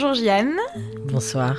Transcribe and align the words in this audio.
Bonjour 0.00 0.14
Jeanne. 0.14 0.54
Bonsoir. 1.06 1.56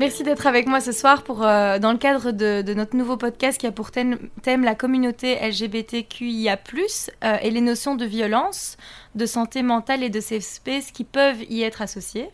Merci 0.00 0.22
d'être 0.22 0.46
avec 0.46 0.66
moi 0.66 0.80
ce 0.80 0.90
soir 0.90 1.22
pour, 1.22 1.44
euh, 1.44 1.78
dans 1.78 1.92
le 1.92 1.98
cadre 1.98 2.30
de, 2.30 2.72
notre 2.72 2.96
nouveau 2.96 3.18
podcast 3.18 3.60
qui 3.60 3.66
a 3.66 3.72
pour 3.72 3.90
thème, 3.90 4.30
la 4.46 4.74
communauté 4.74 5.36
LGBTQIA, 5.46 6.58
euh, 7.24 7.36
et 7.42 7.50
les 7.50 7.60
notions 7.60 7.94
de 7.94 8.06
violence, 8.06 8.78
de 9.16 9.26
santé 9.26 9.60
mentale 9.60 10.02
et 10.02 10.08
de 10.08 10.18
safe 10.18 10.44
space 10.44 10.92
qui 10.92 11.04
peuvent 11.04 11.42
y 11.50 11.60
être 11.60 11.82
associées. 11.82 12.30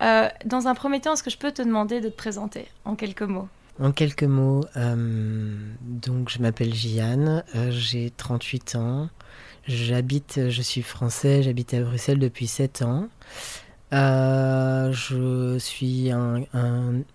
Euh, 0.00 0.30
dans 0.46 0.66
un 0.66 0.74
premier 0.74 1.02
temps, 1.02 1.12
est-ce 1.12 1.22
que 1.22 1.28
je 1.28 1.36
peux 1.36 1.52
te 1.52 1.60
demander 1.60 2.00
de 2.00 2.08
te 2.08 2.16
présenter 2.16 2.64
en 2.86 2.94
quelques 2.94 3.20
mots? 3.20 3.48
En 3.78 3.92
quelques 3.92 4.22
mots, 4.22 4.64
donc 5.82 6.30
je 6.30 6.38
m'appelle 6.38 6.72
Jeanne, 6.72 7.44
j'ai 7.68 8.10
38 8.16 8.76
ans, 8.76 9.10
j'habite, 9.68 10.48
je 10.48 10.62
suis 10.62 10.80
français, 10.80 11.42
j'habite 11.42 11.74
à 11.74 11.80
Bruxelles 11.80 12.18
depuis 12.18 12.46
7 12.46 12.80
ans. 12.80 13.08
Euh, 13.92 14.92
je 14.92 15.58
suis 15.58 16.10
un, 16.10 16.44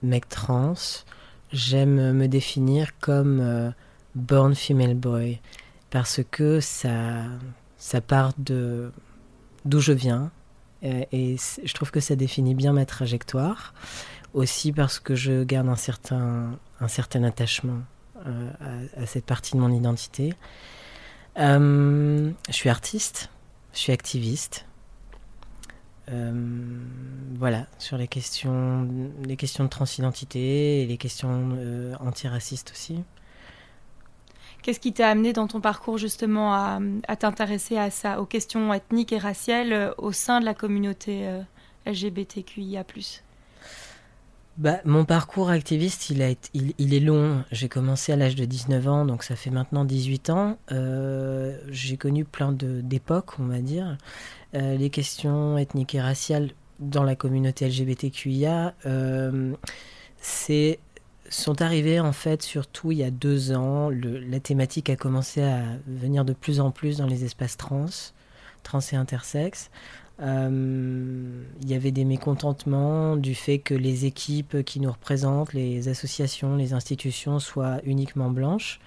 mec 0.01 0.29
trans. 0.29 0.73
J'aime 1.51 2.13
me 2.13 2.27
définir 2.27 2.97
comme 2.99 3.39
euh, 3.41 3.71
born 4.15 4.53
female 4.55 4.93
boy 4.93 5.39
parce 5.89 6.21
que 6.29 6.59
ça, 6.59 7.23
ça 7.77 8.01
part 8.01 8.33
de 8.37 8.91
d'où 9.65 9.79
je 9.79 9.91
viens 9.91 10.31
et, 10.81 11.35
je 11.63 11.73
trouve 11.73 11.91
que 11.91 11.99
ça 11.99 12.15
définit 12.15 12.55
bien 12.55 12.71
ma 12.71 12.85
trajectoire. 12.85 13.73
Aussi 14.33 14.71
parce 14.71 14.99
que 14.99 15.15
je 15.15 15.43
garde 15.43 15.67
un 15.69 15.75
certain, 15.75 16.51
un 16.79 16.87
certain 16.87 17.23
attachement 17.23 17.79
euh, 18.27 18.51
à, 18.95 19.05
cette 19.07 19.25
partie 19.25 19.55
de 19.55 19.59
mon 19.59 19.71
identité. 19.71 20.35
je 21.35 22.31
suis 22.51 22.69
artiste, 22.69 23.31
je 23.73 23.79
suis 23.79 23.91
activiste, 23.91 24.65
euh, 24.65 24.68
voilà, 27.35 27.67
sur 27.77 27.97
les 27.97 28.07
questions, 28.07 28.87
les 29.25 29.35
questions 29.35 29.63
de 29.63 29.69
transidentité 29.69 30.81
et 30.81 30.85
les 30.85 30.97
questions 30.97 31.49
euh, 31.53 31.95
antiracistes 31.99 32.71
aussi. 32.71 33.03
Qu'est-ce 34.61 34.79
qui 34.79 34.91
t'a 34.91 35.09
amené 35.09 35.31
dans 35.31 35.47
ton 35.47 35.61
parcours 35.61 35.97
justement 35.97 36.53
à, 36.53 36.79
t'intéresser 37.15 37.77
aux 38.17 38.25
questions 38.25 38.73
ethniques 38.73 39.13
et 39.13 39.17
raciales 39.17 39.71
euh, 39.71 39.91
au 39.97 40.11
sein 40.11 40.39
de 40.39 40.45
la 40.45 40.53
communauté 40.53 41.29
LGBTQIA 41.85 42.83
bah, 44.59 44.79
mon 44.85 45.05
parcours 45.05 45.49
activiste, 45.49 46.09
il, 46.09 46.21
est 46.21 46.99
long. 46.99 47.43
J'ai 47.51 47.69
commencé 47.69 48.11
à 48.11 48.15
l'âge 48.15 48.35
de 48.35 48.45
19 48.45 48.87
ans, 48.87 49.05
donc 49.05 49.23
ça 49.23 49.35
fait 49.35 49.49
maintenant 49.49 49.85
18 49.85 50.29
ans. 50.29 50.57
j'ai 51.69 51.97
connu 51.97 52.25
plein 52.25 52.51
d'époques, 52.51 53.39
on 53.39 53.45
va 53.45 53.59
dire. 53.59 53.97
Euh, 54.55 54.75
les 54.75 54.89
questions 54.89 55.57
ethniques 55.57 55.93
et 55.93 56.01
raciales 56.01 56.49
dans 56.79 57.03
la 57.03 57.15
communauté 57.15 57.67
LGBTQIA 57.67 58.73
euh, 58.87 59.53
sont 61.29 61.61
arrivées 61.61 61.99
en 61.99 62.13
fait 62.13 62.41
surtout 62.41 62.91
il 62.91 62.97
y 62.97 63.03
a 63.03 63.11
deux 63.11 63.51
ans. 63.51 63.89
la 63.91 64.39
thématique 64.39 64.89
a 64.89 64.95
commencé 64.95 65.43
à 65.43 65.61
venir 65.85 66.25
de 66.25 66.33
plus 66.33 66.59
en 66.59 66.71
plus 66.71 66.97
dans 66.97 67.05
les 67.05 67.25
espaces 67.25 67.57
trans, 67.57 67.85
trans 68.63 68.79
et 68.91 68.95
intersexes. 68.95 69.69
Euh, 70.21 71.43
il 71.61 71.69
y 71.69 71.73
avait 71.73 71.91
des 71.91 72.05
mécontentements 72.05 73.15
du 73.15 73.35
fait 73.35 73.59
que 73.59 73.73
les 73.73 74.05
équipes 74.05 74.63
qui 74.63 74.79
nous 74.79 74.91
représentent, 74.91 75.53
les 75.53 75.87
associations, 75.87 76.55
les 76.55 76.73
institutions 76.73 77.39
soient 77.39 77.79
uniquement 77.83 78.29
blanches. 78.29 78.79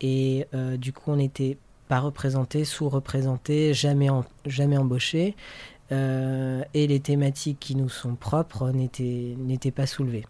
Et 0.00 0.48
du 0.78 0.92
coup, 0.92 1.12
on 1.12 1.18
était 1.20 1.56
pas 1.86 2.00
représentés, 2.00 2.64
sous-représentés, 2.64 3.72
jamais, 3.72 4.08
jamais 4.46 4.76
embauchés. 4.76 5.36
Euh, 5.92 6.64
et 6.72 6.86
les 6.86 7.00
thématiques 7.00 7.60
qui 7.60 7.76
nous 7.76 7.90
sont 7.90 8.14
propres 8.14 8.70
n'étaient 8.70 9.70
pas 9.70 9.86
soulevées. 9.86 10.24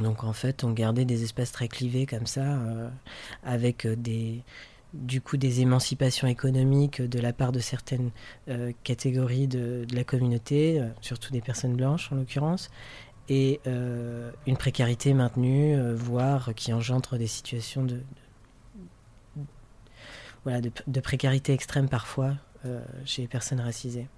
Donc 0.00 0.22
en 0.22 0.32
fait, 0.32 0.62
on 0.62 0.70
gardait 0.70 1.04
des 1.04 1.24
espaces 1.24 1.50
très 1.50 1.66
clivés 1.66 2.06
comme 2.06 2.26
ça, 2.26 2.42
euh, 2.42 2.88
avec 3.42 3.86
des, 3.86 4.42
du 4.94 5.20
coup 5.20 5.36
des 5.36 5.60
émancipations 5.60 6.26
économiques 6.26 7.02
de 7.02 7.18
la 7.20 7.32
part 7.32 7.52
de 7.52 7.60
certaines 7.60 8.10
euh, 8.48 8.72
catégories 8.84 9.46
de, 9.46 9.86
la 9.92 10.04
communauté, 10.04 10.82
surtout 11.00 11.32
des 11.32 11.40
personnes 11.40 11.76
blanches 11.76 12.10
en 12.12 12.16
l'occurrence, 12.16 12.70
et 13.28 13.60
une 14.46 14.56
précarité 14.56 15.12
maintenue, 15.12 15.78
voire 15.92 16.54
qui 16.54 16.72
engendre 16.72 17.18
des 17.18 17.26
situations 17.26 17.84
de, 17.84 18.00
voilà, 20.44 20.60
de, 20.60 21.00
précarité 21.00 21.52
extrême 21.52 21.88
parfois 21.88 22.34
euh, 22.64 22.80
chez 23.04 23.22
les 23.22 23.28
personnes 23.28 23.60
racisées. 23.60 24.08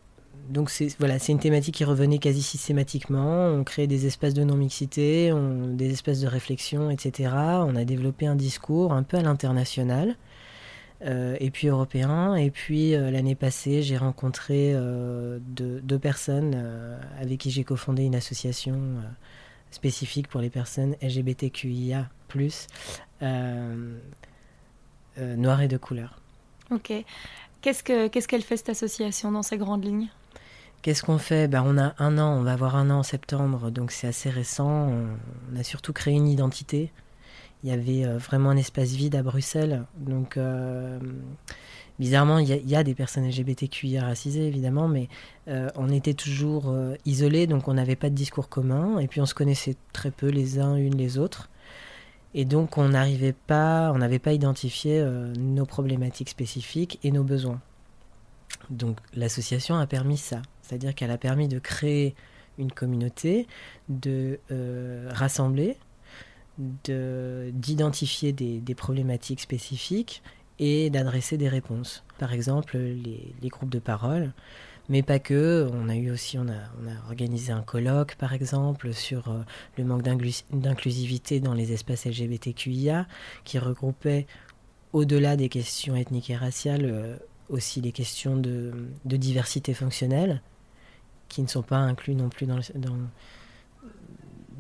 Donc 0.48 0.70
c'est 0.70 0.88
voilà, 0.98 1.18
c'est 1.18 1.32
une 1.32 1.40
thématique 1.40 1.74
qui 1.74 1.84
revenait 1.84 2.18
quasi 2.18 2.42
systématiquement. 2.42 3.48
On 3.48 3.64
crée 3.64 3.86
des 3.86 4.06
espaces 4.06 4.32
de 4.32 4.44
non-mixité, 4.44 5.32
des 5.74 5.90
espaces 5.90 6.20
de 6.20 6.28
réflexion, 6.28 6.90
etc. 6.90 7.32
On 7.34 7.76
a 7.76 7.84
développé 7.84 8.26
un 8.26 8.36
discours 8.36 8.92
un 8.92 9.02
peu 9.02 9.16
à 9.16 9.22
l'international. 9.22 10.16
Euh, 11.02 11.36
et 11.40 11.50
puis 11.50 11.68
européen. 11.68 12.34
Et 12.34 12.50
puis 12.50 12.94
euh, 12.94 13.10
l'année 13.10 13.34
passée, 13.34 13.82
j'ai 13.82 13.96
rencontré 13.96 14.74
deux, 14.74 15.80
deux, 15.80 15.98
personnes 15.98 16.54
avec 17.18 17.38
qui 17.40 17.50
j'ai 17.50 17.64
cofondé 17.64 18.04
une 18.04 18.14
association 18.14 18.78
spécifique 19.70 20.28
pour 20.28 20.40
les 20.40 20.50
personnes 20.50 20.96
LGBTQIA, 21.02 22.08
noires 25.18 25.62
et 25.62 25.68
de 25.68 25.76
couleur. 25.76 26.20
Ok. 26.70 26.92
Qu'est-ce 27.62 27.82
qu'elle 27.82 28.10
qu'est-ce 28.10 28.28
qu'elle 28.28 28.42
fait 28.42 28.56
cette 28.56 28.70
association 28.70 29.32
dans 29.32 29.42
ses 29.42 29.58
grandes 29.58 29.84
lignes? 29.84 30.08
Qu'est-ce 30.82 31.02
qu'on 31.02 31.18
fait? 31.18 31.46
Ben, 31.46 31.62
On 31.66 31.76
a 31.76 31.94
un 31.98 32.16
an, 32.16 32.38
on 32.38 32.42
va 32.42 32.52
avoir 32.52 32.76
un 32.76 32.88
an 32.88 33.00
en 33.00 33.02
septembre, 33.02 33.70
donc 33.70 33.90
c'est 33.90 34.06
assez 34.06 34.30
récent. 34.30 34.88
On, 35.52 35.58
a 35.58 35.62
surtout 35.62 35.92
créé 35.92 36.14
une 36.14 36.28
identité. 36.28 36.90
Il 37.62 37.68
y 37.68 37.72
avait 37.72 38.04
euh, 38.04 38.18
vraiment 38.18 38.50
un 38.50 38.56
espace 38.56 38.92
vide 38.92 39.14
à 39.14 39.22
Bruxelles. 39.22 39.84
Donc, 39.98 40.36
euh, 40.36 40.98
bizarrement, 41.98 42.38
il 42.38 42.48
y, 42.48 42.76
a 42.76 42.82
des 42.82 42.94
personnes 42.94 43.28
LGBTQIA 43.28 44.02
racisées, 44.02 44.46
évidemment, 44.46 44.88
mais 44.88 45.08
euh, 45.48 45.68
on 45.76 45.90
était 45.90 46.14
toujours 46.14 46.74
isolés, 47.04 47.46
donc 47.46 47.68
on 47.68 47.74
n'avait 47.74 47.96
pas 47.96 48.08
de 48.08 48.14
discours 48.14 48.48
commun. 48.48 48.98
Et 48.98 49.08
puis, 49.08 49.20
on 49.20 49.26
se 49.26 49.34
connaissait 49.34 49.76
très 49.92 50.10
peu 50.10 50.28
les 50.28 50.58
uns 50.58 50.76
une 50.76 50.96
les 50.96 51.18
autres. 51.18 51.50
Et 52.32 52.44
donc, 52.44 52.78
on 52.78 52.88
n'arrivait 52.90 53.34
pas, 53.34 53.90
on 53.92 53.98
n'avait 53.98 54.20
pas 54.20 54.32
identifié 54.32 55.04
nos 55.36 55.66
problématiques 55.66 56.30
spécifiques 56.30 56.98
et 57.02 57.10
nos 57.10 57.24
besoins. 57.24 57.60
Donc, 58.70 58.98
l'association 59.14 59.76
a 59.76 59.86
permis 59.86 60.16
ça. 60.16 60.40
C'est-à-dire 60.62 60.94
qu'elle 60.94 61.10
a 61.10 61.18
permis 61.18 61.48
de 61.48 61.58
créer 61.58 62.14
une 62.56 62.70
communauté, 62.70 63.48
de 63.88 64.38
rassembler, 65.10 65.76
d'identifier 66.84 68.32
des, 68.32 68.74
problématiques 68.74 69.40
spécifiques 69.40 70.22
et 70.58 70.90
d'adresser 70.90 71.36
des 71.36 71.48
réponses. 71.48 72.04
Par 72.18 72.32
exemple, 72.32 72.76
les, 72.76 73.48
groupes 73.48 73.70
de 73.70 73.78
parole 73.78 74.32
mais 74.88 75.02
pas 75.02 75.20
que. 75.20 75.70
On 75.72 75.88
a 75.88 75.94
eu 75.94 76.10
aussi, 76.10 76.36
on 76.36 76.48
a, 76.48 77.06
organisé 77.06 77.52
un 77.52 77.62
colloque, 77.62 78.16
par 78.16 78.32
exemple, 78.32 78.92
sur 78.92 79.28
euh, 79.28 79.42
le 79.78 79.84
manque 79.84 80.02
d'inclusivité 80.02 81.38
dans 81.38 81.54
les 81.54 81.72
espaces 81.72 82.06
LGBTQIA, 82.06 83.06
qui 83.44 83.60
regroupait, 83.60 84.26
au-delà 84.92 85.36
des 85.36 85.48
questions 85.48 85.94
ethniques 85.94 86.30
et 86.30 86.36
raciales, 86.36 86.86
euh, 86.86 87.16
aussi 87.48 87.80
les 87.80 87.92
questions 87.92 88.36
de, 88.36 88.72
diversité 89.04 89.74
fonctionnelle, 89.74 90.42
qui 91.28 91.42
ne 91.42 91.46
sont 91.46 91.62
pas 91.62 91.78
inclus 91.78 92.16
non 92.16 92.28
plus 92.28 92.46
dans, 92.46 92.58
dans, 92.74 92.96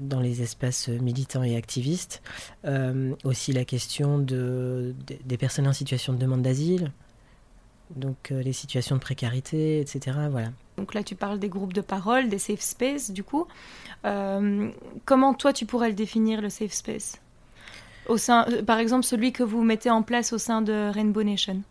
dans 0.00 0.20
les 0.20 0.42
espaces 0.42 0.88
militants 0.88 1.42
et 1.42 1.56
activistes. 1.56 2.22
Euh, 2.64 3.14
aussi 3.24 3.52
la 3.52 3.64
question 3.64 4.18
de, 4.18 4.94
des 5.24 5.36
personnes 5.36 5.68
en 5.68 5.72
situation 5.72 6.12
de 6.12 6.18
demande 6.18 6.42
d'asile, 6.42 6.92
donc 7.94 8.30
euh, 8.30 8.42
les 8.42 8.52
situations 8.52 8.96
de 8.96 9.00
précarité, 9.00 9.80
etc. 9.80 10.16
Voilà. 10.30 10.48
Donc 10.76 10.94
là, 10.94 11.02
tu 11.02 11.14
parles 11.14 11.38
des 11.38 11.48
groupes 11.48 11.72
de 11.72 11.80
parole, 11.80 12.28
des 12.28 12.38
safe 12.38 12.60
space, 12.60 13.10
du 13.10 13.24
coup. 13.24 13.46
Euh, 14.04 14.70
comment 15.04 15.34
toi, 15.34 15.52
tu 15.52 15.66
pourrais 15.66 15.88
le 15.88 15.94
définir, 15.94 16.40
le 16.40 16.48
safe 16.48 16.72
space? 16.72 17.20
Au 18.08 18.16
sein, 18.16 18.46
Par 18.66 18.78
exemple, 18.78 19.04
celui 19.04 19.32
que 19.32 19.42
vous 19.42 19.62
mettez 19.62 19.90
en 19.90 20.02
place 20.02 20.32
au 20.32 20.38
sein 20.38 20.62
de 20.62 20.90
Rainbow 20.90 21.22
Nation 21.22 21.62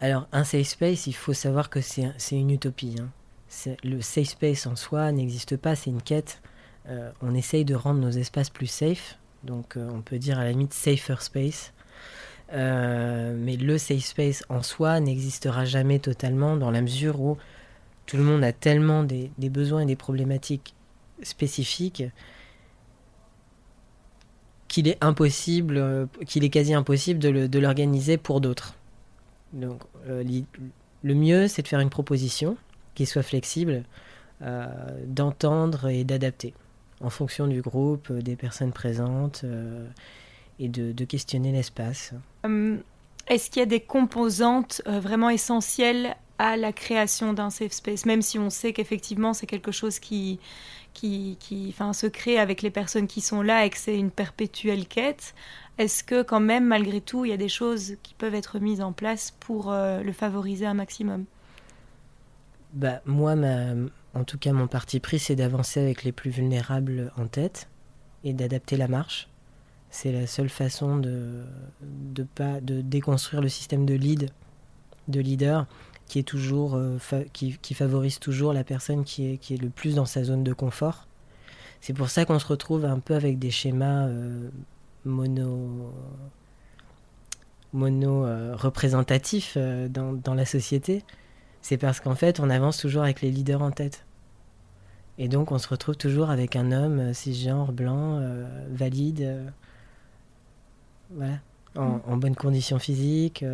Alors, 0.00 0.26
un 0.32 0.44
safe 0.44 0.66
space, 0.66 1.06
il 1.06 1.14
faut 1.14 1.32
savoir 1.32 1.70
que 1.70 1.80
c'est 1.80 2.12
une 2.32 2.50
utopie. 2.50 2.96
Hein. 3.00 3.08
Le 3.84 4.00
safe 4.00 4.28
space 4.28 4.66
en 4.66 4.76
soi 4.76 5.12
n'existe 5.12 5.56
pas, 5.56 5.76
c'est 5.76 5.90
une 5.90 6.02
quête. 6.02 6.40
On 7.22 7.34
essaye 7.34 7.64
de 7.64 7.74
rendre 7.74 8.00
nos 8.00 8.10
espaces 8.10 8.50
plus 8.50 8.66
safe. 8.66 9.18
Donc, 9.44 9.76
on 9.76 10.02
peut 10.02 10.18
dire 10.18 10.38
à 10.38 10.44
la 10.44 10.50
limite 10.50 10.74
safer 10.74 11.20
space. 11.20 11.72
Euh, 12.52 13.34
mais 13.36 13.56
le 13.56 13.76
safe 13.76 14.04
space 14.04 14.44
en 14.48 14.62
soi 14.62 15.00
n'existera 15.00 15.64
jamais 15.64 15.98
totalement 15.98 16.56
dans 16.56 16.70
la 16.70 16.80
mesure 16.80 17.20
où 17.20 17.36
tout 18.06 18.16
le 18.16 18.22
monde 18.22 18.44
a 18.44 18.52
tellement 18.52 19.02
des, 19.02 19.30
besoins 19.38 19.80
et 19.80 19.86
des 19.86 19.96
problématiques 19.96 20.74
spécifiques 21.22 22.04
qu'il 24.68 24.86
est 24.86 25.02
impossible, 25.02 25.76
euh, 25.76 26.06
qu'il 26.26 26.44
est 26.44 26.50
quasi 26.50 26.74
impossible 26.74 27.18
de 27.18 27.58
l'organiser 27.58 28.16
pour 28.16 28.40
d'autres. 28.40 28.74
Donc, 29.52 29.82
euh, 30.08 30.22
le 31.02 31.14
mieux, 31.14 31.48
c'est 31.48 31.62
de 31.62 31.68
faire 31.68 31.80
une 31.80 31.90
proposition 31.90 32.56
qui 32.94 33.06
soit 33.06 33.22
flexible 33.22 33.84
d'entendre 35.06 35.88
et 35.88 36.04
d'adapter 36.04 36.52
en 37.00 37.10
fonction 37.10 37.46
du 37.46 37.60
groupe, 37.62 38.12
des 38.12 38.36
personnes 38.36 38.72
présentes 38.72 39.44
et 40.58 40.68
de, 40.68 41.04
questionner 41.04 41.52
l'espace. 41.52 42.14
Hum, 42.44 42.80
est-ce 43.28 43.50
qu'il 43.50 43.60
y 43.60 43.62
a 43.62 43.66
des 43.66 43.80
composantes 43.80 44.82
vraiment 44.86 45.30
essentielles 45.30 46.16
à 46.38 46.56
la 46.56 46.72
création 46.72 47.32
d'un 47.32 47.50
safe 47.50 47.72
space, 47.72 48.06
même 48.06 48.22
si 48.22 48.38
on 48.38 48.50
sait 48.50 48.72
qu'effectivement 48.72 49.32
c'est 49.32 49.46
quelque 49.46 49.72
chose 49.72 49.98
qui, 49.98 50.38
qui, 50.92 51.36
qui 51.40 51.68
enfin, 51.70 51.92
se 51.92 52.06
crée 52.06 52.38
avec 52.38 52.62
les 52.62 52.70
personnes 52.70 53.06
qui 53.06 53.20
sont 53.20 53.42
là 53.42 53.64
et 53.64 53.70
que 53.70 53.78
c'est 53.78 53.98
une 53.98 54.10
perpétuelle 54.10 54.86
quête? 54.86 55.34
Est-ce 55.78 56.02
que 56.02 56.22
quand 56.22 56.40
même, 56.40 56.64
malgré 56.64 57.00
tout, 57.00 57.24
il 57.24 57.30
y 57.30 57.34
a 57.34 57.38
des 57.38 57.50
choses 57.50 57.96
qui 58.02 58.14
peuvent 58.14 58.34
être 58.34 58.58
mises 58.58 58.80
en 58.80 58.92
place 58.92 59.34
pour 59.40 59.70
euh, 59.70 60.02
le 60.02 60.12
favoriser 60.12 60.64
un 60.64 60.74
maximum? 60.74 61.26
Bah, 62.72 63.02
Moi, 63.04 63.34
en 64.16 64.24
tout 64.24 64.38
cas, 64.38 64.52
mon 64.52 64.66
parti 64.66 64.98
pris, 64.98 65.18
c'est 65.18 65.36
d'avancer 65.36 65.78
avec 65.78 66.02
les 66.02 66.10
plus 66.10 66.30
vulnérables 66.30 67.12
en 67.18 67.26
tête 67.26 67.68
et 68.24 68.32
d'adapter 68.32 68.78
la 68.78 68.88
marche. 68.88 69.28
C'est 69.90 70.10
la 70.10 70.26
seule 70.26 70.48
façon 70.48 70.96
de, 70.96 71.44
de, 71.82 72.22
pas, 72.22 72.62
de 72.62 72.80
déconstruire 72.80 73.42
le 73.42 73.50
système 73.50 73.84
de 73.84 73.92
lead, 73.92 74.30
de 75.08 75.20
leader, 75.20 75.66
qui 76.06 76.18
est 76.18 76.22
toujours 76.22 76.76
euh, 76.76 76.98
qui, 77.34 77.74
favorise 77.74 78.18
toujours 78.18 78.54
la 78.54 78.64
personne 78.64 79.04
qui 79.04 79.32
est, 79.32 79.36
qui 79.36 79.52
est 79.52 79.58
le 79.58 79.68
plus 79.68 79.96
dans 79.96 80.06
sa 80.06 80.24
zone 80.24 80.42
de 80.42 80.54
confort. 80.54 81.06
C'est 81.82 81.92
pour 81.92 82.08
ça 82.08 82.24
qu'on 82.24 82.38
se 82.38 82.46
retrouve 82.46 82.86
un 82.86 83.00
peu 83.00 83.14
avec 83.14 83.38
des 83.38 83.50
schémas 83.50 84.06
euh, 84.06 84.48
mono 85.04 85.92
mono 87.74 88.24
euh, 88.24 88.56
représentatifs 88.56 89.58
dans, 89.58 90.14
dans, 90.14 90.34
la 90.34 90.46
société. 90.46 91.04
C'est 91.60 91.76
parce 91.76 92.00
qu'en 92.00 92.14
fait, 92.14 92.40
on 92.40 92.48
avance 92.48 92.78
toujours 92.78 93.02
avec 93.02 93.20
les 93.20 93.30
leaders 93.30 93.60
en 93.60 93.72
tête. 93.72 94.05
Et 95.18 95.28
donc, 95.28 95.52
on 95.52 95.58
se 95.58 95.68
retrouve 95.68 95.96
toujours 95.96 96.30
avec 96.30 96.56
un 96.56 96.72
homme 96.72 97.14
cisgenre, 97.14 97.72
blanc, 97.72 98.20
valide, 98.70 99.52
voilà, 101.10 101.38
en, 101.74 101.88
mm. 101.88 102.02
en, 102.06 102.16
bonne 102.18 102.34
condition 102.34 102.78
physique, 102.78 103.44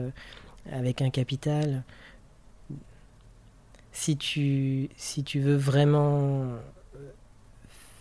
avec 0.71 1.03
un 1.03 1.11
capital 1.11 1.85
si 3.93 4.17
tu, 4.17 4.89
si 4.97 5.23
tu 5.23 5.41
veux 5.41 5.55
vraiment 5.55 6.45
euh, 6.45 6.61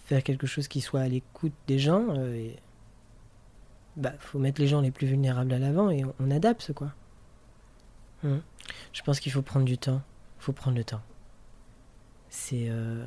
faire 0.06 0.24
quelque 0.24 0.48
chose 0.48 0.68
qui 0.68 0.81
soit 0.81 1.02
à 1.02 1.08
l'écoute 1.08 1.54
des 1.68 1.80
gens, 1.80 2.13
il 2.13 2.19
euh, 2.19 2.50
bah, 3.98 4.13
faut 4.19 4.40
mettre 4.40 4.62
les 4.62 4.68
gens 4.68 4.81
les 4.81 4.92
plus 4.92 5.08
vulnérables 5.08 5.54
à 5.54 5.60
l'avant 5.60 5.90
et 5.90 6.04
on, 6.19 6.31
adapte, 6.31 6.74
quoi. 6.74 6.94
Hum. 8.24 8.42
Je 8.94 9.02
pense 9.04 9.19
qu'il 9.19 9.31
faut 9.31 9.42
prendre 9.42 9.66
du 9.66 9.78
temps. 9.78 10.02
Il 10.40 10.44
faut 10.44 10.54
prendre 10.54 10.78
le 10.78 10.84
temps. 10.84 11.02
C'est 12.30 12.68
euh, 12.69 13.06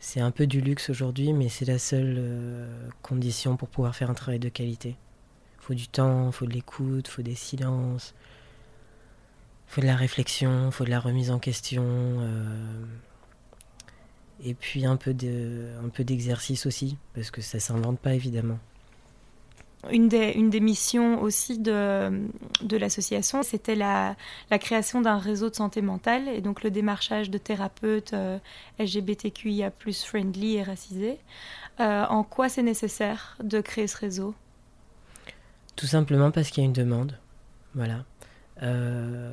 c'est 0.00 0.20
un 0.20 0.30
peu 0.30 0.46
du 0.46 0.60
luxe 0.60 0.90
aujourd'hui, 0.90 1.32
mais 1.32 1.48
c'est 1.48 1.64
la 1.64 1.78
seule 1.78 2.22
condition 3.02 3.56
pour 3.56 3.68
pouvoir 3.68 3.94
faire 3.96 4.10
un 4.10 4.14
travail 4.14 4.38
de 4.38 4.48
qualité. 4.48 4.96
Il 5.60 5.64
faut 5.64 5.74
du 5.74 5.88
temps, 5.88 6.32
faut 6.32 6.46
de 6.46 6.52
l'écoute, 6.52 7.08
faut 7.08 7.22
des 7.22 7.34
silences, 7.34 8.14
faut 9.68 9.82
de 9.82 9.86
la 9.86 9.96
réflexion, 9.96 10.70
faut 10.70 10.84
de 10.84 10.90
la 10.90 10.98
remise 10.98 11.30
en 11.30 11.38
question, 11.38 11.84
euh, 11.84 12.84
et 14.42 14.54
puis 14.54 14.86
un 14.86 14.96
peu 14.96 15.12
de, 15.12 15.68
d'exercice 15.98 16.64
aussi, 16.66 16.96
parce 17.14 17.30
que 17.30 17.42
ça 17.42 17.60
s'invente 17.60 18.00
pas 18.00 18.14
évidemment. 18.14 18.58
Une 19.90 20.08
des, 20.08 20.60
missions 20.60 21.22
aussi 21.22 21.58
de, 21.58 22.10
l'association, 22.70 23.42
c'était 23.42 23.74
la, 23.74 24.16
la, 24.50 24.58
création 24.58 25.00
d'un 25.00 25.18
réseau 25.18 25.50
de 25.50 25.54
santé 25.54 25.82
mentale 25.82 26.28
et 26.28 26.40
donc 26.40 26.62
le 26.62 26.70
démarchage 26.70 27.30
de 27.30 27.38
thérapeutes 27.38 28.12
euh, 28.12 28.38
LGBTQIA+ 28.78 29.70
friendly 30.04 30.56
et 30.56 30.62
racisés. 30.62 31.18
Euh, 31.80 32.04
en 32.06 32.24
quoi 32.24 32.48
c'est 32.48 32.62
nécessaire 32.62 33.36
de 33.42 33.60
créer 33.60 33.86
ce 33.86 33.96
réseau? 33.96 34.34
Tout 35.76 35.86
simplement 35.86 36.30
parce 36.30 36.50
qu'il 36.50 36.62
y 36.62 36.66
a 36.66 36.68
une 36.68 36.72
demande. 36.72 37.16
Voilà. 37.74 38.04
Euh, 38.62 39.30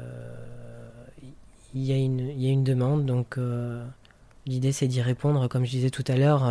il 1.74 1.84
y, 1.84 1.92
a 1.92 1.98
une 1.98 2.64
demande, 2.64 3.06
donc 3.06 3.38
euh, 3.38 3.86
l'idée 4.46 4.72
c'est 4.72 4.88
d'y 4.88 5.02
répondre. 5.02 5.48
Comme 5.50 5.66
je 5.66 5.72
disais 5.72 5.90
tout 5.90 6.06
à 6.08 6.16
l'heure, 6.16 6.44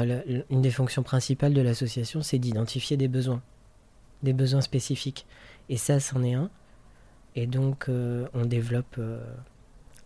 une 0.50 0.60
des 0.60 0.70
fonctions 0.70 1.02
principales 1.02 1.54
de 1.54 1.62
l'association, 1.62 2.20
c'est 2.22 2.38
d'identifier 2.38 2.96
des 2.96 3.08
besoins, 3.08 3.40
des 4.24 4.32
besoins 4.32 4.60
spécifiques. 4.60 5.26
Et 5.68 5.76
ça, 5.76 6.00
c'en 6.00 6.22
est 6.22 6.34
un. 6.34 6.50
Et 7.36 7.46
donc, 7.46 7.88
euh, 7.88 8.26
on 8.34 8.44
développe 8.44 9.00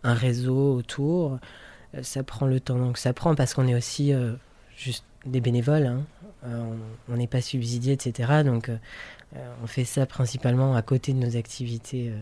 un 0.03 0.13
réseau 0.13 0.75
autour. 0.75 1.39
Ça 2.01 2.23
prend 2.23 2.45
le 2.45 2.59
temps, 2.59 2.77
donc 2.77 2.97
ça 2.97 3.13
prend 3.13 3.33
parce 3.33 3.53
qu'on 3.53 3.67
est 3.67 3.75
aussi 3.75 4.13
juste 4.77 5.03
des 5.25 5.41
bénévoles. 5.41 5.87
Hein. 5.87 6.03
on 7.09 7.15
n'est 7.15 7.27
pas 7.27 7.41
subsidié, 7.41 7.93
etc. 7.93 8.43
Donc, 8.45 8.71
on 9.35 9.67
fait 9.67 9.85
ça 9.85 10.05
principalement 10.05 10.75
à 10.75 10.83
côté 10.83 11.13
de 11.13 11.17
nos 11.17 11.35
activités 11.35 12.13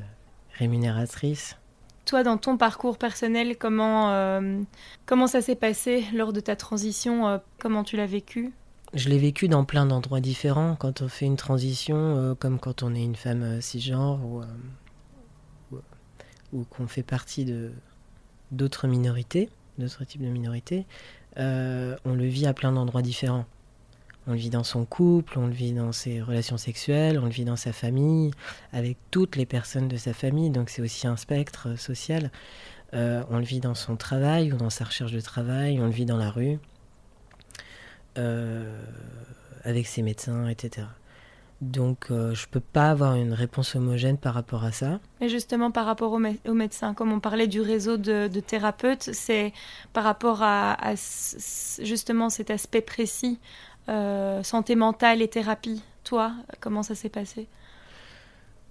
rémunératrice. 0.57 1.57
Toi, 2.05 2.23
dans 2.23 2.37
ton 2.37 2.57
parcours 2.57 2.97
personnel, 2.97 3.57
comment, 3.57 4.13
euh, 4.13 4.61
comment 5.05 5.27
ça 5.27 5.41
s'est 5.41 5.55
passé 5.55 6.05
lors 6.13 6.31
de 6.31 6.39
ta 6.39 6.55
transition? 6.55 7.27
Euh, 7.27 7.37
Comment 7.59 7.83
tu 7.83 7.97
l'as 7.97 8.05
vécu? 8.05 8.53
Je 8.93 9.09
l'ai 9.09 9.17
vécu 9.17 9.47
dans 9.47 9.65
plein 9.65 9.85
d'endroits 9.85 10.21
différents. 10.21 10.75
Quand 10.75 11.01
on 11.01 11.07
fait 11.07 11.25
une 11.25 11.35
transition, 11.35 11.97
euh, 11.97 12.35
comme 12.35 12.59
quand 12.59 12.83
on 12.83 12.95
est 12.95 13.03
une 13.03 13.15
femme 13.15 13.61
cisgenre 13.61 14.19
ou, 14.25 14.41
ou, 15.71 15.79
ou 16.53 16.63
qu'on 16.65 16.87
fait 16.87 17.03
partie 17.03 17.45
de 17.45 17.71
d'autres 18.51 18.87
minorités, 18.87 19.49
d'autres 19.77 20.05
types 20.05 20.21
de 20.21 20.29
minorités, 20.29 20.85
on 21.35 22.13
le 22.13 22.25
vit 22.25 22.47
à 22.47 22.53
plein 22.53 22.71
d'endroits 22.71 23.01
différents. 23.01 23.45
On 24.29 24.31
le 24.31 24.37
vit 24.37 24.49
dans 24.49 24.65
son 24.65 24.83
couple, 24.83 25.39
on 25.39 25.47
le 25.47 25.53
vit 25.53 25.71
dans 25.71 25.93
ses 25.93 26.21
relations 26.21 26.57
sexuelles, 26.57 27.17
on 27.17 27.25
le 27.25 27.31
vit 27.31 27.45
dans 27.45 27.55
sa 27.55 27.71
famille, 27.71 28.31
avec 28.73 28.97
toutes 29.09 29.37
les 29.37 29.45
personnes 29.45 29.87
de 29.87 29.95
sa 29.95 30.11
famille, 30.11 30.49
donc 30.49 30.69
c'est 30.69 30.81
aussi 30.81 31.07
un 31.07 31.15
spectre 31.15 31.69
euh, 31.69 31.77
social. 31.77 32.29
Euh, 32.93 33.23
on 33.29 33.37
le 33.37 33.45
vit 33.45 33.61
dans 33.61 33.73
son 33.73 33.95
travail 33.95 34.51
ou 34.51 34.57
dans 34.57 34.69
sa 34.69 34.83
recherche 34.83 35.13
de 35.13 35.21
travail, 35.21 35.79
on 35.79 35.85
le 35.85 35.91
vit 35.91 36.05
dans 36.05 36.17
la 36.17 36.29
rue, 36.29 36.55
euh, 36.55 36.57
avec 39.63 39.87
ses 39.87 40.01
médecins, 40.01 40.47
etc. 40.47 40.87
Donc 41.61 42.07
je 42.09 42.13
ne 42.15 42.51
peux 42.51 42.59
pas 42.59 42.91
avoir 42.91 43.15
une 43.15 43.33
réponse 43.33 43.75
homogène 43.75 44.17
par 44.17 44.33
rapport 44.33 44.63
à 44.63 44.71
ça. 44.71 44.99
Mais 45.21 45.29
justement 45.29 45.71
par 45.71 45.85
rapport 45.85 46.11
aux, 46.11 46.19
médecins, 46.53 46.93
comme 46.93 47.11
on 47.11 47.19
parlait 47.19 47.47
du 47.47 47.61
réseau 47.61 47.97
de, 47.97 48.27
thérapeutes, 48.39 49.09
c'est 49.13 49.53
par 49.93 50.03
rapport 50.03 50.43
à, 50.43 50.77
justement 51.79 52.29
cet 52.29 52.51
aspect 52.51 52.81
précis 52.81 53.39
euh, 53.89 54.43
santé 54.43 54.75
mentale 54.75 55.21
et 55.21 55.29
thérapie. 55.29 55.81
Toi, 56.03 56.33
comment 56.59 56.83
ça 56.83 56.93
s'est 56.93 57.09
passé? 57.09 57.47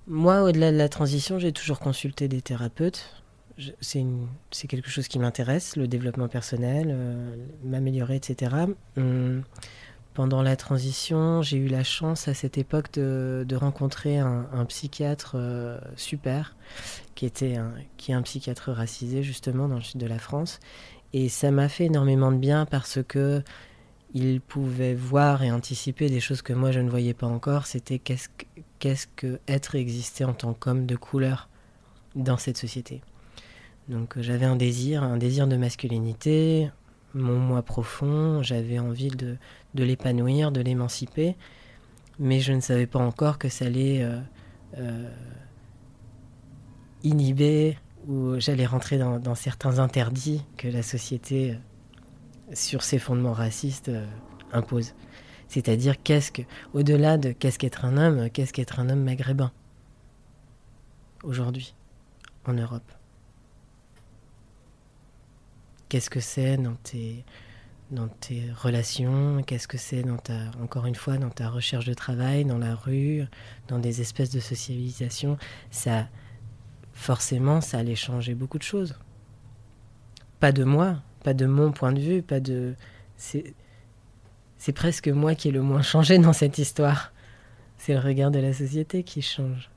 Moi, 0.07 0.43
au-delà 0.43 0.71
de 0.71 0.76
la 0.76 0.91
transition, 0.91 1.38
j'ai 1.38 1.53
toujours 1.53 1.81
consulté 1.81 2.29
des 2.29 2.43
thérapeutes. 2.43 3.23
C'est 3.81 4.67
quelque 4.69 4.91
chose 4.91 5.09
qui 5.09 5.19
m'intéresse, 5.19 5.77
le 5.77 5.89
développement 5.89 6.29
personnel, 6.29 6.89
euh, 6.91 7.37
m'améliorer, 7.65 8.17
etc. 8.17 8.55
Hum, 8.97 9.43
pendant 10.13 10.43
la 10.43 10.57
transition, 10.57 11.43
j'ai 11.43 11.59
eu 11.59 11.69
la 11.69 11.85
chance 11.85 12.29
à 12.29 12.35
cette 12.35 12.59
époque 12.59 12.93
de, 12.93 13.47
rencontrer 13.55 14.19
un, 14.19 14.65
psychiatre 14.67 15.35
euh, 15.37 15.79
super, 15.97 16.57
qui, 17.15 17.27
était 17.27 17.59
qui 17.99 18.13
est 18.13 18.15
un 18.15 18.23
psychiatre 18.23 18.73
racisé 18.73 19.23
justement 19.23 19.69
dans 19.69 19.77
le 19.77 19.83
sud 19.83 20.01
de 20.01 20.07
la 20.07 20.19
France. 20.19 20.59
Et 21.13 21.29
ça 21.29 21.51
m'a 21.51 21.69
fait 21.69 21.85
énormément 21.85 22.33
de 22.33 22.39
bien 22.39 22.67
parce 22.67 22.99
que 23.07 23.43
il 24.15 24.41
pouvait 24.41 24.95
voir 24.95 25.43
et 25.43 25.51
anticiper 25.51 26.09
des 26.09 26.21
choses 26.21 26.41
que 26.41 26.55
moi 26.55 26.73
je 26.73 26.81
ne 26.81 26.89
voyais 26.89 27.15
pas 27.15 27.27
encore. 27.27 27.67
C'était 27.67 27.99
qu'est-ce 27.99 28.29
que, 28.31 28.47
qu'est-ce 28.79 29.07
que 29.17 29.41
être 29.49 29.75
et 29.75 29.81
exister 29.81 30.25
en 30.25 30.33
tant 30.33 30.55
qu'homme 30.55 30.87
de 30.87 30.97
couleur 30.97 31.49
dans 32.15 32.39
cette 32.39 32.57
société. 32.57 33.03
Donc 33.88 34.16
euh, 34.16 34.23
j'avais 34.23 34.47
un 34.47 34.57
désir, 34.57 35.02
un 35.02 35.16
désir 35.16 35.47
de 35.47 35.57
masculinité, 35.57 36.71
mon 37.14 37.38
moi 37.38 37.62
profond, 37.62 38.43
j'avais 38.43 38.78
envie 38.78 39.09
de, 39.09 39.38
l'épanouir, 39.75 40.52
de 40.52 40.61
l'émanciper, 40.61 41.37
mais 42.19 42.40
je 42.40 42.52
ne 42.52 42.61
savais 42.61 42.87
pas 42.87 42.99
encore 42.99 43.38
que 43.38 43.49
ça 43.49 43.66
allait 43.66 44.02
euh, 44.02 44.19
euh, 44.78 45.11
inhiber 47.05 47.78
ou 48.07 48.38
j'allais 48.38 48.66
rentrer 48.66 48.99
dans, 48.99 49.35
certains 49.35 49.78
interdits 49.78 50.45
que 50.57 50.69
la 50.69 50.83
société 50.83 51.59
sur 52.52 52.85
ces 52.85 53.00
fondements 53.00 53.33
racistes 53.33 53.90
impose. 54.52 54.95
C'est-à-dire 55.49 56.00
qu'est-ce 56.00 56.31
que, 56.31 56.43
au-delà 56.73 57.19
de 57.19 57.33
qu'est-ce 57.33 57.59
qu'être 57.59 57.85
un 57.85 57.97
homme, 57.97 58.31
qu'est-ce 58.31 58.52
qu'être 58.52 58.78
un 58.78 58.88
homme 58.90 59.02
maghrébin 59.02 59.50
aujourd'hui 61.25 61.75
en 62.45 62.52
Europe? 62.52 62.96
Qu'est-ce 65.88 66.11
que 66.11 66.21
c'est 66.21 66.57
dans 66.57 66.75
tes, 66.75 67.25
dans 67.90 68.09
tes 68.09 68.50
relations? 68.57 69.43
Qu'est-ce 69.45 69.69
que 69.69 69.78
c'est 69.78 70.02
dans 70.02 70.16
ta, 70.16 70.38
encore 70.61 70.87
une 70.87 70.95
fois, 70.95 71.16
dans 71.16 71.31
ta 71.31 71.49
recherche 71.49 71.85
de 71.85 71.95
travail, 71.95 72.45
dans 72.45 72.59
la 72.59 72.75
rue, 72.75 73.25
dans 73.69 73.78
des 73.78 74.00
espèces 74.00 74.31
de 74.31 74.40
socialisation? 74.40 75.38
Ça, 75.71 76.09
forcément, 76.93 77.61
ça 77.61 77.78
allait 77.78 77.95
changer 77.95 78.35
beaucoup 78.35 78.59
de 78.59 78.64
choses. 78.64 78.99
Pas 80.40 80.52
de 80.52 80.64
moi, 80.64 81.02
pas 81.23 81.35
de 81.35 81.47
mon 81.47 81.73
point 81.73 81.93
de 81.93 82.00
vue, 82.00 82.23
pas 82.23 82.40
de. 82.40 82.75
C'est, 83.16 83.55
c'est 84.59 84.73
presque 84.73 85.09
moi 85.09 85.35
qui 85.35 85.49
ai 85.49 85.50
le 85.52 85.62
moins 85.62 85.83
changé 85.83 86.19
dans 86.19 86.33
cette 86.33 86.59
histoire. 86.59 87.12
C'est 87.78 87.95
le 87.95 88.00
regard 88.00 88.31
de 88.31 88.38
la 88.38 88.52
société 88.52 89.02
qui 89.02 89.23
change. 89.23 89.71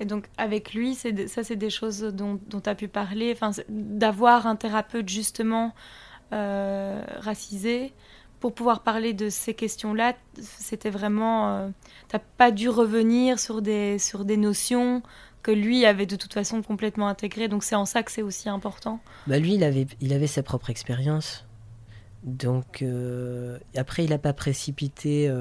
Et 0.00 0.04
donc 0.04 0.28
avec 0.36 0.74
lui, 0.74 0.94
c'est 0.94 1.26
ça 1.28 1.42
c'est 1.42 1.56
des 1.56 1.70
choses 1.70 2.00
dont 2.00 2.38
tu 2.48 2.68
as 2.68 2.74
pu 2.74 2.88
parler, 2.88 3.32
enfin, 3.32 3.50
d'avoir 3.68 4.46
un 4.46 4.56
thérapeute 4.56 5.08
justement 5.08 5.74
euh, 6.32 7.02
racisé 7.18 7.92
pour 8.40 8.52
pouvoir 8.52 8.82
parler 8.82 9.14
de 9.14 9.30
ces 9.30 9.54
questions-là, 9.54 10.14
c'était 10.38 10.90
vraiment... 10.90 11.48
Euh, 11.48 11.68
tu 12.08 12.16
n'as 12.16 12.22
pas 12.36 12.50
dû 12.50 12.68
revenir 12.68 13.38
sur 13.38 13.62
des, 13.62 13.98
sur 13.98 14.26
des 14.26 14.36
notions 14.36 15.02
que 15.42 15.50
lui 15.50 15.86
avait 15.86 16.04
de 16.04 16.16
toute 16.16 16.34
façon 16.34 16.60
complètement 16.62 17.08
intégrées, 17.08 17.48
donc 17.48 17.64
c'est 17.64 17.76
en 17.76 17.86
ça 17.86 18.02
que 18.02 18.10
c'est 18.10 18.22
aussi 18.22 18.48
important. 18.48 19.00
Bah 19.26 19.38
lui, 19.38 19.54
il 19.54 19.64
avait, 19.64 19.86
il 20.00 20.12
avait 20.12 20.26
sa 20.26 20.42
propre 20.42 20.68
expérience. 20.68 21.46
Donc 22.24 22.82
euh, 22.82 23.58
après, 23.76 24.04
il 24.04 24.10
n'a 24.10 24.18
pas 24.18 24.32
précipité, 24.32 25.32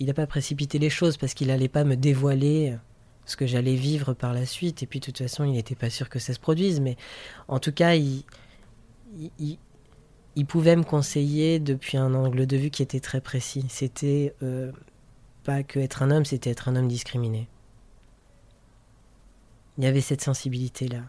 il 0.00 0.10
a 0.10 0.14
pas 0.14 0.26
précipité 0.26 0.78
les 0.78 0.90
choses 0.90 1.18
parce 1.18 1.34
qu'il 1.34 1.48
n'allait 1.48 1.68
pas 1.68 1.84
me 1.84 1.94
dévoiler 1.94 2.76
ce 3.24 3.36
que 3.36 3.46
j'allais 3.46 3.74
vivre 3.74 4.14
par 4.14 4.32
la 4.32 4.46
suite. 4.46 4.82
Et 4.82 4.86
puis, 4.86 5.00
de 5.00 5.06
toute 5.06 5.18
façon, 5.18 5.44
il 5.44 5.52
n'était 5.52 5.74
pas 5.74 5.90
sûr 5.90 6.08
que 6.08 6.18
ça 6.18 6.34
se 6.34 6.40
produise. 6.40 6.80
Mais 6.80 6.96
en 7.48 7.58
tout 7.58 7.72
cas, 7.72 7.94
il, 7.94 8.24
il, 9.38 10.46
pouvait 10.46 10.76
me 10.76 10.82
conseiller 10.82 11.58
depuis 11.58 11.96
un 11.96 12.14
angle 12.14 12.46
de 12.46 12.56
vue 12.56 12.70
qui 12.70 12.82
était 12.82 13.00
très 13.00 13.20
précis. 13.20 13.64
C'était 13.68 14.34
euh, 14.42 14.72
pas 15.44 15.62
que 15.62 15.78
être 15.78 16.02
un 16.02 16.10
homme, 16.10 16.24
c'était 16.24 16.50
être 16.50 16.68
un 16.68 16.76
homme 16.76 16.88
discriminé. 16.88 17.48
Il 19.78 19.84
y 19.84 19.86
avait 19.86 20.00
cette 20.00 20.20
sensibilité-là. 20.20 21.02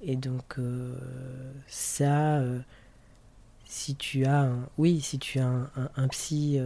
Et 0.00 0.16
donc, 0.16 0.58
euh, 0.58 0.94
ça, 1.66 2.36
euh, 2.38 2.60
si 3.64 3.96
tu 3.96 4.26
as, 4.26 4.42
un, 4.42 4.68
oui, 4.76 5.00
si 5.00 5.18
tu 5.18 5.38
as 5.38 5.70
un 5.96 6.08
psy 6.08 6.60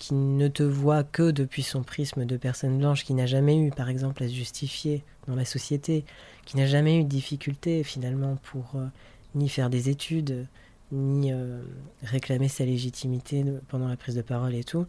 qui 0.00 0.14
ne 0.14 0.48
te 0.48 0.62
voit 0.62 1.04
que 1.04 1.30
depuis 1.30 1.62
son 1.62 1.82
prisme 1.82 2.24
de 2.24 2.38
personne 2.38 2.78
blanche, 2.78 3.04
qui 3.04 3.12
n'a 3.12 3.26
jamais 3.26 3.58
eu, 3.58 3.70
par 3.70 3.90
exemple, 3.90 4.22
à 4.22 4.28
se 4.28 4.32
justifier 4.32 5.04
dans 5.28 5.34
la 5.34 5.44
société, 5.44 6.06
qui 6.46 6.56
n'a 6.56 6.64
jamais 6.64 6.98
eu 6.98 7.04
de 7.04 7.08
difficulté 7.08 7.84
finalement 7.84 8.36
pour 8.36 8.76
euh, 8.76 8.86
ni 9.34 9.50
faire 9.50 9.68
des 9.68 9.90
études, 9.90 10.46
ni 10.90 11.34
euh, 11.34 11.60
réclamer 12.02 12.48
sa 12.48 12.64
légitimité 12.64 13.44
pendant 13.68 13.88
la 13.88 13.96
prise 13.98 14.14
de 14.14 14.22
parole 14.22 14.54
et 14.54 14.64
tout, 14.64 14.86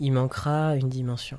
il 0.00 0.10
manquera 0.10 0.74
une 0.74 0.88
dimension. 0.88 1.38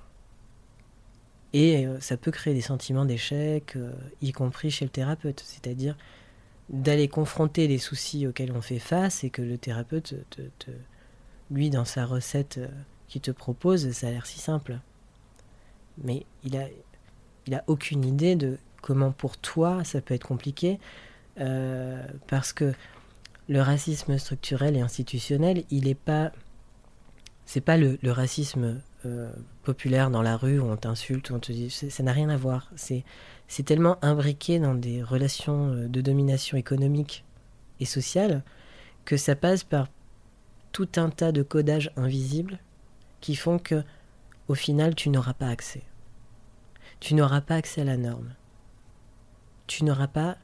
Et 1.52 1.86
euh, 1.86 2.00
ça 2.00 2.16
peut 2.16 2.32
créer 2.32 2.54
des 2.54 2.62
sentiments 2.62 3.04
d'échec, 3.04 3.78
y 4.22 4.32
compris 4.32 4.72
chez 4.72 4.86
le 4.86 4.92
thérapeute, 4.92 5.44
c'est-à-dire 5.46 5.98
d'aller 6.70 7.10
confronter 7.10 7.68
les 7.68 7.80
soucis 7.80 8.28
auxquels 8.28 8.54
on 8.54 8.62
fait 8.62 8.80
face 8.80 9.26
et 9.26 9.30
que 9.30 9.42
le 9.42 9.58
thérapeute, 9.58 10.16
te, 10.30 10.72
lui, 11.52 11.70
dans 11.70 11.84
sa 11.84 12.06
recette 12.06 12.62
qui 13.10 13.20
te 13.20 13.32
propose, 13.32 13.92
ça 13.92 14.08
a 14.08 14.12
l'air 14.12 14.26
si 14.26 14.40
simple. 14.40 14.80
Mais 16.04 16.26
il 16.44 16.56
a, 16.56 16.68
il 17.48 17.56
a 17.56 17.64
aucune 17.68 18.06
idée 18.06 18.36
de 18.36 18.58
comment 18.82 19.12
pour 19.12 19.38
toi 19.38 19.84
ça 19.84 20.00
peut 20.00 20.14
être 20.14 20.28
compliqué, 20.28 20.80
euh, 21.40 22.06
parce 22.28 22.54
que 22.54 22.74
le 23.50 23.62
racisme 23.62 24.18
structurel 24.18 24.78
et 24.78 24.82
institutionnel, 24.82 25.64
il 25.72 25.86
n'est 25.86 25.96
pas, 25.96 26.32
c'est 27.46 27.62
pas 27.62 27.78
le, 27.78 27.98
racisme 28.06 28.80
euh, 29.06 29.32
populaire 29.64 30.12
dans 30.12 30.22
la 30.22 30.38
rue 30.38 30.60
où 30.60 30.66
on 30.66 30.78
t'insulte, 30.78 31.32
où 31.32 31.36
on 31.36 31.40
te 31.40 31.52
dit, 31.52 31.70
ça 31.72 32.04
n'a 32.04 32.14
rien 32.14 32.30
à 32.30 32.38
voir. 32.38 32.72
C'est, 32.76 33.04
c'est 33.48 33.64
tellement 33.64 33.98
imbriqué 34.04 34.60
dans 34.60 34.76
des 34.76 35.02
relations 35.02 35.74
euh, 35.74 35.88
de 35.88 36.02
domination 36.02 36.58
économique 36.58 37.26
et 37.80 37.86
sociale 37.86 38.44
que 39.06 39.18
ça 39.18 39.36
passe 39.36 39.64
par 39.64 39.88
tout 40.72 40.90
un 40.98 41.10
tas 41.10 41.32
de 41.32 41.42
codages 41.42 41.92
invisibles 41.96 42.60
qui 43.22 43.36
font 43.36 43.60
que, 43.60 43.84
au 44.48 44.56
final, 44.56 44.96
tu 44.96 45.10
n'auras 45.10 45.34
pas 45.34 45.48
accès. 45.48 45.84
Tu 47.00 47.14
n'auras 47.14 47.42
pas 47.42 47.56
accès 47.56 47.82
à 47.82 47.86
la 47.86 47.98
norme. 47.98 48.34
Tu 49.68 49.84
n'auras 49.86 50.08
pas 50.08 50.38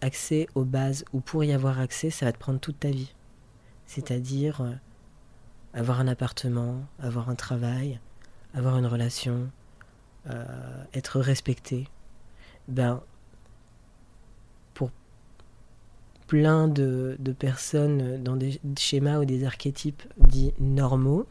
accès 0.00 0.46
aux 0.54 0.64
bases, 0.64 1.04
ou 1.12 1.20
pour 1.20 1.44
y 1.44 1.52
avoir 1.52 1.80
accès, 1.80 2.10
ça 2.10 2.26
va 2.26 2.32
te 2.32 2.38
prendre 2.38 2.60
toute 2.60 2.80
ta 2.80 2.90
vie. 2.90 3.14
C'est-à-dire 3.86 4.60
euh, 4.60 4.72
avoir 5.74 6.00
un 6.00 6.08
appartement, 6.08 6.84
avoir 6.98 7.28
un 7.28 7.34
travail, 7.34 8.00
avoir 8.54 8.78
une 8.78 8.86
relation, 8.86 9.50
euh, 10.28 10.84
être 10.94 11.20
respecté. 11.20 11.88
Ben, 12.68 13.02
pour 14.74 14.90
plein 16.26 16.68
de, 16.68 17.16
de 17.18 17.32
personnes 17.32 18.22
dans 18.22 18.36
des 18.36 18.60
schémas 18.78 19.18
ou 19.18 19.24
des 19.24 19.44
archétypes 19.44 20.02
dits 20.16 20.54
normaux, 20.58 21.26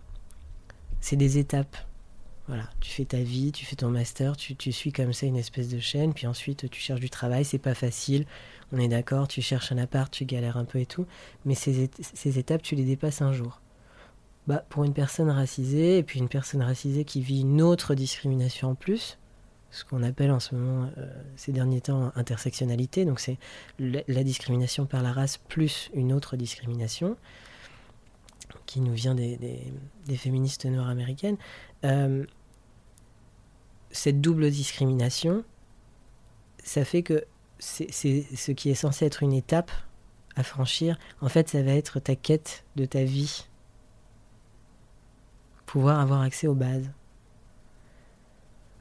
c'est 1.06 1.18
des 1.18 1.38
étapes. 1.38 1.78
Voilà, 2.48 2.68
tu 2.80 2.90
fais 2.90 3.06
ta 3.06 3.20
vie, 3.20 3.52
tu 3.52 3.64
fais 3.64 3.76
ton 3.76 3.90
master, 3.90 4.36
tu, 4.36 4.72
suis 4.72 4.92
comme 4.92 5.14
ça 5.14 5.28
une 5.28 5.36
espèce 5.36 5.70
de 5.70 5.78
chaîne, 5.78 6.16
puis 6.16 6.26
ensuite 6.26 6.68
tu 6.68 6.80
cherches 6.80 7.00
du 7.00 7.12
travail, 7.12 7.46
c'est 7.46 7.60
pas 7.60 7.76
facile, 7.76 8.26
on 8.72 8.80
est 8.80 8.88
d'accord, 8.88 9.28
tu 9.28 9.44
cherches 9.44 9.72
un 9.72 9.78
appart, 9.78 10.12
tu 10.12 10.26
galères 10.26 10.58
un 10.58 10.66
peu 10.66 10.80
et 10.80 10.88
tout, 10.88 11.06
mais 11.46 11.54
ces, 11.54 11.92
ces 12.02 12.40
étapes, 12.40 12.64
tu 12.64 12.74
les 12.74 12.86
dépasses 12.86 13.22
un 13.22 13.34
jour. 13.34 13.62
Bah, 14.48 14.66
pour 14.70 14.84
une 14.84 14.94
personne 14.94 15.30
racisée, 15.30 16.00
et 16.00 16.04
puis 16.04 16.20
une 16.20 16.30
personne 16.30 16.64
racisée 16.64 17.04
qui 17.04 17.22
vit 17.22 17.42
une 17.42 17.62
autre 17.62 17.94
discrimination 17.94 18.72
en 18.72 18.76
plus, 18.76 19.20
ce 19.70 19.86
qu'on 19.86 20.02
appelle 20.02 20.32
en 20.32 20.40
ce 20.40 20.56
moment, 20.56 20.90
euh, 20.98 21.08
ces 21.36 21.52
derniers 21.52 21.82
temps, 21.82 22.12
intersectionnalité, 22.16 23.06
donc 23.06 23.20
c'est 23.20 23.38
la 23.78 24.24
discrimination 24.24 24.88
par 24.88 25.04
la 25.04 25.14
race 25.14 25.38
plus 25.38 25.92
une 25.94 26.14
autre 26.14 26.36
discrimination, 26.36 27.16
qui 28.66 28.82
nous 28.82 28.94
vient 28.94 29.16
des, 29.16 29.40
féministes 30.16 30.66
noires 30.66 30.90
américaines, 30.90 31.38
euh, 31.84 32.26
cette 33.92 34.22
double 34.22 34.50
discrimination, 34.52 35.44
ça 36.64 36.86
fait 36.86 37.04
que 37.04 37.26
c'est 37.60 37.92
ce 37.92 38.52
qui 38.52 38.70
est 38.70 38.76
censé 38.76 39.06
être 39.06 39.24
une 39.24 39.34
étape 39.34 39.72
à 40.36 40.44
franchir, 40.44 40.98
en 41.22 41.30
fait, 41.30 41.50
ça 41.50 41.64
va 41.64 41.72
être 41.72 42.00
ta 42.00 42.16
quête 42.16 42.66
de 42.76 42.86
ta 42.86 43.04
vie. 43.04 43.48
Pouvoir 45.66 46.00
avoir 46.00 46.22
accès 46.22 46.48
aux 46.48 46.56
bases. 46.56 46.90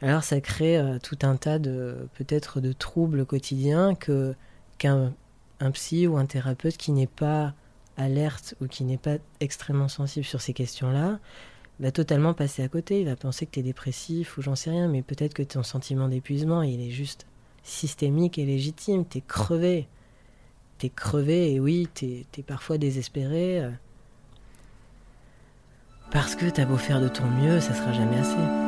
Alors 0.02 0.25
ça 0.25 0.40
crée 0.40 0.76
euh, 0.76 0.99
tout 0.99 1.19
un 1.23 1.37
tas 1.37 1.59
de 1.59 2.09
peut-être 2.14 2.61
de 2.61 2.73
troubles 2.73 3.25
quotidiens 3.25 3.95
que 3.95 4.35
qu'un 4.76 5.14
un 5.61 5.71
psy 5.71 6.07
ou 6.07 6.16
un 6.16 6.26
thérapeute 6.26 6.76
qui 6.76 6.93
n'est 6.93 7.07
pas 7.07 7.54
alerte 7.96 8.54
ou 8.60 8.66
qui 8.66 8.84
n'est 8.84 8.98
pas 8.98 9.16
extrêmement 9.40 9.88
sensible 9.88 10.24
sur 10.24 10.40
ces 10.40 10.52
questions-là, 10.52 11.18
va 11.80 11.90
totalement 11.90 12.34
passer 12.34 12.62
à 12.62 12.68
côté. 12.68 13.00
Il 13.00 13.06
va 13.06 13.16
penser 13.16 13.46
que 13.46 13.52
tu 13.52 13.60
es 13.60 13.62
dépressif 13.62 14.38
ou 14.38 14.42
j'en 14.42 14.54
sais 14.54 14.70
rien, 14.70 14.88
mais 14.88 15.02
peut-être 15.02 15.34
que 15.34 15.42
ton 15.42 15.62
sentiment 15.62 16.08
d'épuisement, 16.08 16.62
il 16.62 16.80
est 16.80 16.90
juste 16.90 17.26
systémique 17.62 18.38
et 18.38 18.44
légitime. 18.44 19.04
Tu 19.06 19.18
es 19.18 19.22
crevé. 19.26 19.88
Tu 20.78 20.86
es 20.86 20.90
crevé 20.90 21.52
et 21.52 21.60
oui, 21.60 21.88
tu 21.94 22.06
es, 22.06 22.42
parfois 22.42 22.78
désespéré. 22.78 23.60
Euh, 23.60 23.70
parce 26.10 26.36
que 26.36 26.48
t'as 26.48 26.64
beau 26.64 26.76
faire 26.76 27.00
de 27.00 27.08
ton 27.08 27.26
mieux, 27.26 27.60
ça 27.60 27.74
sera 27.74 27.92
jamais 27.92 28.18
assez. 28.18 28.63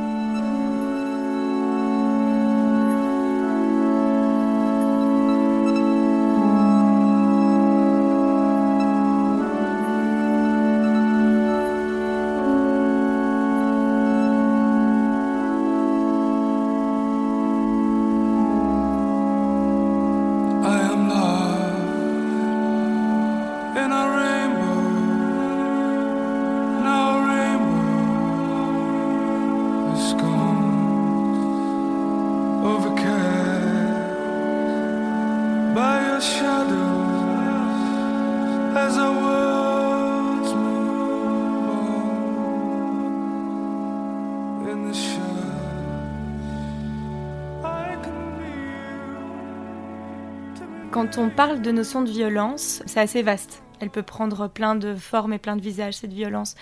Quand 50.97 51.19
on 51.19 51.29
parle 51.29 51.61
de 51.61 51.71
notion 51.73 52.01
de 52.01 52.11
violence, 52.11 52.83
c'est 52.87 53.01
assez 53.01 53.23
vaste. 53.23 53.63
Elle 53.81 53.91
peut 53.91 54.03
prendre 54.03 54.49
plein 54.49 54.75
de 54.75 54.95
formes 54.95 55.35
et 55.35 55.39
plein 55.39 55.55
de 55.55 55.61
visages, 55.61 55.93
cette 55.93 56.15
violence. 56.15 56.55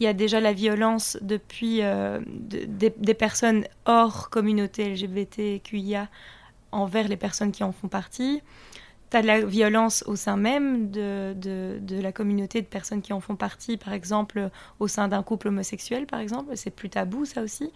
Il 0.00 0.04
y 0.04 0.06
a 0.06 0.14
déjà 0.14 0.40
la 0.40 0.54
violence 0.54 1.18
depuis 1.20 1.82
euh, 1.82 2.18
des, 2.26 3.14
personnes 3.14 3.64
hors 3.84 4.30
communauté 4.30 4.88
LGBTQIA 4.94 6.08
envers 6.70 7.06
les 7.06 7.18
personnes 7.18 7.52
qui 7.52 7.64
en 7.64 7.72
font 7.72 7.88
partie. 7.88 8.40
Tu 9.12 9.18
as 9.18 9.22
la 9.22 9.44
violence 9.44 10.02
au 10.06 10.16
sein 10.16 10.38
même 10.38 10.90
de, 10.90 11.34
de, 11.36 12.00
la 12.00 12.12
communauté 12.12 12.62
de 12.62 12.66
personnes 12.66 13.02
qui 13.02 13.12
en 13.12 13.20
font 13.20 13.36
partie, 13.36 13.76
par 13.76 13.92
exemple 13.92 14.50
au 14.80 14.88
sein 14.88 15.06
d'un 15.06 15.22
couple 15.22 15.48
homosexuel, 15.48 16.06
par 16.06 16.20
exemple, 16.20 16.56
c'est 16.56 16.70
plus 16.70 16.88
tabou 16.88 17.26
ça 17.26 17.42
aussi. 17.42 17.70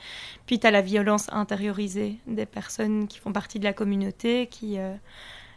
Puis 0.47 0.59
tu 0.59 0.67
as 0.67 0.71
la 0.71 0.81
violence 0.81 1.31
intériorisée 1.31 2.17
des 2.27 2.47
personnes 2.47 3.07
qui 3.07 3.19
font 3.19 3.33
partie 3.33 3.59
de 3.59 3.65
la 3.65 3.75
communauté, 3.75 4.47
qui, 4.47 4.79
euh, 4.79 4.95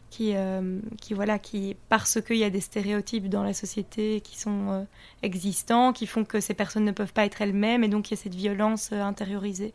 qui, 0.09 0.33
euh, 0.35 0.81
qui, 0.99 1.13
voilà, 1.13 1.39
qui 1.39 1.77
parce 1.87 2.19
qu'il 2.21 2.37
y 2.37 2.43
a 2.43 2.49
des 2.49 2.59
stéréotypes 2.59 3.29
dans 3.29 3.43
la 3.43 3.53
société 3.53 4.19
qui 4.19 4.37
sont 4.37 4.71
euh, 4.71 4.83
existants, 5.23 5.93
qui 5.93 6.07
font 6.07 6.25
que 6.25 6.41
ces 6.41 6.53
personnes 6.53 6.83
ne 6.83 6.91
peuvent 6.91 7.13
pas 7.13 7.23
être 7.23 7.41
elles-mêmes, 7.41 7.85
et 7.85 7.87
donc 7.87 8.11
il 8.11 8.15
y 8.15 8.19
a 8.19 8.21
cette 8.21 8.35
violence 8.35 8.91
intériorisée. 8.91 9.73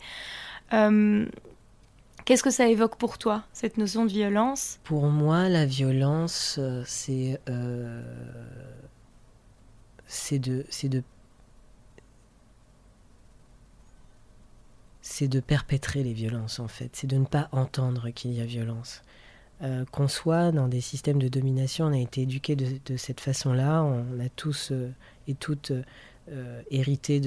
Qu'est-ce 2.25 2.43
que 2.43 2.50
ça 2.50 2.69
évoque 2.69 2.97
pour 2.97 3.19
toi, 3.19 3.45
cette 3.52 3.76
notion 3.76 4.07
de 4.07 4.11
violence? 4.11 4.78
Pour 4.85 5.09
moi, 5.09 5.50
la 5.50 5.66
violence, 5.66 6.57
euh, 6.59 6.83
c'est 6.87 7.38
euh, 7.50 8.02
c'est 10.07 10.38
de 10.38 10.64
de 10.85 11.02
de 15.21 15.40
perpétrer 15.40 16.02
les 16.02 16.14
violences 16.14 16.61
en 16.61 16.69
fait. 16.69 16.90
C'est 16.95 17.07
de 17.07 17.16
ne 17.16 17.26
pas 17.26 17.49
entendre 17.52 18.09
qu'il 18.11 18.33
y 18.33 18.40
a 18.40 18.47
violence. 18.47 19.02
Euh, 19.62 19.85
qu'on 19.93 20.09
soit 20.09 20.50
dans 20.50 20.66
des 20.66 20.81
systèmes 20.81 21.21
de 21.21 21.28
domination, 21.28 21.87
on 21.87 21.93
a 21.93 21.99
été 21.99 22.23
éduqué 22.23 22.57
de, 22.57 22.97
cette 22.97 23.21
façon-là. 23.21 23.85
On 23.85 24.19
a 24.19 24.28
tous 24.31 24.73
et 25.28 25.35
toutes 25.35 25.73
hérité 26.71 27.21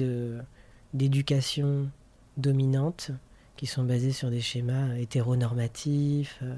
d'éducation 0.92 1.88
dominante 2.36 3.12
qui 3.58 3.66
sont 3.66 3.82
basés 3.82 4.12
sur 4.12 4.30
des 4.30 4.40
schémas 4.40 4.94
hétéronormatifs, 4.94 6.38
euh, 6.42 6.54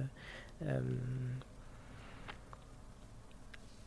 euh, 0.67 0.81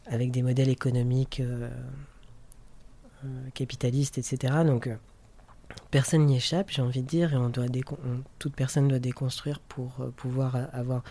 avec 0.07 0.31
des 0.31 0.41
modèles 0.41 0.69
économiques 0.69 1.39
euh, 1.39 1.69
capitalistes, 3.53 4.17
etc. 4.17 4.63
Donc 4.65 4.89
personne 5.91 6.25
n'y 6.25 6.37
échappe, 6.37 6.71
j'ai 6.71 6.81
envie 6.81 7.03
de 7.03 7.07
dire, 7.07 7.33
et 7.33 7.37
on 7.37 7.49
doit 7.49 7.67
toute 8.39 8.55
personne 8.55 8.87
doit 8.87 8.97
déconstruire 8.97 9.59
pour 9.59 9.91
pouvoir 10.17 10.57
avoir 10.73 11.03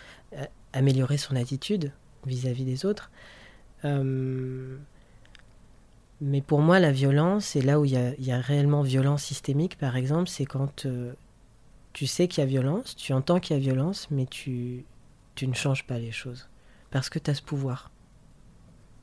améliorer 0.73 1.19
son 1.19 1.37
attitude 1.37 1.93
vis-à-vis 2.27 2.65
des 2.65 2.85
autres. 2.85 3.13
mais 6.21 6.41
pour 6.41 6.61
moi, 6.61 6.81
la 6.81 6.91
violence, 6.91 7.55
et 7.55 7.63
là 7.63 7.79
où 7.79 7.85
il 7.85 7.93
y, 7.93 8.25
y, 8.25 8.33
a 8.33 8.41
réellement 8.41 8.83
violence 8.83 9.23
systémique, 9.23 9.79
par 9.79 9.97
exemple, 9.97 10.29
c'est 10.29 10.47
quand 10.47 10.87
tu 11.93 12.07
sais 12.07 12.29
qu'il 12.29 12.43
y 12.43 12.45
a 12.45 12.47
violence, 12.47 12.97
tu 12.97 13.13
entends 13.13 13.41
qu'il 13.41 13.57
y 13.57 13.59
a 13.59 13.63
violence, 13.63 14.09
mais 14.11 14.27
tu, 14.27 14.85
tu 15.35 15.47
ne 15.47 15.55
changes 15.55 15.87
pas 15.87 15.99
les 15.99 16.13
choses. 16.13 16.49
Parce 16.91 17.09
que 17.09 17.19
tu 17.19 17.31
as 17.31 17.35
ce 17.35 17.43
pouvoir. 17.43 17.91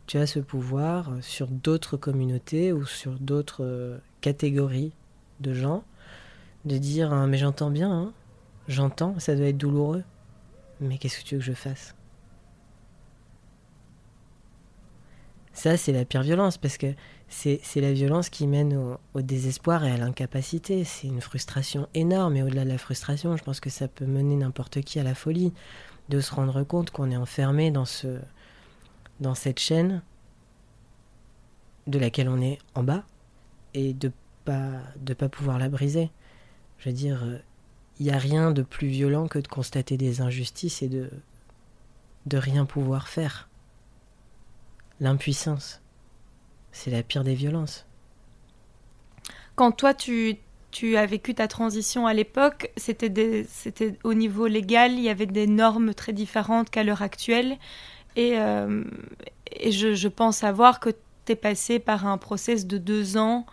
Tu 0.08 0.18
as 0.18 0.28
ce 0.28 0.40
pouvoir 0.40 1.12
euh, 1.12 1.22
sur 1.22 1.48
d'autres 1.48 1.98
communautés 1.98 2.74
ou 2.74 2.86
sur 2.86 3.20
d'autres 3.20 3.64
euh, 3.64 3.98
catégories 4.22 4.92
de 5.40 5.54
gens 5.54 5.84
de 6.66 6.78
dire 6.78 7.14
hein, 7.14 7.28
Mais 7.28 7.38
j'entends 7.38 7.70
bien, 7.70 7.92
hein. 7.92 8.14
j'entends, 8.68 9.20
ça 9.20 9.36
doit 9.36 9.48
être 9.48 9.58
douloureux. 9.58 10.04
Mais 10.82 10.98
qu'est-ce 10.98 11.20
que 11.20 11.26
tu 11.26 11.36
veux 11.36 11.40
que 11.40 11.46
je 11.46 11.54
fasse? 11.54 11.96
Ça, 15.60 15.76
c'est 15.76 15.92
la 15.92 16.06
pire 16.06 16.24
violence 16.24 16.58
parce 16.58 16.78
que 16.78 16.94
c'est 17.28 17.60
la 17.76 17.92
violence 17.92 18.30
qui 18.30 18.48
mène 18.48 18.96
au, 19.14 19.22
désespoir 19.22 19.84
et 19.84 19.92
à 19.92 19.98
l'incapacité. 19.98 20.86
C'est 20.86 21.08
une 21.10 21.20
frustration 21.20 21.90
énorme 21.94 22.38
et 22.38 22.44
au-delà 22.44 22.64
de 22.64 22.70
la 22.70 22.78
frustration, 22.78 23.36
je 23.36 23.44
pense 23.44 23.60
que 23.60 23.70
ça 23.70 23.90
peut 23.90 24.06
mener 24.06 24.38
n'importe 24.38 24.80
qui 24.80 25.02
à 25.02 25.04
la 25.04 25.14
folie 25.14 25.52
de 26.08 26.22
se 26.22 26.34
rendre 26.34 26.64
compte 26.64 26.92
qu'on 26.92 27.12
est 27.12 27.18
enfermé 27.18 27.72
dans, 27.72 27.84
ce, 27.84 28.20
dans 29.20 29.36
cette 29.36 29.60
chaîne 29.60 30.02
de 31.88 32.00
laquelle 32.00 32.30
on 32.30 32.42
est 32.42 32.60
en 32.74 32.84
bas 32.84 33.04
et 33.74 33.92
de 33.92 34.14
pas 34.46 34.80
de 35.02 35.14
pas 35.14 35.28
pouvoir 35.28 35.60
la 35.60 35.68
briser. 35.68 36.10
Je 36.78 36.88
veux 36.88 36.96
dire, 36.96 37.22
il 38.00 38.06
n'y 38.06 38.14
a 38.14 38.18
rien 38.18 38.52
de 38.52 38.62
plus 38.62 38.88
violent 38.88 39.28
que 39.28 39.40
de 39.40 39.48
constater 39.50 39.98
des 39.98 40.22
injustices 40.22 40.82
et 40.84 40.88
de 40.88 41.10
de 42.28 42.38
rien 42.38 42.64
pouvoir 42.64 43.10
faire. 43.10 43.49
L'impuissance 45.00 45.82
c'est 46.72 46.92
la 46.92 47.04
pire 47.04 47.24
des 47.24 47.36
violences. 47.36 47.86
Quand 49.56 49.72
toi, 49.72 49.94
tu, 49.94 50.38
as 50.96 51.06
vécu 51.06 51.34
ta 51.36 51.48
transition 51.48 52.08
à 52.08 52.14
l'époque, 52.14 52.72
c'était, 52.78 53.26
au 54.04 54.14
niveau 54.14 54.48
légal, 54.48 54.94
il 54.94 55.02
y 55.02 55.10
avait 55.10 55.26
des 55.26 55.48
normes 55.48 55.94
très 55.94 56.14
différentes 56.14 56.70
qu'à 56.70 56.84
l'heure 56.84 57.02
actuelle. 57.02 57.58
Et, 58.16 58.38
euh, 58.38 58.84
je, 59.66 60.08
pense 60.08 60.38
savoir 60.38 60.80
que 60.80 60.90
tu 61.26 61.34
es 61.34 61.36
passé 61.36 61.80
par 61.80 62.08
un 62.08 62.18
process 62.18 62.66
de 62.66 62.78
deux 62.78 63.18
ans 63.18 63.46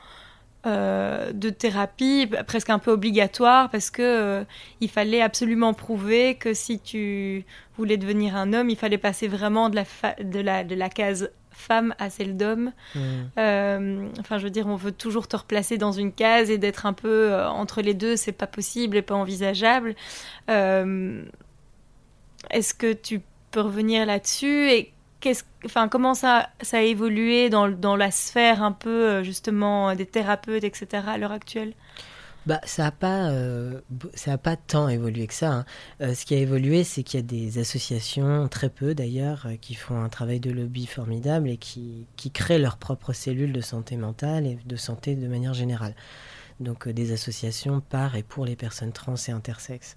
euh, 0.66 1.32
de 1.32 1.50
thérapie 1.50 2.28
presque 2.46 2.70
un 2.70 2.80
peu 2.80 2.90
obligatoire 2.90 3.70
parce 3.70 3.90
que 3.90 4.02
euh, 4.02 4.44
il 4.80 4.90
fallait 4.90 5.22
absolument 5.22 5.74
prouver 5.74 6.34
que 6.34 6.54
si 6.54 6.80
tu 6.80 7.44
voulais 7.76 7.96
devenir 7.96 8.34
un 8.34 8.52
homme, 8.52 8.68
il 8.68 8.76
fallait 8.76 8.98
passer 8.98 9.28
vraiment 9.28 9.68
de 9.68 9.76
la, 9.76 9.84
de 10.22 10.40
la, 10.40 10.64
de 10.64 10.74
la 10.74 10.88
case 10.88 11.30
femme 11.52 11.94
à 11.98 12.10
celle 12.10 12.36
d'homme. 12.36 12.72
Mmh. 12.94 13.00
Euh, 13.38 14.08
enfin, 14.18 14.38
je 14.38 14.44
veux 14.44 14.50
dire, 14.50 14.66
on 14.66 14.76
veut 14.76 14.92
toujours 14.92 15.28
te 15.28 15.36
replacer 15.36 15.78
dans 15.78 15.92
une 15.92 16.12
case 16.12 16.50
et 16.50 16.58
d'être 16.58 16.84
un 16.84 16.92
peu 16.92 17.34
entre 17.34 17.80
les 17.80 17.94
deux, 17.94 18.16
c'est 18.16 18.32
pas 18.32 18.48
possible 18.48 18.96
et 18.96 19.02
pas 19.02 19.14
envisageable. 19.14 19.94
Est-ce 20.48 21.22
que 22.74 22.92
tu 22.92 23.20
peux 23.52 23.60
revenir 23.60 24.04
là-dessus 24.04 24.70
et 24.70 24.92
comment 25.90 26.14
ça, 26.14 26.48
a 26.72 26.82
évolué 26.82 27.50
dans, 27.50 27.96
la 27.96 28.10
sphère 28.10 28.62
un 28.62 28.72
peu 28.72 29.22
justement 29.22 29.94
des 29.94 30.06
thérapeutes, 30.06 30.64
etc. 30.64 31.04
à 31.06 31.18
l'heure 31.18 31.32
actuelle? 31.32 31.74
Bah, 32.46 32.60
ça 32.64 32.84
n'a 32.84 32.92
pas, 32.92 33.30
euh, 33.30 33.80
pas 34.40 34.56
tant 34.56 34.88
évolué 34.88 35.26
que 35.26 35.34
ça. 35.34 35.52
Hein. 35.52 35.64
Euh, 36.00 36.14
ce 36.14 36.24
qui 36.24 36.34
a 36.34 36.38
évolué, 36.38 36.84
c'est 36.84 37.02
qu'il 37.02 37.18
y 37.18 37.22
a 37.22 37.26
des 37.26 37.58
associations, 37.58 38.46
très 38.46 38.70
peu 38.70 38.94
d'ailleurs, 38.94 39.46
euh, 39.46 39.56
qui 39.56 39.74
font 39.74 40.00
un 40.00 40.08
travail 40.08 40.38
de 40.38 40.52
lobby 40.52 40.86
formidable 40.86 41.50
et 41.50 41.56
qui, 41.56 42.06
créent 42.32 42.60
leurs 42.60 42.76
propres 42.76 43.12
cellules 43.12 43.52
de 43.52 43.60
santé 43.60 43.96
mentale 43.96 44.46
et 44.46 44.58
de 44.64 44.76
santé 44.76 45.16
de 45.16 45.26
manière 45.26 45.54
générale. 45.54 45.96
Donc 46.60 46.88
des 46.88 47.12
associations 47.12 47.80
par 47.80 48.14
et 48.16 48.22
pour 48.22 48.46
les 48.46 48.56
personnes 48.56 48.92
trans 48.92 49.16
et 49.28 49.32
intersexes. 49.32 49.96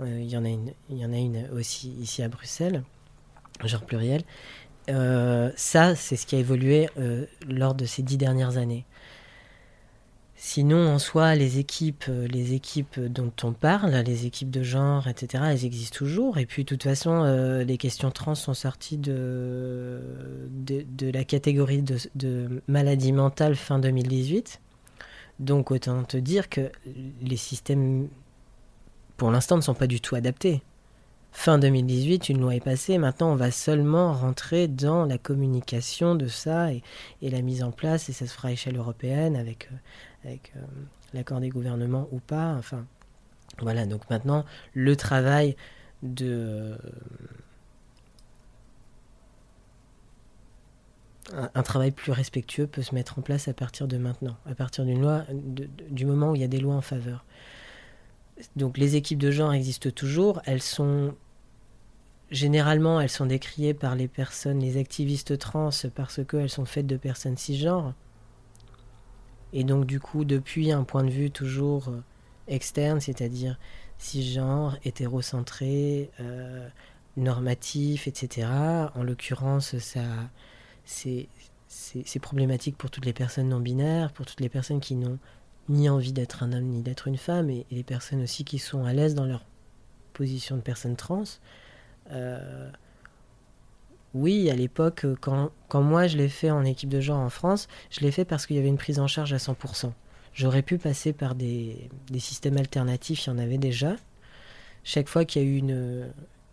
Il 0.00 0.30
y 0.30 0.36
en 0.36 0.44
a 0.44 1.16
une 1.18 1.48
aussi 1.52 1.90
ici 2.00 2.22
à 2.22 2.28
Bruxelles, 2.28 2.84
genre 3.66 3.82
pluriel. 3.82 4.22
ça, 4.86 5.94
c'est 5.96 6.16
ce 6.16 6.26
qui 6.26 6.36
a 6.36 6.38
évolué 6.38 6.88
lors 7.48 7.74
de 7.74 7.84
ces 7.84 8.02
dix 8.02 8.16
dernières 8.16 8.56
années. 8.56 8.84
Sinon, 10.40 10.86
en 10.86 11.00
soi, 11.00 11.34
les 11.34 11.58
équipes, 11.58 12.04
euh, 12.08 12.28
les 12.28 12.54
équipes 12.54 13.00
dont 13.00 13.32
on 13.42 13.52
parle, 13.52 13.90
les 13.90 14.24
équipes 14.24 14.52
de 14.52 14.62
genre, 14.62 15.08
etc., 15.08 15.42
elles 15.48 15.64
existent 15.64 15.98
toujours. 15.98 16.38
Et 16.38 16.46
puis, 16.46 16.62
de 16.62 16.68
toute 16.68 16.84
façon, 16.84 17.24
euh, 17.24 17.64
les 17.64 17.76
questions 17.76 18.12
trans 18.12 18.36
sont 18.36 18.54
sorties 18.54 18.98
de, 18.98 20.00
la 21.12 21.24
catégorie 21.24 21.82
de, 21.82 22.62
maladie 22.68 23.10
mentale 23.10 23.56
fin 23.56 23.80
2018. 23.80 24.60
Donc, 25.40 25.72
autant 25.72 26.04
te 26.04 26.16
dire 26.16 26.48
que 26.48 26.70
les 27.20 27.36
systèmes, 27.36 28.08
pour 29.16 29.32
l'instant, 29.32 29.56
ne 29.56 29.62
sont 29.62 29.74
pas 29.74 29.88
du 29.88 30.00
tout 30.00 30.14
adaptés. 30.14 30.62
Fin 31.32 31.58
2018, 31.58 32.30
une 32.30 32.40
loi 32.40 32.54
est 32.56 32.60
passée. 32.60 32.98
Maintenant, 32.98 33.30
on 33.30 33.36
va 33.36 33.50
seulement 33.50 34.12
rentrer 34.12 34.66
dans 34.66 35.04
la 35.04 35.18
communication 35.18 36.14
de 36.14 36.26
ça 36.26 36.72
et, 36.72 36.82
la 37.22 37.42
mise 37.42 37.62
en 37.62 37.70
place. 37.70 38.08
Et 38.08 38.12
ça 38.12 38.26
se 38.26 38.32
fera 38.32 38.48
à 38.48 38.52
échelle 38.52 38.76
européenne 38.76 39.36
avec, 39.36 39.68
euh, 40.26 40.34
euh, 40.56 40.60
l'accord 41.14 41.40
des 41.40 41.50
gouvernements 41.50 42.08
ou 42.12 42.18
pas. 42.18 42.54
Enfin, 42.54 42.86
voilà, 43.60 43.86
donc 43.86 44.08
maintenant, 44.10 44.44
le 44.74 44.96
travail 44.96 45.56
de... 46.02 46.76
Un, 51.54 51.62
travail 51.62 51.90
plus 51.90 52.10
respectueux 52.10 52.66
peut 52.66 52.80
se 52.80 52.94
mettre 52.94 53.18
en 53.18 53.22
place 53.22 53.48
à 53.48 53.52
partir 53.52 53.86
de 53.86 53.98
maintenant, 53.98 54.38
à 54.46 54.54
partir 54.54 54.86
d'une 54.86 55.02
loi, 55.02 55.24
du 55.90 56.06
moment 56.06 56.30
où 56.30 56.34
il 56.34 56.40
y 56.40 56.44
a 56.44 56.48
des 56.48 56.58
lois 56.58 56.74
en 56.74 56.80
faveur. 56.80 57.26
Donc 58.56 58.78
les 58.78 58.96
équipes 58.96 59.18
de 59.18 59.30
genre 59.30 59.52
existent 59.52 59.90
toujours, 59.90 60.40
elles 60.44 60.62
sont 60.62 61.14
généralement 62.30 63.00
elles 63.00 63.08
sont 63.08 63.26
décriées 63.26 63.74
par 63.74 63.94
les 63.94 64.06
personnes, 64.06 64.60
les 64.60 64.76
activistes 64.76 65.38
trans 65.38 65.70
parce 65.94 66.20
qu'elles 66.24 66.50
sont 66.50 66.66
faites 66.66 66.86
de 66.86 66.96
personnes 66.96 67.36
cisgenres. 67.36 67.94
Et 69.52 69.64
donc 69.64 69.86
du 69.86 69.98
coup, 69.98 70.24
depuis 70.24 70.72
un 70.72 70.84
point 70.84 71.04
de 71.04 71.10
vue 71.10 71.30
toujours 71.30 71.88
euh, 71.88 72.02
externe, 72.48 73.00
c'est-à-dire 73.00 73.58
cisgenre, 73.98 74.78
hétérocentré, 74.84 76.10
euh, 76.20 76.68
normatif, 77.16 78.06
etc. 78.06 78.48
En 78.94 79.02
l'occurrence, 79.02 79.76
ça, 79.78 80.04
c'est, 80.84 81.28
c'est, 81.66 82.20
problématique 82.20 82.76
pour 82.76 82.90
toutes 82.90 83.04
les 83.04 83.12
personnes 83.12 83.48
non 83.48 83.60
binaires, 83.60 84.12
pour 84.12 84.24
toutes 84.26 84.40
les 84.40 84.48
personnes 84.48 84.80
qui 84.80 84.94
n'ont 84.94 85.18
ni 85.68 85.88
envie 85.88 86.12
d'être 86.12 86.42
un 86.42 86.52
homme 86.52 86.64
ni 86.64 86.82
d'être 86.82 87.08
une 87.08 87.16
femme, 87.16 87.50
et, 87.50 87.66
les 87.70 87.82
personnes 87.82 88.22
aussi 88.22 88.44
qui 88.44 88.58
sont 88.58 88.84
à 88.84 88.92
l'aise 88.92 89.14
dans 89.14 89.26
leur 89.26 89.44
position 90.12 90.56
de 90.56 90.62
personne 90.62 90.96
trans. 90.96 91.24
Euh, 92.10 92.70
oui, 94.14 94.50
à 94.50 94.54
l'époque, 94.54 95.06
quand, 95.20 95.50
quand 95.68 95.82
moi 95.82 96.06
je 96.06 96.16
l'ai 96.16 96.28
fait 96.28 96.50
en 96.50 96.64
équipe 96.64 96.88
de 96.88 97.00
genre 97.00 97.20
en 97.20 97.30
France, 97.30 97.68
je 97.90 98.00
l'ai 98.00 98.10
fait 98.10 98.24
parce 98.24 98.46
qu'il 98.46 98.56
y 98.56 98.58
avait 98.58 98.68
une 98.68 98.78
prise 98.78 98.98
en 98.98 99.06
charge 99.06 99.32
à 99.32 99.36
100%. 99.36 99.92
J'aurais 100.32 100.62
pu 100.62 100.78
passer 100.78 101.12
par 101.12 101.34
des, 101.34 101.90
des, 102.10 102.20
systèmes 102.20 102.56
alternatifs, 102.56 103.26
il 103.26 103.30
y 103.30 103.32
en 103.32 103.38
avait 103.38 103.58
déjà. 103.58 103.96
Chaque 104.84 105.08
fois 105.08 105.24
qu'il 105.24 105.42
y 105.42 105.44
a 105.44 105.48
eu 105.48 105.56
une, 105.56 106.10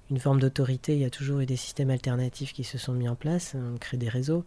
une 0.09 0.19
forme 0.19 0.39
d'autorité, 0.39 0.93
il 0.93 0.99
y 0.99 1.05
a 1.05 1.09
toujours 1.09 1.39
eu 1.39 1.45
des 1.45 1.55
systèmes 1.55 1.89
alternatifs 1.89 2.53
qui 2.53 2.63
se 2.63 2.77
sont 2.77 2.93
mis 2.93 3.07
en 3.07 3.15
place, 3.15 3.55
on 3.55 3.77
crée 3.77 3.97
des 3.97 4.09
réseaux. 4.09 4.43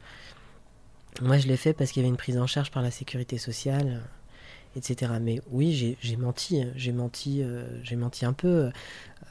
Moi, 1.20 1.38
je 1.38 1.48
l'ai 1.48 1.57
fait 1.57 1.72
parce 1.72 1.90
qu'il 1.90 2.02
y 2.02 2.04
avait 2.04 2.11
une 2.11 2.16
prise 2.16 2.38
en 2.38 2.46
charge 2.46 2.70
par 2.70 2.83
la 2.83 2.90
sécurité 2.90 3.38
sociale, 3.38 4.02
etc. 4.76 5.12
Mais 5.20 5.40
oui, 5.50 5.96
j'ai 6.00 6.16
menti, 6.16 6.64
j'ai 6.76 6.92
menti, 6.92 7.42
euh, 7.42 7.64
j'ai 7.83 7.96
menti 7.96 8.24
un 8.24 8.33
peu. 8.33 8.70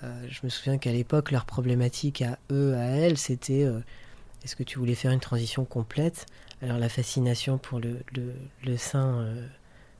Euh, 0.04 0.28
je 0.30 0.39
me 0.43 0.50
souviens 0.50 0.78
qu'à 0.78 0.91
l'époque, 0.91 1.32
leur 1.32 1.45
problématique 1.45 2.21
à 2.21 2.38
eux, 2.52 2.76
à 2.76 2.84
elles, 2.86 3.17
c'était 3.17 3.63
euh, 3.63 3.80
est-ce 4.43 4.56
que 4.56 4.63
tu 4.63 4.80
voulais 4.80 4.95
faire 4.95 5.12
une 5.12 5.19
transition 5.19 5.65
complète? 5.65 6.26
Alors 6.62 6.78
la 6.78 6.89
fascination 6.89 7.58
pour 7.58 7.80
le, 7.80 8.00
le, 8.15 8.34
le 8.65 8.78
sein 8.78 9.28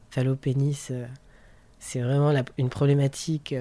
phallopénis, 0.10 0.90
c'est 1.80 2.02
vraiment 2.02 2.34
une 2.58 2.70
problématique 2.70 3.54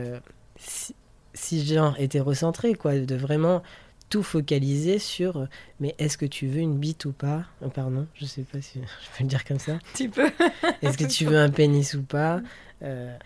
si, 0.59 0.95
si 1.35 1.67
genre 1.67 1.95
hétérocentrée, 1.99 2.75
quoi, 2.75 2.99
de 2.99 3.15
vraiment 3.15 3.63
tout 4.09 4.23
focaliser 4.23 4.99
sur 4.99 5.37
euh, 5.39 5.47
mais 5.81 5.95
est-ce 5.99 6.17
que 6.17 6.27
tu 6.27 6.47
veux 6.47 6.61
une 6.61 6.79
bite 6.79 7.05
ou 7.05 7.13
pas? 7.13 7.45
Oh, 7.65 7.69
Pardon, 7.69 8.07
je 8.15 8.25
sais 8.25 8.43
pas 8.43 8.61
si 8.61 8.81
je 8.81 9.17
peux 9.17 9.25
le 9.25 9.29
dire 9.29 9.45
comme 9.45 9.59
ça. 9.59 9.79
Tu 9.95 10.09
peux. 10.09 10.31
est-ce 10.83 10.97
que 10.99 11.05
tu 11.05 11.25
veux 11.25 11.39
un 11.39 11.51
pénis 11.51 11.95
ou 11.95 12.03
pas? 12.03 12.41
Euh, 12.83 13.17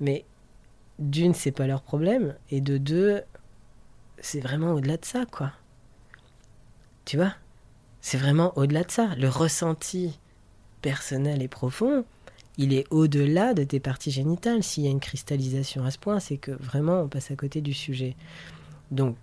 Mais 0.00 0.24
d'une, 0.98 1.34
c'est 1.34 1.52
pas 1.52 1.66
leur 1.66 1.82
problème, 1.82 2.34
et 2.50 2.60
de 2.60 2.76
deux, 2.76 3.22
c'est 4.20 4.40
vraiment 4.40 4.72
au-delà 4.72 4.96
de 4.96 5.04
ça, 5.04 5.24
quoi. 5.30 5.52
Tu 7.04 7.16
vois? 7.16 7.34
C'est 8.00 8.18
vraiment 8.18 8.52
au-delà 8.56 8.82
de 8.84 8.90
ça. 8.90 9.14
Le 9.16 9.28
ressenti 9.28 10.18
personnel 10.82 11.42
et 11.42 11.48
profond, 11.48 12.04
il 12.56 12.72
est 12.74 12.84
au-delà 12.90 13.54
de 13.54 13.64
tes 13.64 13.80
parties 13.80 14.10
génitales. 14.10 14.62
S'il 14.62 14.84
y 14.84 14.88
a 14.88 14.90
une 14.90 15.00
cristallisation 15.00 15.84
à 15.84 15.90
ce 15.90 15.98
point, 15.98 16.20
c'est 16.20 16.36
que 16.36 16.50
vraiment 16.50 17.00
on 17.00 17.08
passe 17.08 17.30
à 17.30 17.36
côté 17.36 17.60
du 17.60 17.72
sujet. 17.72 18.16
Donc 18.90 19.16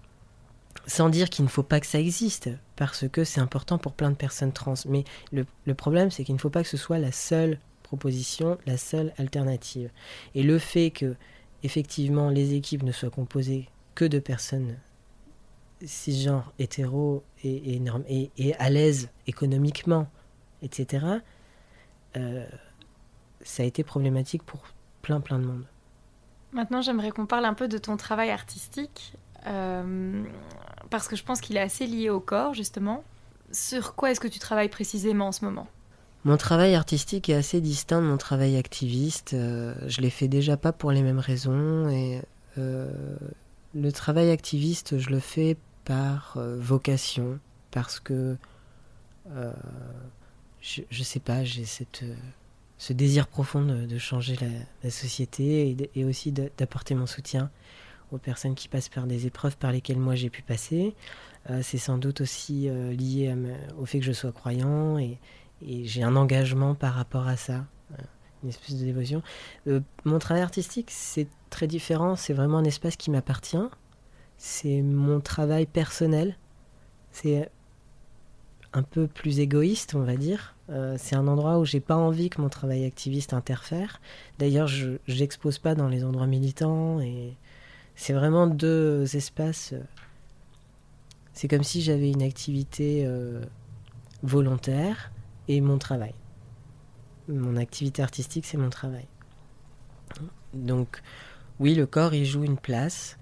sans 0.88 1.10
dire 1.10 1.30
qu'il 1.30 1.46
ne 1.46 1.50
faut 1.50 1.64
pas 1.64 1.80
que 1.80 1.88
ça 1.88 2.00
existe, 2.00 2.50
parce 2.76 3.08
que 3.08 3.24
c'est 3.24 3.42
important 3.42 3.78
pour 3.78 3.94
plein 3.94 4.12
de 4.12 4.16
personnes 4.16 4.52
trans. 4.52 4.76
Mais 4.88 5.04
le, 5.32 5.74
problème, 5.74 6.12
c'est 6.12 6.24
qu'il 6.24 6.36
ne 6.36 6.40
faut 6.40 6.50
pas 6.50 6.64
que 6.64 6.70
ce 6.70 6.78
soit 6.78 7.00
la 7.00 7.12
seule 7.12 7.60
proposition, 7.84 8.58
la 8.66 8.78
seule 8.78 9.14
alternative. 9.18 9.90
Et 10.34 10.44
le 10.44 10.60
fait 10.60 10.92
que, 10.92 11.16
effectivement, 11.64 12.30
les 12.30 12.54
équipes 12.54 12.84
ne 12.84 12.92
soient 12.92 13.10
composées 13.10 13.70
que 13.96 14.06
de 14.06 14.20
personnes 14.20 14.78
cisgenres, 15.84 16.54
hétéros 16.60 17.24
et, 17.44 17.80
et, 18.08 18.32
et, 18.38 18.56
à 18.56 18.70
l'aise 18.70 19.10
économiquement, 19.28 20.08
etc., 20.62 21.06
euh, 22.18 22.46
ça 23.42 23.64
a 23.64 23.66
été 23.66 23.84
problématique 23.84 24.44
pour 24.44 24.62
plein 25.02 25.20
plein 25.20 25.38
de 25.38 25.46
monde. 25.46 25.66
Maintenant, 26.52 26.82
j'aimerais 26.82 27.12
qu'on 27.12 27.26
parle 27.26 27.46
un 27.46 27.54
peu 27.54 27.68
de 27.68 27.78
ton 27.78 27.98
travail 27.98 28.30
artistique. 28.32 29.14
Euh, 29.48 30.24
parce 30.90 31.08
que 31.08 31.16
je 31.16 31.24
pense 31.24 31.42
qu'il 31.42 31.58
est 31.58 31.62
assez 31.62 31.88
lié 31.88 32.10
au 32.10 32.20
corps, 32.20 32.54
justement. 32.54 33.04
Sur 33.52 33.96
quoi 33.96 34.12
est-ce 34.12 34.20
que 34.20 34.28
tu 34.28 34.40
travailles 34.40 34.70
précisément 34.70 35.28
en 35.28 35.32
ce 35.32 35.46
moment? 35.46 35.68
Mon 36.26 36.38
travail 36.38 36.74
artistique 36.74 37.30
est 37.30 37.36
assez 37.36 37.62
distinct 37.62 38.02
de 38.02 38.08
mon 38.08 38.18
travail 38.18 38.58
activiste. 38.58 39.34
Euh, 39.36 39.76
je 39.86 40.02
l'ai 40.02 40.10
fait 40.10 40.28
déjà 40.28 40.58
pas 40.58 40.72
pour 40.72 40.92
les 40.92 41.04
mêmes 41.04 41.20
raisons. 41.20 41.88
Et 41.90 42.22
euh, 42.58 42.90
le 43.76 43.92
travail 43.92 44.32
activiste, 44.32 44.98
je 44.98 45.12
le 45.12 45.20
fais 45.20 45.56
par 45.84 46.38
euh, 46.38 46.58
vocation, 46.60 47.40
parce 47.70 48.00
que 48.00 48.38
je, 50.62 50.82
je, 50.90 51.04
sais 51.04 51.20
pas, 51.20 51.44
j'ai 51.44 51.66
ce 51.66 52.94
désir 52.94 53.28
profond 53.28 53.62
de, 53.62 53.98
changer 53.98 54.36
la, 54.84 54.90
société 54.90 55.76
et 55.94 56.06
aussi 56.06 56.32
d'apporter 56.32 56.96
mon 56.96 57.06
soutien 57.06 57.52
aux 58.12 58.18
personnes 58.18 58.56
qui 58.56 58.68
passent 58.68 58.90
par 58.90 59.08
des 59.08 59.28
épreuves 59.28 59.58
par 59.58 59.72
lesquelles 59.72 60.00
moi 60.00 60.16
j'ai 60.16 60.30
pu 60.30 60.42
passer. 60.42 60.96
Euh, 61.50 61.60
c'est 61.62 61.78
sans 61.78 61.98
doute 61.98 62.22
aussi 62.22 62.70
euh, 62.70 62.92
lié 62.92 63.36
au 63.78 63.86
fait 63.86 64.00
que 64.00 64.06
je 64.06 64.12
sois 64.12 64.32
croyant 64.32 64.98
et, 64.98 65.20
j'ai 65.62 66.04
un 66.04 66.16
engagement 66.16 66.76
par 66.76 66.94
rapport 66.94 67.28
à 67.28 67.38
ça, 67.38 67.66
euh, 67.94 68.04
une 68.44 68.50
espèce 68.50 68.76
de 68.76 68.84
dévotion. 68.84 69.24
mon 70.04 70.20
travail 70.20 70.44
artistique, 70.44 70.92
c'est 70.92 71.28
très 71.50 71.66
différent, 71.66 72.16
c'est 72.16 72.34
vraiment 72.34 72.58
un 72.58 72.66
espace 72.66 72.98
qui 72.98 73.10
m'appartient, 73.10 73.70
c'est 74.38 74.82
mon 74.82 75.22
travail 75.22 75.66
personnel, 75.66 76.38
c'est 77.12 77.50
un 78.74 78.84
peu 78.84 79.08
plus 79.08 79.40
égoïste, 79.40 79.96
on 79.96 80.04
va 80.04 80.18
dire. 80.18 80.56
c'est 80.98 81.16
un 81.16 81.28
endroit 81.28 81.58
où 81.58 81.66
j'ai 81.66 81.80
pas 81.80 81.96
envie 81.96 82.30
que 82.30 82.42
mon 82.42 82.50
travail 82.50 82.86
activiste 82.86 83.34
interfère. 83.34 84.02
D'ailleurs, 84.38 84.68
je 84.68 85.00
n'expose 85.08 85.58
pas 85.58 85.74
dans 85.74 85.88
les 85.88 86.04
endroits 86.04 86.28
militants 86.28 87.00
et 87.00 87.38
c'est 87.96 88.14
vraiment 88.14 88.48
deux 88.48 89.16
espaces. 89.16 89.74
Euh, 89.74 89.82
c'est 91.34 91.48
comme 91.48 91.64
si 91.64 91.82
j'avais 91.82 92.12
une 92.12 92.24
activité 92.24 93.04
euh, 93.06 93.42
volontaire 94.24 95.12
et 95.48 95.62
mon 95.62 95.78
travail. 95.78 96.14
Mon 97.28 97.56
activité 97.58 98.04
artistique, 98.04 98.46
c'est 98.46 98.58
mon 98.58 98.70
travail. 98.70 99.08
Donc, 100.54 101.02
oui, 101.60 101.74
le 101.74 101.86
corps, 101.86 102.14
il 102.14 102.26
joue 102.26 102.44
une 102.44 102.58
place, 102.58 103.18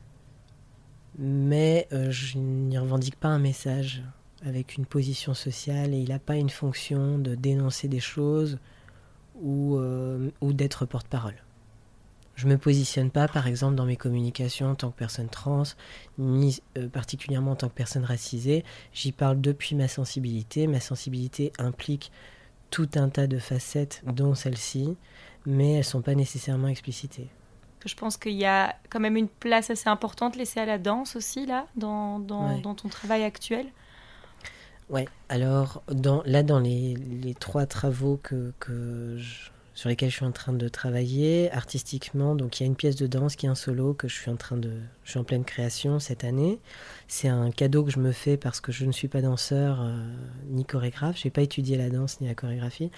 mais 1.18 1.88
euh, 1.94 2.12
je 2.12 2.38
n'y 2.38 2.78
revendique 2.78 3.16
pas 3.16 3.30
un 3.30 3.40
message 3.40 4.04
avec 4.46 4.76
une 4.76 4.86
position 4.86 5.34
sociale 5.34 5.94
et 5.94 6.00
il 6.00 6.10
n'a 6.10 6.20
pas 6.20 6.36
une 6.36 6.50
fonction 6.50 7.18
de 7.18 7.34
dénoncer 7.34 7.88
des 7.88 8.02
choses 8.02 8.60
ou, 9.42 9.80
ou 10.42 10.54
d'être 10.54 10.86
porte-parole. 10.86 11.36
Je 12.36 12.48
me 12.48 12.58
positionne 12.58 13.12
pas, 13.12 13.28
par 13.28 13.48
exemple, 13.48 13.76
dans 13.76 13.86
mes 13.86 13.96
communications 13.96 14.72
en 14.72 14.76
tant 14.76 14.90
que 14.90 14.98
personne 14.98 15.30
trans, 15.30 15.64
ni 16.18 16.60
euh, 16.78 16.90
particulièrement 16.90 17.52
en 17.52 17.56
tant 17.56 17.70
que 17.70 17.76
personne 17.76 18.04
racisée. 18.04 18.66
J'y 18.92 19.12
parle 19.12 19.40
depuis 19.40 19.76
ma 19.76 19.88
sensibilité. 19.88 20.66
Ma 20.66 20.80
sensibilité 20.80 21.54
implique 21.60 22.12
tout 22.72 22.90
un 22.96 23.10
tas 23.10 23.28
de 23.28 23.38
facettes, 23.38 24.02
dont 24.06 24.34
celle-ci, 24.34 24.98
mais 25.46 25.74
elles 25.74 25.84
sont 25.84 26.02
pas 26.02 26.16
nécessairement 26.16 26.70
explicitées. 26.70 27.30
Je 27.86 27.94
pense 27.94 28.18
qu'il 28.18 28.34
y 28.34 28.46
a 28.46 28.76
quand 28.90 29.00
même 29.00 29.18
une 29.18 29.28
place 29.28 29.70
assez 29.70 29.90
importante 29.90 30.36
laissée 30.36 30.62
à 30.62 30.66
la 30.66 30.80
danse 30.80 31.16
aussi, 31.16 31.46
là, 31.46 31.68
dans, 31.76 32.18
dans, 32.18 32.58
dans 32.58 32.74
ton 32.74 32.90
travail 32.90 33.24
actuel. 33.24 33.68
Ouais, 34.90 35.08
alors 35.30 35.84
dans, 35.88 36.24
là, 36.26 36.44
dans 36.44 36.60
les, 36.60 36.96
les 36.96 37.36
trois 37.36 37.66
travaux 37.66 38.20
que, 38.24 38.54
que 38.60 39.18
je 39.18 39.50
sur 39.74 39.90
lesquels 39.90 40.10
je 40.10 40.18
suis 40.18 40.26
en 40.26 40.32
train 40.32 40.54
de 40.54 40.68
travailler 40.68 41.52
artistiquement. 41.52 42.36
Donc 42.36 42.60
il 42.60 42.64
y 42.64 42.66
a 42.66 42.68
une 42.68 42.76
pièce 42.76 42.96
de 42.96 43.08
danse 43.08 43.36
qui 43.36 43.46
est 43.46 43.50
un 43.50 43.56
solo 43.56 43.94
que 43.94 44.08
je 44.08 44.14
suis 44.14 44.30
en 44.30 44.36
train 44.36 44.58
de, 44.58 44.72
je 45.04 45.12
suis 45.12 45.20
en 45.20 45.24
pleine 45.24 45.44
création 45.44 46.00
cette 46.00 46.24
année. 46.24 46.60
C'est 47.08 47.28
un 47.28 47.52
cadeau 47.52 47.84
que 47.84 47.92
je 47.92 48.00
me 48.00 48.12
fais 48.12 48.38
parce 48.38 48.62
que 48.62 48.72
je 48.72 48.86
ne 48.86 48.92
suis 48.92 49.08
pas 49.08 49.22
danseur 49.22 49.82
euh, 49.82 49.96
ni 50.50 50.66
chorégraphe. 50.66 51.18
J'ai 51.18 51.32
pas 51.32 51.42
étudié 51.42 51.78
la 51.78 51.90
danse 51.90 52.22
ni 52.22 52.28
la 52.28 52.36
chorégraphie, 52.36 52.92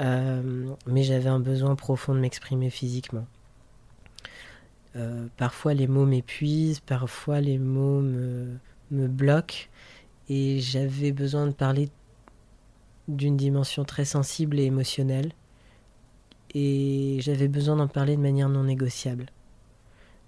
euh, 0.00 0.68
mais 0.86 1.02
j'avais 1.04 1.28
un 1.28 1.40
besoin 1.40 1.76
profond 1.76 2.14
de 2.14 2.20
m'exprimer 2.20 2.70
physiquement. 2.70 3.26
Euh, 4.96 5.26
parfois 5.36 5.74
les 5.74 5.86
mots 5.86 6.06
m'épuisent, 6.06 6.80
parfois 6.80 7.40
les 7.40 7.58
mots 7.58 8.00
me, 8.00 8.56
me 8.90 9.06
bloquent, 9.06 9.68
et 10.28 10.58
j'avais 10.60 11.12
besoin 11.12 11.46
de 11.46 11.52
parler 11.52 11.88
d'une 13.06 13.36
dimension 13.36 13.84
très 13.84 14.04
sensible 14.04 14.58
et 14.58 14.64
émotionnelle 14.64 15.32
et 16.54 17.18
j'avais 17.20 17.48
besoin 17.48 17.76
d'en 17.76 17.88
parler 17.88 18.16
de 18.16 18.22
manière 18.22 18.48
non 18.48 18.64
négociable. 18.64 19.26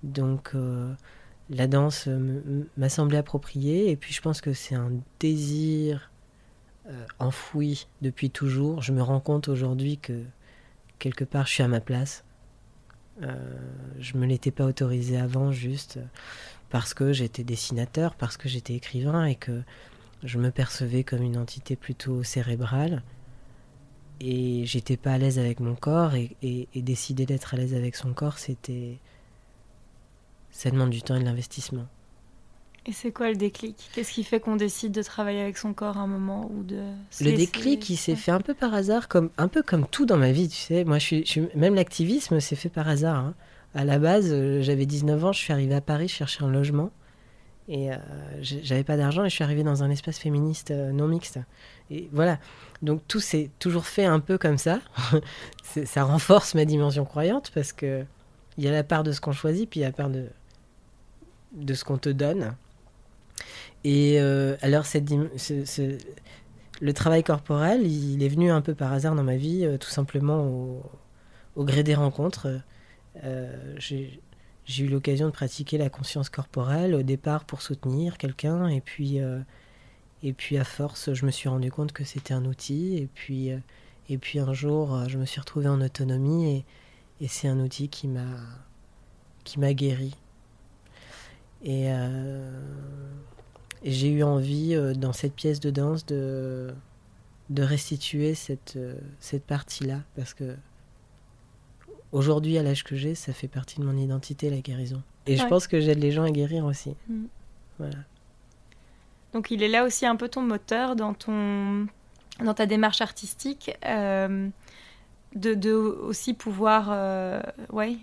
Donc 0.02 0.52
euh, 0.54 0.92
la 1.50 1.66
danse 1.66 2.09
m'a 2.76 2.88
semblé 2.88 3.18
appropriée 3.18 3.90
et 3.90 3.96
puis 3.96 4.12
je 4.12 4.20
pense 4.20 4.40
que 4.40 4.52
c'est 4.52 4.74
un 4.74 4.92
désir 5.18 6.11
euh, 6.88 7.04
enfoui 7.18 7.87
depuis 8.02 8.30
toujours. 8.30 8.83
Je 8.83 8.92
me 8.92 9.02
rends 9.02 9.20
compte 9.20 9.48
aujourd'hui 9.48 9.98
que 9.98 10.22
quelque 10.98 11.24
part 11.24 11.46
je 11.46 11.54
suis 11.54 11.62
à 11.62 11.68
ma 11.68 11.80
place. 11.80 12.24
Euh, 13.22 13.35
je 13.98 14.16
me 14.16 14.26
l'étais 14.26 14.50
pas 14.50 14.64
autorisé 14.64 15.18
avant 15.18 15.52
juste 15.52 15.98
parce 16.70 16.94
que 16.94 17.12
j'étais 17.12 17.44
dessinateur, 17.44 18.14
parce 18.14 18.37
que 18.37 18.48
j'étais 18.48 18.74
écrivain 18.74 19.24
et 19.24 19.35
que 19.35 19.62
je 20.22 20.38
me 20.38 20.50
percevais 20.50 21.04
comme 21.04 21.22
une 21.22 21.37
entité 21.37 21.76
plutôt 21.76 22.22
cérébrale 22.22 23.02
et 24.20 24.64
j'étais 24.64 24.96
pas 24.96 25.12
à 25.12 25.18
l'aise 25.18 25.38
avec 25.38 25.61
mon 25.61 25.74
corps 25.74 26.14
et, 26.14 26.68
décider 26.74 27.26
d'être 27.26 27.54
à 27.54 27.56
l'aise 27.56 27.74
avec 27.74 27.96
son 27.96 28.12
corps 28.12 28.38
c'était 28.38 28.98
ça 30.50 30.70
demande 30.70 30.90
du 30.90 31.02
temps 31.02 31.16
et 31.16 31.20
de 31.20 31.24
l'investissement 31.24 31.87
et 32.87 32.92
c'est 32.92 33.12
quoi 33.12 33.28
le 33.28 33.37
déclic? 33.37 33.76
Qu'est-ce 33.92 34.11
qui 34.11 34.24
fait 34.24 34.40
qu'on 34.40 34.56
décide 34.56 34.92
de 34.92 35.02
travailler 35.02 35.42
avec 35.42 35.59
son 35.59 35.74
corps 35.74 35.98
à 35.98 36.00
un 36.00 36.06
moment 36.06 36.50
ou 36.50 36.62
de 36.62 36.80
Le 37.20 37.33
déclic, 37.37 37.90
il 37.90 37.96
s'est 37.96 38.16
fait 38.16 38.30
un 38.30 38.40
peu 38.40 38.54
par 38.54 38.72
hasard, 38.72 39.06
comme 39.06 39.28
un 39.37 39.48
peu 39.48 39.62
comme 39.62 39.87
tout 39.87 40.06
dans 40.06 40.16
ma 40.16 40.33
vie, 40.33 40.48
tu 40.48 40.56
sais. 40.56 40.85
Moi, 40.85 40.98
je 40.98 41.22
suis, 41.22 41.48
même 41.54 41.74
l'activisme, 41.74 42.40
s'est 42.40 42.56
fait 42.56 42.70
par 42.70 42.88
hasard. 42.88 43.16
Hein. 43.16 43.35
À 43.74 43.85
la 43.85 43.98
base, 43.98 44.30
euh, 44.33 44.62
j'avais 44.62 44.87
19 44.87 45.26
ans, 45.26 45.33
je 45.33 45.40
suis 45.40 45.52
arrivée 45.52 45.74
à 45.74 45.83
Paris 45.83 46.09
chercher 46.09 46.42
un 46.42 46.50
logement 46.50 46.90
Et 47.72 47.90
j'avais 48.40 48.83
pas 48.83 48.96
d'argent 48.96 49.24
et 49.24 49.28
je 49.28 49.35
suis 49.37 49.44
arrivée 49.44 49.62
dans 49.62 49.85
un 49.85 49.90
espace 49.90 50.18
féministe 50.18 50.72
non 50.72 51.06
mixte. 51.06 51.38
Et 51.88 52.09
voilà. 52.12 52.40
Donc 52.83 53.00
tout 53.06 53.20
s'est 53.20 53.48
toujours 53.61 53.87
fait 53.87 54.04
un 54.04 54.18
peu 54.18 54.38
comme 54.38 54.59
ça. 54.59 54.80
ça 55.85 56.02
renforce 56.02 56.56
ma 56.56 56.64
dimension 56.64 57.04
croyante 57.04 57.52
parce 57.54 57.72
que 57.72 58.04
il 58.59 58.64
y 58.64 58.68
a 58.68 58.72
la 58.72 58.83
part 58.83 59.04
de 59.04 59.12
ce 59.12 59.20
qu'on 59.20 59.33
choisit, 59.33 59.70
puis 59.70 59.80
il 59.80 59.83
y 59.85 59.87
a 59.87 59.88
la 59.88 59.94
part 59.94 60.11
de, 60.11 60.26
de 61.52 61.74
ce 61.74 61.85
qu'on 61.85 61.98
te 61.98 62.09
donne. 62.09 62.54
Et 63.85 64.20
euh, 64.20 64.56
alors, 64.61 64.87
cette, 64.87 65.11
le 66.80 66.92
travail 66.92 67.22
corporel, 67.22 67.87
il 67.87 68.22
est 68.22 68.28
venu 68.28 68.50
un 68.50 68.61
peu 68.61 68.74
par 68.74 68.92
hasard 68.92 69.14
dans 69.14 69.22
ma 69.22 69.37
vie, 69.37 69.64
euh, 69.64 69.78
tout 69.78 69.88
simplement 69.88 70.44
au, 71.56 71.64
gré 71.64 71.83
des 71.83 71.94
rencontres. 71.94 72.61
Euh, 73.24 73.74
eu 74.68 74.86
l'occasion 74.86 75.26
de 75.26 75.32
pratiquer 75.32 75.78
la 75.78 75.90
conscience 75.90 76.28
corporelle 76.28 76.94
au 76.94 77.02
départ 77.02 77.44
pour 77.44 77.62
soutenir 77.62 78.18
quelqu'un, 78.18 78.68
et 78.68 78.80
puis, 78.80 79.18
et 80.22 80.32
puis 80.32 80.58
à 80.58 80.64
force, 80.64 81.12
je 81.12 81.26
me 81.26 81.30
suis 81.30 81.48
rendu 81.48 81.70
compte 81.70 81.92
que 81.92 82.04
c'était 82.04 82.34
un 82.34 82.44
outil, 82.44 82.96
et 82.96 83.08
puis, 83.12 83.50
et 84.08 84.18
puis 84.18 84.38
un 84.38 84.52
jour, 84.52 85.08
je 85.08 85.18
me 85.18 85.24
suis 85.26 85.40
retrouvée 85.40 85.68
en 85.68 85.80
autonomie, 85.80 86.56
et, 86.56 86.64
et 87.24 87.28
c'est 87.28 87.48
un 87.48 87.58
outil 87.60 87.88
qui 87.88 88.06
m'a 88.08 88.26
qui 89.44 89.58
m'a 89.58 89.74
guéri. 89.74 90.14
Et 91.62 91.90
et 93.82 93.92
j'ai 93.92 94.10
eu 94.10 94.22
envie, 94.22 94.74
euh, 94.74 94.92
dans 94.92 95.12
cette 95.12 95.34
pièce 95.34 95.60
de 95.60 95.70
danse, 95.70 96.04
de, 96.04 96.74
de 97.48 97.62
restituer 97.62 98.34
cette, 98.34 98.74
euh, 98.76 98.94
cette 99.20 99.44
partie-là. 99.44 100.00
Parce 100.16 100.34
que 100.34 100.54
aujourd'hui, 102.12 102.58
à 102.58 102.62
l'âge 102.62 102.84
que 102.84 102.96
j'ai, 102.96 103.14
ça 103.14 103.32
fait 103.32 103.48
partie 103.48 103.80
de 103.80 103.84
mon 103.84 103.96
identité, 103.96 104.50
la 104.50 104.60
guérison. 104.60 105.02
Et 105.26 105.36
je 105.36 105.46
pense 105.46 105.66
que 105.66 105.80
j'aide 105.80 105.98
les 105.98 106.10
gens 106.10 106.24
à 106.24 106.30
guérir 106.30 106.64
aussi. 106.64 106.94
Mm. 107.08 107.24
Voilà. 107.78 107.96
Donc 109.32 109.50
il 109.50 109.62
est 109.62 109.68
là 109.68 109.84
aussi 109.84 110.06
un 110.06 110.16
peu 110.16 110.28
ton 110.28 110.42
moteur 110.42 110.96
dans, 110.96 111.14
ton, 111.14 111.86
dans 112.44 112.54
ta 112.54 112.66
démarche 112.66 113.00
artistique. 113.00 113.76
Euh, 113.86 114.48
de, 115.36 115.54
de, 115.54 115.70
aussi 115.72 116.34
pouvoir 116.34 116.88
ouais, 117.72 117.96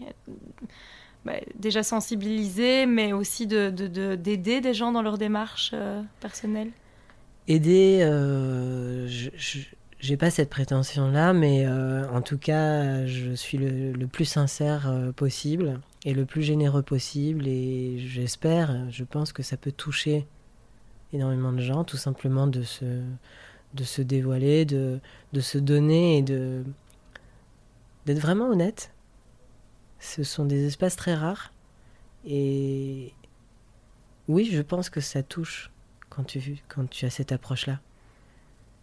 bah, 1.27 1.41
déjà 1.55 1.83
sensibiliser, 1.83 2.85
mais 2.85 3.11
aussi 3.11 3.47
d'aider 3.47 3.89
de, 3.89 4.15
de, 4.15 4.59
des 4.61 4.73
gens 4.73 4.93
dans 4.93 5.01
leur 5.01 5.17
démarche 5.17 5.71
euh, 5.73 6.01
personnelle? 6.21 6.71
Aider, 7.49 7.99
euh, 8.01 9.07
je 9.09 9.59
n'ai 10.03 10.17
pas 10.17 10.29
cette 10.29 10.49
prétention-là, 10.49 11.33
mais 11.33 11.65
euh, 11.65 12.07
en 12.09 12.21
tout 12.21 12.37
cas, 12.37 13.05
je 13.05 13.33
suis 13.33 13.57
le, 13.57 13.91
le 13.91 14.07
plus 14.07 14.25
sincère 14.25 14.91
possible 15.15 15.79
et 16.05 16.13
le 16.13 16.25
plus 16.25 16.43
généreux 16.43 16.83
possible. 16.83 17.47
Et 17.47 17.97
j'espère, 17.99 18.89
je 18.89 19.03
pense 19.03 19.33
que 19.33 19.43
ça 19.43 19.57
peut 19.57 19.71
toucher 19.71 20.27
énormément 21.13 21.53
de 21.53 21.61
gens, 21.61 21.83
tout 21.83 21.97
simplement 21.97 22.47
de 22.47 22.63
se, 22.63 23.01
de 23.73 23.83
se 23.83 24.01
dévoiler, 24.01 24.65
de, 24.65 24.99
de 25.33 25.39
se 25.41 25.57
donner 25.57 26.17
et 26.17 26.21
de 26.21 26.63
d'être 28.05 28.19
vraiment 28.19 28.47
honnête 28.49 28.91
ce 29.99 30.23
sont 30.23 30.45
des 30.45 30.65
espaces 30.65 30.95
très 30.95 31.15
rares. 31.15 31.53
Et 32.25 33.13
oui, 34.27 34.49
je 34.51 34.61
pense 34.61 34.89
que 34.89 35.01
ça 35.01 35.23
touche 35.23 35.71
quand 36.09 36.23
tu, 36.23 36.59
quand 36.67 36.89
tu 36.89 37.05
as 37.05 37.09
cette 37.09 37.31
approche-là. 37.31 37.79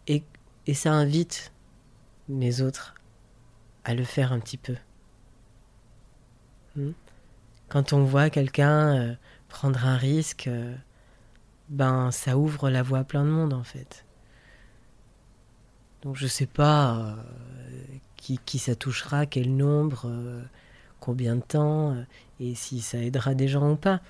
Et, 0.06 0.22
et 0.66 0.74
ça 0.74 0.92
invite 0.92 1.52
les 2.28 2.62
autres 2.62 2.94
à 3.84 3.94
le 3.94 4.04
faire 4.04 4.32
un 4.32 4.40
petit 4.40 4.56
peu. 4.56 4.76
Hmm? 6.76 6.92
Quand 7.68 7.92
on 7.92 8.04
voit 8.04 8.30
quelqu'un 8.30 8.96
euh, 8.96 9.14
prendre 9.48 9.84
un 9.86 9.96
risque, 9.96 10.46
euh, 10.46 10.74
ben 11.68 12.10
ça 12.10 12.36
ouvre 12.38 12.70
la 12.70 12.82
voie 12.82 13.00
à 13.00 13.04
plein 13.04 13.24
de 13.24 13.30
monde 13.30 13.52
en 13.52 13.64
fait. 13.64 14.04
Donc 16.02 16.16
je 16.16 16.26
sais 16.26 16.46
pas 16.46 16.96
euh, 16.96 18.36
qui, 18.46 18.58
ça 18.58 18.74
touchera, 18.74 19.26
quel 19.26 19.54
nombre 19.54 20.10
combien 21.00 21.36
de 21.36 21.42
temps 21.42 21.94
et 22.40 22.54
si 22.54 22.80
ça 22.80 22.98
aidera 22.98 23.34
des 23.34 23.48
gens 23.48 23.72
ou 23.72 23.76
pas. 23.76 24.00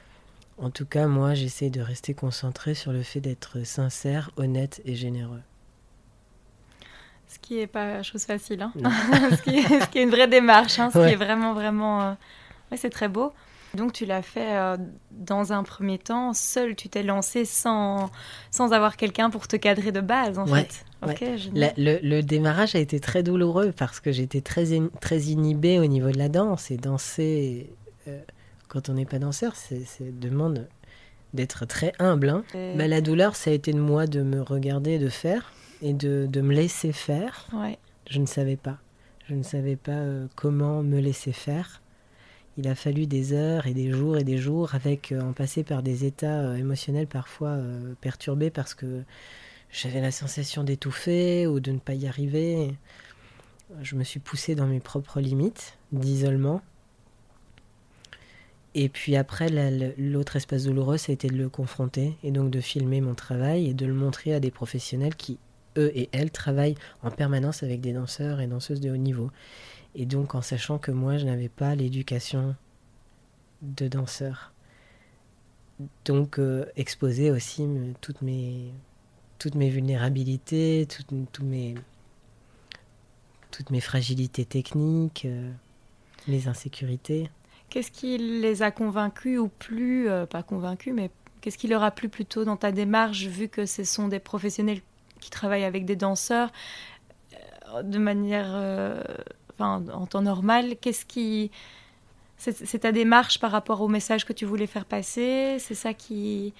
En 0.57 0.71
tout 0.71 0.87
cas, 0.87 1.09
moi, 1.09 1.35
j'essaie 1.35 1.71
de 1.71 1.81
rester 1.81 2.14
concentré 2.14 2.75
sur 2.75 2.93
le 2.93 3.03
fait 3.03 3.21
d'être 3.21 3.64
sincère, 3.64 4.31
honnête 4.37 4.81
et 4.85 4.95
généreux. 4.95 5.43
Ce 7.29 7.39
qui 7.41 7.57
n'est 7.57 7.67
pas 7.67 8.03
chose 8.03 8.25
facile, 8.25 8.63
hein. 8.63 8.73
ce, 9.31 9.43
qui 9.43 9.99
est, 9.99 10.03
une 10.03 10.11
vraie 10.11 10.29
démarche, 10.29 10.79
hein. 10.79 10.91
ce 10.93 10.99
qui 10.99 11.13
est 11.13 11.17
vraiment, 11.17 11.53
vraiment... 11.55 12.03
Euh, 12.03 12.13
c'est 12.77 12.91
très 12.91 13.09
beau. 13.09 13.33
Donc 13.75 13.93
tu 13.93 14.07
l'as 14.07 14.23
fait 14.23 14.57
euh, 14.57 14.77
dans 15.11 15.53
un 15.53 15.65
premier 15.65 15.99
temps, 15.99 16.33
seul, 16.33 16.77
tu 16.77 16.89
t'es 16.89 17.03
lancé 17.03 17.45
sans, 17.45 18.11
sans 18.51 18.73
avoir 18.73 18.97
quelqu'un 18.97 19.31
pour 19.31 19.49
te 19.49 19.57
cadrer 19.57 19.91
de 19.91 20.01
base, 20.01 20.39
en 20.39 20.47
fait. 20.47 20.85
le, 21.77 22.21
démarrage 22.21 22.77
a 22.77 22.79
été 22.79 23.01
très 23.01 23.23
douloureux 23.23 23.73
parce 23.77 24.01
que 24.01 24.13
j'étais 24.13 24.41
très, 24.41 24.67
très 25.01 25.21
inhibée 25.23 25.81
au 25.81 25.87
niveau 25.87 26.11
de 26.11 26.19
la 26.19 26.29
danse. 26.29 26.71
Et 26.71 26.77
danser, 26.77 27.71
euh, 28.07 28.21
quand 28.69 28.89
on 28.89 28.95
n'est 28.95 29.07
pas 29.07 29.19
danseur, 29.19 29.55
c'est 29.57 29.85
demande 30.21 30.69
d'être 31.33 31.67
très 31.67 31.93
humble. 31.99 32.29
Hein. 32.29 32.45
Bah, 32.77 32.87
la 32.87 33.01
douleur, 33.01 33.35
ça 33.35 33.51
a 33.51 33.55
été 33.55 33.73
de 33.73 33.81
moi 33.81 34.07
de 34.07 34.23
me 34.23 34.41
regarder, 34.41 34.99
de 34.99 35.09
faire 35.09 35.53
et 35.85 35.92
de, 35.92 36.27
de 36.29 36.40
me 36.40 36.55
laisser 36.55 36.92
faire. 36.92 37.47
Je 38.11 38.18
ne 38.18 38.27
savais 38.27 38.57
pas. 38.57 38.79
Je 39.29 39.35
ne 39.35 39.42
savais 39.42 39.77
pas 39.77 39.92
euh, 39.92 40.27
comment 40.35 40.83
me 40.83 40.99
laisser 40.99 41.33
faire 41.33 41.81
il 42.57 42.68
a 42.68 42.77
fallu 42.77 43.09
des 43.09 43.33
heures 43.33 43.66
et 43.66 43.75
des 43.75 43.90
jours 43.90 44.16
et 44.16 44.23
des 44.23 44.38
jours 44.38 44.77
avec 44.77 45.11
euh, 45.11 45.20
en 45.20 45.33
passer 45.33 45.64
par 45.64 45.83
des 45.83 46.05
états 46.05 46.40
euh, 46.40 46.55
émotionnels 46.55 47.09
parfois 47.09 47.59
perturbés 48.01 48.51
parce 48.51 48.75
que 48.75 49.03
j'avais 49.73 50.01
la 50.01 50.12
sensation 50.12 50.62
d'étouffer 50.62 51.49
ou 51.49 51.59
de 51.59 51.73
ne 51.73 51.81
pas 51.81 51.94
y 51.94 52.07
arriver. 52.07 52.73
Je 53.83 53.97
me 53.97 54.05
suis 54.05 54.20
poussé 54.20 54.55
dans 54.55 54.68
mes 54.68 54.79
propres 54.79 55.20
limites 55.20 55.77
d'isolement. 55.90 56.62
Et 58.77 58.88
puis 58.88 59.16
après, 59.16 59.49
l'autre 59.99 60.37
espace 60.37 60.62
douloureux, 60.62 60.97
ça 60.97 61.11
a 61.11 61.14
été 61.14 61.27
de 61.27 61.37
le 61.37 61.49
confronter 61.49 62.16
et 62.23 62.31
donc 62.31 62.53
de 62.53 62.61
filmer 62.61 63.01
mon 63.01 63.16
travail 63.16 63.68
et 63.68 63.75
de 63.75 63.85
le 63.85 63.94
montrer 63.94 64.33
à 64.33 64.38
des 64.38 64.53
professionnels 64.53 65.16
qui, 65.16 65.38
eux 65.77 65.91
et 65.95 66.09
elles, 66.13 66.31
travaillent 66.31 66.77
en 67.03 67.11
permanence 67.11 67.63
avec 67.63 67.81
des 67.81 67.93
danseurs 67.93 68.41
et 68.41 68.47
danseuses 68.47 68.81
de 68.81 68.91
haut 68.91 68.97
niveau. 68.97 69.31
Et 69.95 70.07
donc 70.07 70.35
en 70.35 70.43
sachant 70.43 70.79
que 70.79 70.91
moi, 70.91 71.19
je 71.19 71.25
n'avais 71.25 71.49
pas 71.49 71.75
l'éducation 71.75 72.57
de 73.63 73.89
danseur. 73.89 74.53
Donc 76.05 76.39
euh, 76.39 76.67
exposer 76.77 77.31
aussi 77.31 77.67
toutes, 78.01 78.23
mes, 78.23 78.71
toutes 79.39 79.55
mes 79.55 79.71
vulnérabilités, 79.71 80.87
toutes, 80.89 81.41
mes, 81.41 81.75
toutes 83.51 83.71
mes 83.71 83.81
fragilités 83.81 84.45
techniques, 84.45 85.25
euh, 85.25 85.51
mes 86.29 86.49
insécurités. 86.49 87.29
Qu'est-ce 87.71 87.91
qui 87.91 88.19
les 88.19 88.63
a 88.63 88.71
convaincus 88.71 89.39
ou 89.39 89.49
plus, 89.49 90.09
euh, 90.09 90.27
pas 90.27 90.43
convaincus, 90.43 90.93
mais 90.95 91.11
qu'est-ce 91.41 91.59
qui 91.59 91.67
leur 91.67 91.83
a 91.83 91.91
plu 91.91 92.09
plutôt 92.09 92.45
dans 92.45 92.57
ta 92.57 92.71
démarche, 92.71 93.27
vu 93.27 93.49
que 93.49 93.67
ce 93.67 93.83
sont 93.85 94.07
des 94.09 94.21
professionnels 94.21 94.81
qui 95.25 95.31
travaillent 95.31 95.65
avec 95.65 95.85
des 95.85 95.97
danseurs 95.97 96.53
de 97.83 97.99
manière 97.99 98.55
en 99.59 100.07
temps 100.07 100.23
normal, 100.23 100.77
qu'est-ce 100.81 101.05
qui... 101.05 101.51
C'est 102.37 102.81
ta 102.81 102.93
démarche 102.93 103.41
par 103.41 103.51
rapport 103.51 103.81
au 103.81 103.89
message 103.89 104.27
que 104.27 104.33
tu 104.33 104.45
voulais 104.45 104.67
faire 104.67 104.85
passer? 104.85 105.57
C'est 105.59 105.75
ça 105.75 105.95
qui... 105.95 106.53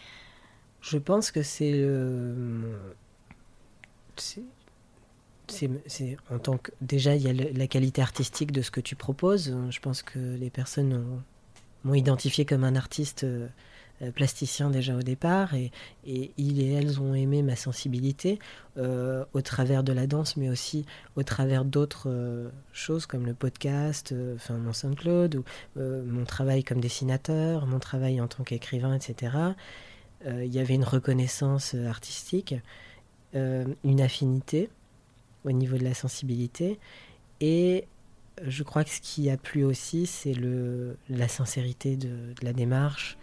Je 0.81 0.99
pense 0.99 1.31
que 1.31 1.43
c'est... 1.43 1.87
C'est 5.47 6.17
en 6.31 6.39
tant 6.39 6.57
que 6.57 6.71
déjà 6.81 7.15
il 7.17 7.23
y 7.23 7.29
a 7.29 7.33
la 7.53 7.67
qualité 7.67 8.01
artistique 8.01 8.51
de 8.51 8.63
ce 8.63 8.71
que 8.71 8.81
tu 8.81 8.97
proposes. 8.97 9.55
Je 9.69 9.81
pense 9.81 10.03
que 10.03 10.19
les 10.19 10.49
personnes 10.51 11.23
m'ont 11.85 11.95
identifié 11.95 12.47
comme 12.47 12.65
un 12.65 12.77
artiste 12.77 13.25
euh, 13.25 13.47
euh, 13.47 13.49
plasticien 14.15 14.71
déjà 14.71 14.97
au 14.97 15.03
départ 15.03 15.55
et, 15.55 15.71
et, 16.07 16.33
ils 16.37 16.61
et 16.61 16.73
elles 16.73 17.01
ont 17.01 17.15
aimé 17.15 17.43
ma 17.43 17.57
sensibilité 17.57 18.39
euh, 18.77 19.25
au 19.33 19.41
travers 19.41 19.85
de 19.85 19.93
la 19.93 20.07
danse 20.07 20.37
mais 20.37 20.49
aussi 20.49 20.85
au 21.17 21.23
travers 21.23 21.65
d'autres 21.65 22.11
euh, 22.11 22.49
choses 22.73 23.07
comme 23.07 23.25
le 23.25 23.35
podcast, 23.35 24.15
enfin 24.35 24.55
mon 24.59 24.73
SoundCloud 24.73 25.37
ou 25.37 25.45
mon 25.77 26.25
travail 26.25 26.65
comme 26.65 26.81
dessinateur, 26.81 27.67
mon 27.67 27.79
travail 27.79 28.21
en 28.21 28.29
tant 28.29 28.43
qu'écrivain, 28.43 28.95
etc. 28.95 29.37
Il 30.27 30.53
y 30.53 30.59
avait 30.59 30.75
une 30.75 30.85
reconnaissance 30.85 31.75
artistique, 31.75 32.55
une 33.35 34.01
affinité 34.01 34.71
au 35.45 35.53
niveau 35.53 35.77
de 35.77 35.85
la 35.85 35.95
sensibilité 35.95 36.79
et 37.41 37.87
je 38.43 38.63
crois 38.63 38.85
que 38.85 38.91
ce 38.91 39.01
qui 39.01 39.31
a 39.31 39.37
plu 39.37 39.65
aussi, 39.65 40.07
c'est 40.07 40.35
la 41.09 41.29
sincérité 41.29 41.97
de 41.97 42.35
la 42.43 42.53
démarche, 42.53 43.19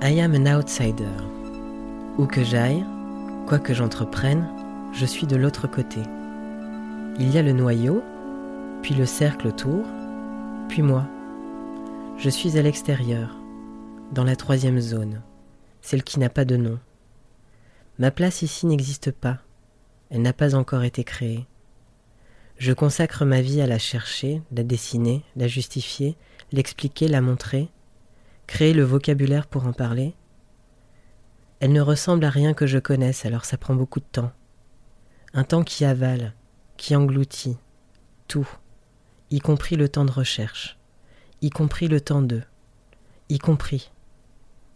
I 0.00 0.20
am 0.20 0.32
an 0.32 0.46
outsider. 0.46 1.10
Où 2.18 2.26
que 2.26 2.44
j'aille, 2.44 2.84
quoi 3.48 3.58
que 3.58 3.74
j'entreprenne, 3.74 4.48
je 4.92 5.04
suis 5.04 5.26
de 5.26 5.34
l'autre 5.34 5.66
côté. 5.66 6.00
Il 7.18 7.28
y 7.32 7.36
a 7.36 7.42
le 7.42 7.52
noyau, 7.52 8.04
puis 8.80 8.94
le 8.94 9.06
cercle 9.06 9.48
autour, 9.48 9.84
Puis 10.68 10.82
moi, 10.82 11.04
je 12.16 12.30
suis 12.30 12.56
à 12.58 12.62
l'extérieur, 12.62 13.36
dans 14.12 14.22
la 14.22 14.36
troisième 14.36 14.80
zone, 14.80 15.20
celle 15.80 16.04
qui 16.04 16.20
n'a 16.20 16.28
pas 16.28 16.44
de 16.44 16.56
nom. 16.56 16.78
Ma 17.98 18.12
place 18.12 18.42
ici 18.42 18.66
n'existe 18.66 19.10
pas, 19.10 19.38
elle 20.10 20.22
n'a 20.22 20.32
pas 20.32 20.54
encore 20.54 20.84
été 20.84 21.02
créée. 21.02 21.44
Je 22.56 22.72
consacre 22.72 23.24
ma 23.24 23.40
vie 23.40 23.60
à 23.60 23.66
la 23.66 23.78
chercher, 23.78 24.42
la 24.52 24.62
dessiner, 24.62 25.24
la 25.34 25.48
justifier, 25.48 26.16
l'expliquer, 26.52 27.08
la 27.08 27.20
montrer, 27.20 27.68
créer 28.48 28.72
le 28.72 28.82
vocabulaire 28.82 29.46
pour 29.46 29.66
en 29.66 29.72
parler. 29.72 30.14
Elle 31.60 31.72
ne 31.72 31.80
ressemble 31.80 32.24
à 32.24 32.30
rien 32.30 32.54
que 32.54 32.66
je 32.66 32.78
connaisse, 32.78 33.24
alors 33.24 33.44
ça 33.44 33.58
prend 33.58 33.74
beaucoup 33.74 34.00
de 34.00 34.06
temps. 34.10 34.32
Un 35.34 35.44
temps 35.44 35.62
qui 35.62 35.84
avale, 35.84 36.32
qui 36.76 36.96
engloutit, 36.96 37.58
tout, 38.26 38.48
y 39.30 39.38
compris 39.38 39.76
le 39.76 39.88
temps 39.88 40.06
de 40.06 40.10
recherche, 40.10 40.78
y 41.42 41.50
compris 41.50 41.86
le 41.86 42.00
temps 42.00 42.22
de, 42.22 42.42
y 43.28 43.38
compris, 43.38 43.92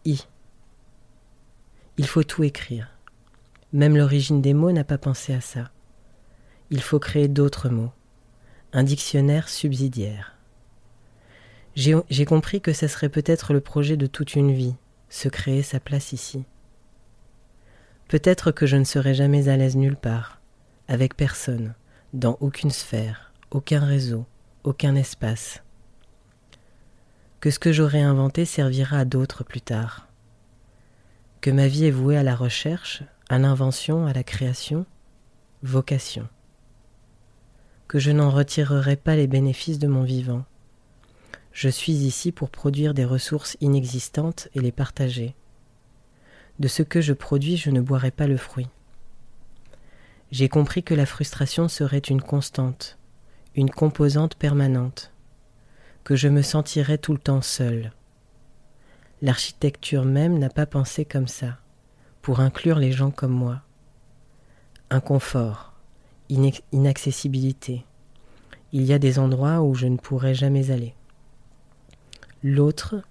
y. 0.04 0.18
Il 1.96 2.06
faut 2.06 2.24
tout 2.24 2.44
écrire. 2.44 2.88
Même 3.72 3.96
l'origine 3.96 4.42
des 4.42 4.54
mots 4.54 4.72
n'a 4.72 4.84
pas 4.84 4.98
pensé 4.98 5.32
à 5.32 5.40
ça. 5.40 5.70
Il 6.70 6.82
faut 6.82 6.98
créer 6.98 7.28
d'autres 7.28 7.70
mots, 7.70 7.92
un 8.74 8.82
dictionnaire 8.82 9.48
subsidiaire. 9.48 10.31
J'ai 11.74 12.24
compris 12.26 12.60
que 12.60 12.72
ce 12.72 12.86
serait 12.86 13.08
peut-être 13.08 13.52
le 13.52 13.60
projet 13.60 13.96
de 13.96 14.06
toute 14.06 14.34
une 14.34 14.52
vie, 14.52 14.74
se 15.08 15.28
créer 15.28 15.62
sa 15.62 15.80
place 15.80 16.12
ici. 16.12 16.44
Peut-être 18.08 18.52
que 18.52 18.66
je 18.66 18.76
ne 18.76 18.84
serai 18.84 19.14
jamais 19.14 19.48
à 19.48 19.56
l'aise 19.56 19.76
nulle 19.76 19.96
part, 19.96 20.40
avec 20.86 21.16
personne, 21.16 21.74
dans 22.12 22.36
aucune 22.40 22.70
sphère, 22.70 23.32
aucun 23.50 23.80
réseau, 23.80 24.26
aucun 24.64 24.94
espace. 24.94 25.62
Que 27.40 27.50
ce 27.50 27.58
que 27.58 27.72
j'aurai 27.72 28.02
inventé 28.02 28.44
servira 28.44 28.98
à 28.98 29.04
d'autres 29.06 29.44
plus 29.44 29.62
tard. 29.62 30.08
Que 31.40 31.50
ma 31.50 31.68
vie 31.68 31.86
est 31.86 31.90
vouée 31.90 32.18
à 32.18 32.22
la 32.22 32.36
recherche, 32.36 33.02
à 33.30 33.38
l'invention, 33.38 34.06
à 34.06 34.12
la 34.12 34.22
création, 34.22 34.84
vocation. 35.62 36.28
Que 37.88 37.98
je 37.98 38.10
n'en 38.10 38.30
retirerai 38.30 38.96
pas 38.96 39.16
les 39.16 39.26
bénéfices 39.26 39.78
de 39.78 39.88
mon 39.88 40.02
vivant. 40.02 40.44
Je 41.52 41.68
suis 41.68 41.92
ici 41.92 42.32
pour 42.32 42.48
produire 42.48 42.94
des 42.94 43.04
ressources 43.04 43.56
inexistantes 43.60 44.48
et 44.54 44.60
les 44.60 44.72
partager. 44.72 45.34
De 46.58 46.68
ce 46.68 46.82
que 46.82 47.00
je 47.00 47.12
produis, 47.12 47.56
je 47.56 47.70
ne 47.70 47.80
boirai 47.80 48.10
pas 48.10 48.26
le 48.26 48.38
fruit. 48.38 48.68
J'ai 50.30 50.48
compris 50.48 50.82
que 50.82 50.94
la 50.94 51.04
frustration 51.04 51.68
serait 51.68 51.98
une 51.98 52.22
constante, 52.22 52.98
une 53.54 53.70
composante 53.70 54.34
permanente, 54.34 55.12
que 56.04 56.16
je 56.16 56.28
me 56.28 56.40
sentirais 56.40 56.96
tout 56.96 57.12
le 57.12 57.18
temps 57.18 57.42
seul. 57.42 57.92
L'architecture 59.20 60.04
même 60.04 60.38
n'a 60.38 60.48
pas 60.48 60.66
pensé 60.66 61.04
comme 61.04 61.28
ça 61.28 61.58
pour 62.22 62.40
inclure 62.40 62.78
les 62.78 62.92
gens 62.92 63.10
comme 63.10 63.32
moi. 63.32 63.60
Inconfort, 64.90 65.74
inaccessibilité. 66.28 67.84
Il 68.72 68.84
y 68.84 68.92
a 68.92 68.98
des 68.98 69.18
endroits 69.18 69.60
où 69.60 69.74
je 69.74 69.86
ne 69.86 69.96
pourrai 69.98 70.34
jamais 70.34 70.70
aller. 70.70 70.94
L'autre, 72.44 73.02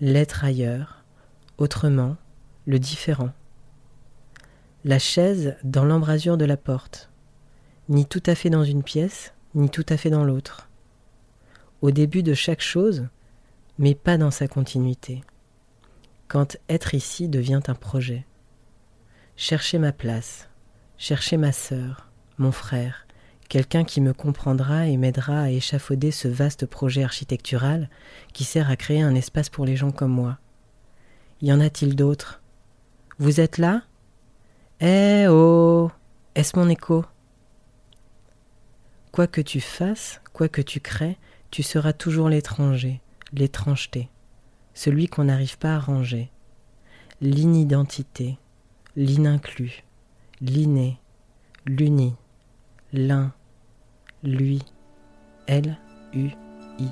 l'être 0.00 0.44
ailleurs, 0.44 1.04
autrement, 1.58 2.16
le 2.66 2.78
différent. 2.78 3.32
La 4.84 5.00
chaise 5.00 5.56
dans 5.64 5.84
l'embrasure 5.84 6.36
de 6.36 6.44
la 6.44 6.56
porte, 6.56 7.10
ni 7.88 8.06
tout 8.06 8.22
à 8.26 8.34
fait 8.34 8.50
dans 8.50 8.62
une 8.62 8.84
pièce, 8.84 9.34
ni 9.54 9.68
tout 9.68 9.86
à 9.88 9.96
fait 9.96 10.10
dans 10.10 10.24
l'autre. 10.24 10.68
Au 11.80 11.90
début 11.90 12.22
de 12.22 12.34
chaque 12.34 12.62
chose, 12.62 13.08
mais 13.78 13.96
pas 13.96 14.16
dans 14.16 14.30
sa 14.30 14.46
continuité. 14.46 15.22
Quand 16.28 16.56
être 16.68 16.94
ici 16.94 17.28
devient 17.28 17.60
un 17.66 17.74
projet 17.74 18.26
chercher 19.34 19.78
ma 19.78 19.90
place, 19.92 20.48
chercher 20.98 21.36
ma 21.36 21.50
sœur, 21.50 22.10
mon 22.38 22.52
frère, 22.52 23.06
quelqu'un 23.52 23.84
qui 23.84 24.00
me 24.00 24.14
comprendra 24.14 24.86
et 24.86 24.96
m'aidera 24.96 25.42
à 25.42 25.50
échafauder 25.50 26.10
ce 26.10 26.26
vaste 26.26 26.64
projet 26.64 27.04
architectural 27.04 27.90
qui 28.32 28.44
sert 28.44 28.70
à 28.70 28.76
créer 28.76 29.02
un 29.02 29.14
espace 29.14 29.50
pour 29.50 29.66
les 29.66 29.76
gens 29.76 29.90
comme 29.90 30.10
moi. 30.10 30.38
Y 31.42 31.52
en 31.52 31.60
a-t-il 31.60 31.94
d'autres? 31.94 32.40
Vous 33.18 33.40
êtes 33.40 33.58
là? 33.58 33.82
Eh 34.80 35.26
oh! 35.28 35.90
Est-ce 36.34 36.58
mon 36.58 36.70
écho? 36.70 37.04
Quoi 39.10 39.26
que 39.26 39.42
tu 39.42 39.60
fasses, 39.60 40.22
quoi 40.32 40.48
que 40.48 40.62
tu 40.62 40.80
crées, 40.80 41.18
tu 41.50 41.62
seras 41.62 41.92
toujours 41.92 42.30
l'étranger, 42.30 43.02
l'étrangeté, 43.34 44.08
celui 44.72 45.08
qu'on 45.08 45.24
n'arrive 45.24 45.58
pas 45.58 45.74
à 45.74 45.78
ranger, 45.78 46.30
l'inidentité, 47.20 48.38
l'ininclus, 48.96 49.84
l'inné, 50.40 50.98
l'uni, 51.66 52.14
l'un, 52.94 53.34
lui, 54.22 54.62
elle, 55.46 55.78
u, 56.12 56.30
i. 56.78 56.88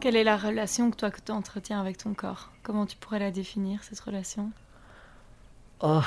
Quelle 0.00 0.16
est 0.16 0.24
la 0.24 0.36
relation 0.36 0.90
que 0.90 0.96
toi 0.96 1.10
que 1.10 1.20
tu 1.20 1.32
entretiens 1.32 1.80
avec 1.80 1.96
ton 1.96 2.12
corps? 2.12 2.52
Comment 2.62 2.84
tu 2.84 2.96
pourrais 2.98 3.20
la 3.20 3.30
définir 3.30 3.82
cette 3.84 4.00
relation? 4.00 4.52
Oh 5.80 6.02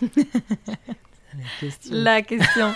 La 1.34 1.44
question. 1.60 1.94
La 1.94 2.22
question. 2.22 2.74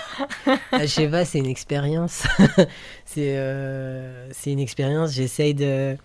Ah, 0.73 0.81
je 0.83 0.87
sais 0.87 1.09
pas, 1.09 1.25
c'est 1.25 1.38
une 1.38 1.47
expérience. 1.47 2.27
c'est 3.05 3.37
euh, 3.37 4.29
c'est 4.33 4.53
une 4.53 4.61
expérience. 4.61 5.12
J'essaye 5.12 5.55
de 5.55 5.97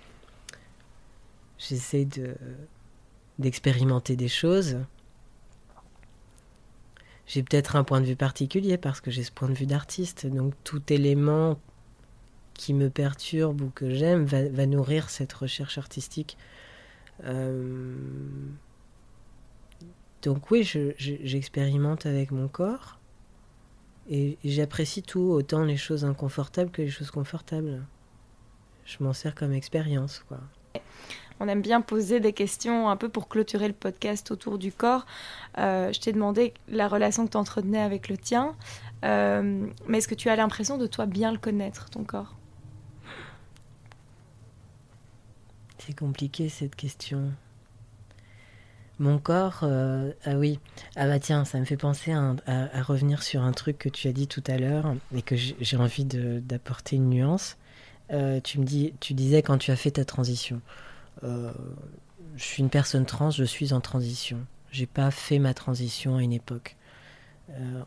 j'essaye 1.58 2.06
de 2.06 2.36
d'expérimenter 3.40 4.16
des 4.16 4.28
choses. 4.28 4.78
J'ai 7.28 7.44
peut-être 7.44 7.78
un 7.78 7.84
point 7.84 8.02
de 8.02 8.06
vue 8.06 8.18
particulier 8.18 8.78
parce 8.78 9.00
que 9.00 9.10
j'ai 9.10 9.24
ce 9.24 9.32
point 9.32 9.48
de 9.48 9.54
vue 9.54 9.66
d'artiste. 9.66 10.28
Donc 10.28 10.54
tout 10.64 10.82
élément 10.92 11.58
qui 12.54 12.74
me 12.74 12.90
perturbe 12.90 13.62
ou 13.62 13.70
que 13.70 13.94
j'aime 13.94 14.26
va, 14.26 14.66
nourrir 14.66 15.10
cette 15.10 15.32
recherche 15.34 15.78
artistique. 15.78 16.38
Euh, 17.24 17.96
donc 20.22 20.52
oui, 20.52 20.64
j'expérimente 20.98 22.06
avec 22.06 22.32
mon 22.32 22.48
corps 22.48 23.00
et 24.10 24.38
j'apprécie 24.44 25.04
tout, 25.04 25.20
autant 25.20 25.64
les 25.64 25.78
choses 25.78 26.06
inconfortables 26.06 26.72
que 26.72 26.82
les 26.82 26.90
choses 26.90 27.12
confortables. 27.12 27.84
Je 28.86 29.04
m'en 29.04 29.14
sers 29.14 29.36
comme 29.36 29.54
expérience, 29.54 30.24
quoi. 30.28 30.40
On 31.40 31.48
aime 31.48 31.62
bien 31.62 31.82
poser 31.82 32.20
des 32.20 32.34
questions 32.34 32.88
un 32.90 32.98
peu 32.98 33.10
pour 33.10 33.28
clôturer 33.28 33.68
le 33.68 33.74
podcast 33.74 34.30
autour 34.30 34.60
du 34.60 34.72
corps. 34.72 35.08
Euh, 35.58 35.92
je 35.92 36.00
t'ai 36.00 36.14
demandé 36.14 36.54
la 36.68 36.88
relation 36.88 37.26
que 37.26 37.32
tu 37.32 37.38
entretenais 37.38 37.82
avec 37.82 38.10
le 38.10 38.18
tien, 38.18 38.56
euh, 39.04 39.66
mais 39.88 39.98
est-ce 39.98 40.08
que 40.08 40.14
tu 40.14 40.30
as 40.30 40.36
l'impression 40.36 40.78
de 40.78 40.86
toi 40.86 41.08
bien 41.08 41.32
le 41.32 41.40
connaître, 41.40 41.90
ton 41.90 42.04
corps? 42.04 42.36
C'est 45.80 45.98
compliqué 45.98 46.48
cette 46.48 46.76
question. 46.76 47.32
Mon 49.02 49.18
corps, 49.18 49.62
euh, 49.64 50.12
ah 50.26 50.36
oui, 50.36 50.60
ah 50.96 51.08
bah 51.08 51.18
tiens, 51.18 51.44
ça 51.44 51.60
me 51.60 51.66
fait 51.66 51.76
penser 51.76 52.12
à, 52.12 52.84
revenir 52.84 53.24
sur 53.24 53.42
un 53.42 53.52
truc 53.52 53.80
que 53.80 53.90
tu 53.90 54.08
as 54.08 54.12
dit 54.14 54.28
tout 54.28 54.44
à 54.46 54.60
l'heure 54.60 54.94
et 55.16 55.24
que 55.24 55.36
j'ai 55.36 55.76
envie 55.76 56.06
d'apporter 56.06 56.98
une 56.98 57.10
nuance. 57.10 57.58
Euh, 58.12 58.40
tu 58.42 58.60
me 58.60 58.64
dis, 58.64 58.94
tu 59.00 59.16
disais 59.16 59.42
quand 59.42 59.58
tu 59.58 59.72
as 59.72 59.76
fait 59.76 59.90
ta 59.90 60.06
transition. 60.06 60.62
Euh, 61.24 61.52
je 62.36 62.44
suis 62.44 62.62
une 62.62 62.70
personne 62.70 63.08
trans, 63.08 63.32
je 63.32 63.44
suis 63.44 63.74
en 63.74 63.82
transition. 63.82 64.38
J'ai 64.70 64.86
pas 64.86 65.10
fait 65.10 65.40
ma 65.40 65.56
transition 65.56 66.18
à 66.18 66.22
une 66.22 66.34
époque. 66.34 66.76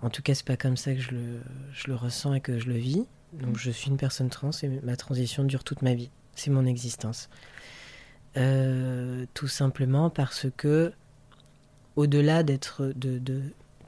en 0.02 0.10
tout 0.10 0.20
cas, 0.20 0.34
c'est 0.34 0.44
pas 0.44 0.56
comme 0.56 0.76
ça 0.76 0.94
que 0.94 1.00
je 1.00 1.12
le, 1.12 1.94
ressens 1.94 2.34
et 2.34 2.40
que 2.40 2.58
je 2.58 2.66
le 2.66 2.76
vis. 2.76 3.06
Donc, 3.34 3.56
je 3.56 3.70
suis 3.70 3.88
une 3.88 3.98
personne 3.98 4.30
trans 4.30 4.50
et 4.64 4.68
ma 4.82 4.96
transition 4.96 5.44
dure 5.44 5.62
toute 5.62 5.82
ma 5.82 5.94
vie. 5.94 6.10
C'est 6.34 6.50
mon 6.50 6.66
existence. 6.66 7.28
Tout 8.34 9.48
simplement 9.48 10.10
parce 10.10 10.48
que, 10.56 10.92
au-delà 11.96 12.42
d'être 12.42 12.92
de, 12.96 13.20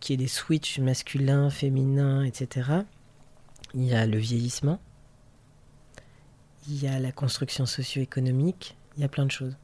qu'il 0.00 0.12
y 0.12 0.22
ait 0.22 0.24
des 0.24 0.30
switches 0.30 0.78
masculins, 0.78 1.50
féminins, 1.50 2.24
etc., 2.24 2.70
il 3.74 3.84
y 3.84 3.94
a 3.94 4.06
le 4.06 4.18
vieillissement, 4.18 4.80
il 6.68 6.82
y 6.82 6.86
a 6.86 6.98
la 6.98 7.12
construction 7.12 7.66
socio-économique, 7.66 8.76
il 8.96 9.02
y 9.02 9.04
a 9.04 9.08
plein 9.08 9.26
de 9.26 9.30
choses. 9.30 9.56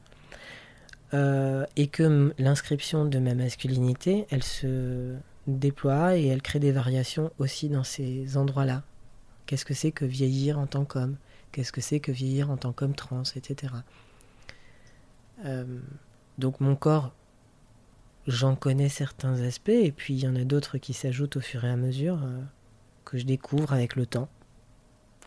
Euh, 1.13 1.65
et 1.75 1.87
que 1.87 2.33
l'inscription 2.37 3.05
de 3.05 3.19
ma 3.19 3.35
masculinité, 3.35 4.25
elle 4.29 4.43
se 4.43 5.15
déploie 5.47 6.17
et 6.17 6.27
elle 6.27 6.41
crée 6.41 6.59
des 6.59 6.71
variations 6.71 7.31
aussi 7.37 7.69
dans 7.69 7.83
ces 7.83 8.37
endroits-là, 8.37 8.83
Qu'est-ce 9.45 9.65
que 9.65 9.73
c'est 9.73 9.91
que 9.91 10.05
vieillir 10.05 10.57
en 10.57 10.67
tant 10.67 10.85
qu'homme? 10.85 11.17
Qu'est-ce 11.51 11.71
que 11.71 11.81
c'est 11.81 11.99
que 11.99 12.11
vieillir 12.11 12.49
en 12.49 12.57
tant 12.57 12.71
qu'homme 12.71 12.95
trans, 12.95 13.23
etc. 13.35 13.73
Euh, 15.45 15.79
donc 16.37 16.59
mon 16.61 16.75
corps, 16.75 17.13
j'en 18.27 18.55
connais 18.55 18.89
certains 18.89 19.41
aspects, 19.41 19.69
et 19.69 19.91
puis 19.91 20.13
il 20.13 20.19
y 20.19 20.27
en 20.27 20.35
a 20.35 20.43
d'autres 20.43 20.77
qui 20.77 20.93
s'ajoutent 20.93 21.37
au 21.37 21.41
fur 21.41 21.65
et 21.65 21.69
à 21.69 21.75
mesure, 21.75 22.19
euh, 22.23 22.41
que 23.05 23.17
je 23.17 23.25
découvre 23.25 23.73
avec 23.73 23.95
le 23.95 24.05
temps, 24.05 24.29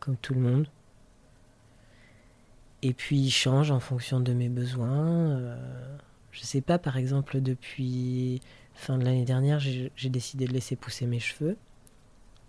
comme 0.00 0.16
tout 0.16 0.34
le 0.34 0.40
monde. 0.40 0.68
Et 2.82 2.92
puis 2.92 3.18
il 3.18 3.30
change 3.30 3.70
en 3.70 3.80
fonction 3.80 4.20
de 4.20 4.32
mes 4.32 4.48
besoins. 4.48 5.30
Euh, 5.30 5.96
je 6.30 6.42
sais 6.42 6.60
pas, 6.60 6.78
par 6.78 6.96
exemple, 6.96 7.40
depuis 7.40 8.40
fin 8.74 8.98
de 8.98 9.04
l'année 9.04 9.24
dernière, 9.24 9.58
j'ai 9.58 10.08
décidé 10.10 10.46
de 10.46 10.52
laisser 10.52 10.76
pousser 10.76 11.06
mes 11.06 11.18
cheveux. 11.18 11.56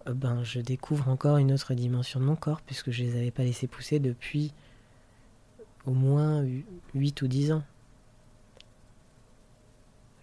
Euh, 0.07 0.13
ben, 0.13 0.43
je 0.43 0.59
découvre 0.59 1.09
encore 1.09 1.37
une 1.37 1.51
autre 1.51 1.73
dimension 1.73 2.19
de 2.19 2.25
mon 2.25 2.35
corps, 2.35 2.61
puisque 2.61 2.91
je 2.91 3.03
les 3.03 3.15
avais 3.15 3.31
pas 3.31 3.43
laissés 3.43 3.67
pousser 3.67 3.99
depuis 3.99 4.53
au 5.85 5.91
moins 5.91 6.45
8 6.93 7.21
ou 7.21 7.27
10 7.27 7.53
ans. 7.53 7.63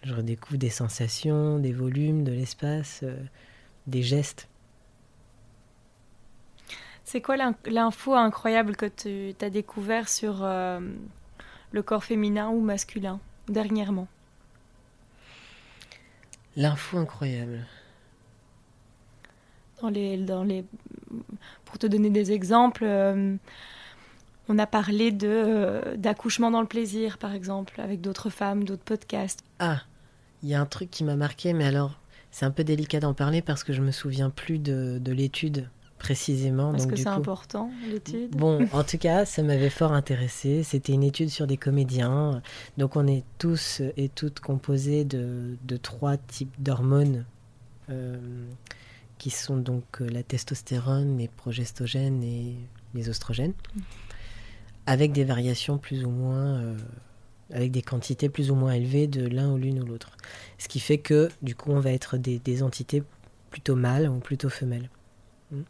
Je 0.05 0.13
redécouvre 0.13 0.57
des 0.57 0.69
sensations, 0.69 1.59
des 1.59 1.73
volumes, 1.73 2.23
de 2.23 2.31
l'espace, 2.31 3.01
euh, 3.03 3.17
des 3.87 4.03
gestes. 4.03 4.47
C'est 7.03 7.21
quoi 7.21 7.35
l'info 7.65 8.13
incroyable 8.13 8.75
que 8.75 8.85
tu 8.85 9.35
as 9.43 9.49
découvert 9.49 10.07
sur 10.07 10.43
euh, 10.43 10.79
le 11.71 11.83
corps 11.83 12.03
féminin 12.03 12.49
ou 12.49 12.61
masculin 12.61 13.19
dernièrement? 13.47 14.07
L'info 16.55 16.97
incroyable 16.97 17.65
dans 19.81 19.89
les, 19.89 20.17
dans 20.17 20.43
les... 20.43 20.65
Pour 21.65 21.77
te 21.77 21.87
donner 21.87 22.09
des 22.09 22.31
exemples, 22.31 22.83
euh, 22.85 23.35
on 24.47 24.57
a 24.57 24.67
parlé 24.67 25.11
de, 25.11 25.27
euh, 25.27 25.97
d'accouchement 25.97 26.51
dans 26.51 26.61
le 26.61 26.67
plaisir, 26.67 27.17
par 27.17 27.33
exemple, 27.33 27.79
avec 27.81 28.01
d'autres 28.01 28.29
femmes, 28.29 28.63
d'autres 28.63 28.83
podcasts. 28.83 29.41
Ah, 29.59 29.81
il 30.45 30.49
y 30.49 30.53
a 30.53 30.61
un 30.61 30.65
truc 30.67 30.91
qui 30.91 31.03
m'a 31.03 31.15
marqué, 31.15 31.53
mais 31.53 31.65
alors, 31.65 31.99
c'est 32.29 32.45
un 32.45 32.51
peu 32.51 32.63
délicat 32.63 32.99
d'en 32.99 33.15
parler 33.15 33.41
parce 33.41 33.63
que 33.63 33.73
je 33.73 33.81
me 33.81 33.89
souviens 33.89 34.29
plus 34.29 34.59
de, 34.59 34.99
de 35.01 35.11
l'étude 35.11 35.69
précisément. 35.97 36.71
Est-ce 36.75 36.85
que 36.85 36.95
c'est 36.95 37.07
important, 37.07 37.71
l'étude 37.89 38.35
Bon, 38.35 38.67
en 38.71 38.83
tout 38.83 38.99
cas, 38.99 39.25
ça 39.25 39.41
m'avait 39.41 39.71
fort 39.71 39.91
intéressé. 39.91 40.61
C'était 40.61 40.93
une 40.93 41.01
étude 41.01 41.29
sur 41.29 41.47
des 41.47 41.57
comédiens. 41.57 42.43
Donc, 42.77 42.95
on 42.95 43.07
est 43.07 43.23
tous 43.39 43.81
et 43.97 44.07
toutes 44.07 44.39
composés 44.39 45.03
de, 45.03 45.57
de 45.63 45.77
trois 45.77 46.15
types 46.17 46.53
d'hormones. 46.59 47.25
Euh, 47.89 48.45
qui 49.17 49.29
sont 49.29 49.57
donc 49.57 50.01
euh, 50.01 50.09
la 50.09 50.23
testostérone, 50.23 51.17
les 51.17 51.29
progestogènes 51.29 52.21
et 52.21 52.57
les 52.93 53.09
oestrogènes, 53.09 53.53
mm. 53.75 53.79
avec 54.87 55.13
des 55.13 55.23
variations 55.23 55.77
plus 55.77 56.03
ou 56.03 56.09
moins, 56.09 56.59
euh, 56.59 56.77
avec 57.53 57.71
des 57.71 57.81
quantités 57.81 58.29
plus 58.29 58.51
ou 58.51 58.55
moins 58.55 58.73
élevées 58.73 59.07
de 59.07 59.27
l'un 59.27 59.51
ou 59.51 59.57
l'une 59.57 59.81
ou 59.81 59.85
l'autre. 59.85 60.11
Ce 60.57 60.67
qui 60.67 60.79
fait 60.79 60.97
que 60.97 61.29
du 61.41 61.55
coup 61.55 61.71
on 61.71 61.79
va 61.79 61.91
être 61.91 62.17
des, 62.17 62.63
entités 62.63 63.03
plutôt 63.51 63.75
mâles 63.75 64.09
ou 64.09 64.19
plutôt 64.19 64.49
femelles. 64.49 64.89
Mm. 65.51 65.61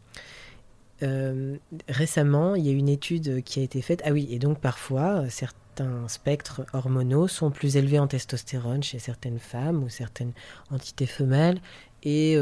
Euh, 1.02 1.56
récemment, 1.88 2.54
il 2.54 2.66
y 2.66 2.70
a 2.70 2.72
une 2.72 2.88
étude 2.88 3.42
qui 3.44 3.60
a 3.60 3.62
été 3.62 3.82
faite. 3.82 4.00
Ah 4.06 4.12
oui, 4.12 4.28
et 4.30 4.38
donc 4.38 4.60
parfois, 4.60 5.28
certains 5.28 6.08
spectres 6.08 6.64
hormonaux 6.72 7.28
sont 7.28 7.50
plus 7.50 7.76
élevés 7.76 7.98
en 7.98 8.06
testostérone 8.06 8.82
chez 8.82 8.98
certaines 8.98 9.38
femmes 9.38 9.84
ou 9.84 9.90
certaines 9.90 10.32
entités 10.70 11.04
femelles 11.04 11.60
et 12.02 12.38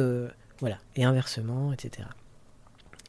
voilà, 0.61 0.79
et 0.97 1.05
inversement, 1.05 1.73
etc. 1.73 2.09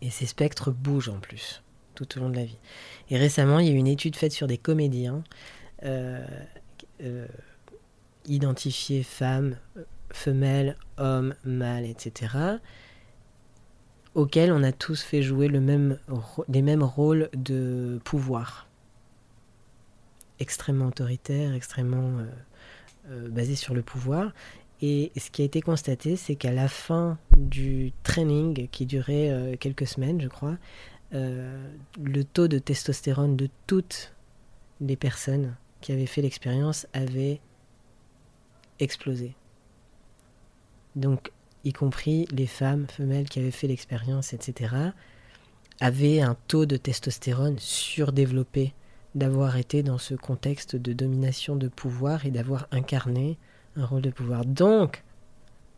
Et 0.01 0.09
ces 0.09 0.26
spectres 0.26 0.71
bougent 0.71 1.09
en 1.09 1.19
plus, 1.19 1.63
tout 1.93 2.17
au 2.17 2.21
long 2.21 2.30
de 2.30 2.36
la 2.36 2.45
vie. 2.45 2.57
Et 3.09 3.17
récemment, 3.17 3.59
il 3.59 3.67
y 3.67 3.69
a 3.69 3.73
eu 3.73 3.78
une 3.78 3.88
étude 3.88 4.15
faite 4.15 4.32
sur 4.32 4.47
des 4.47 4.57
comédiens 4.57 5.23
euh, 5.84 6.26
euh, 7.01 7.28
identifiés 8.26 9.03
femmes, 9.03 9.57
femelles, 10.11 10.78
hommes, 10.97 11.36
mâles, 11.43 11.86
etc., 11.86 12.57
auxquels 14.13 14.51
on 14.51 14.63
a 14.63 14.71
tous 14.71 15.01
fait 15.01 15.21
jouer 15.21 15.47
le 15.49 15.59
même, 15.59 15.99
les 16.47 16.61
mêmes 16.61 16.84
rôles 16.84 17.30
de 17.34 17.99
pouvoir. 18.05 18.67
Extrêmement 20.39 20.88
autoritaire, 20.88 21.53
extrêmement 21.53 22.19
euh, 23.11 23.30
basé 23.30 23.55
sur 23.55 23.76
le 23.76 23.84
pouvoir. 23.84 24.32
Et 24.82 25.11
ce 25.15 25.30
qui 25.30 25.43
a 25.43 25.45
été 25.45 25.61
constaté, 25.61 26.15
c'est 26.15 26.36
qu'à 26.36 26.51
la 26.51 26.67
fin 26.67 27.19
du 27.38 27.93
training, 28.01 28.67
qui 28.69 28.88
durait 28.88 29.30
euh, 29.30 29.55
quelques 29.57 29.86
semaines, 29.86 30.19
je 30.19 30.28
crois, 30.28 30.57
euh, 31.13 31.71
le 32.01 32.23
taux 32.23 32.47
de 32.47 32.57
testostérone 32.57 33.36
de 33.38 33.47
toutes 33.67 34.13
les 34.82 34.95
personnes 34.95 35.55
qui 35.86 35.92
avaient 35.92 36.08
fait 36.08 36.24
l'expérience 36.24 36.88
avait 36.94 37.40
explosé. 38.80 39.36
Donc, 40.96 41.32
y 41.64 41.74
compris 41.74 42.26
les 42.32 42.48
femmes, 42.48 42.88
femelles 42.88 43.30
qui 43.30 43.38
avaient 43.38 43.52
fait 43.52 43.68
l'expérience, 43.68 44.34
etc., 44.34 44.74
avaient 45.80 46.22
un 46.22 46.36
taux 46.48 46.66
de 46.66 46.76
testostérone 46.76 47.60
surdéveloppé 47.60 48.74
d'avoir 49.14 49.58
été 49.58 49.84
dans 49.84 50.00
ce 50.00 50.16
contexte 50.16 50.76
de 50.76 50.92
domination 50.92 51.56
de 51.56 51.68
pouvoir 51.68 52.26
et 52.26 52.32
d'avoir 52.32 52.68
incarné 52.72 53.38
un 53.76 53.86
rôle 53.86 54.02
de 54.02 54.10
pouvoir. 54.10 54.44
Donc, 54.44 55.04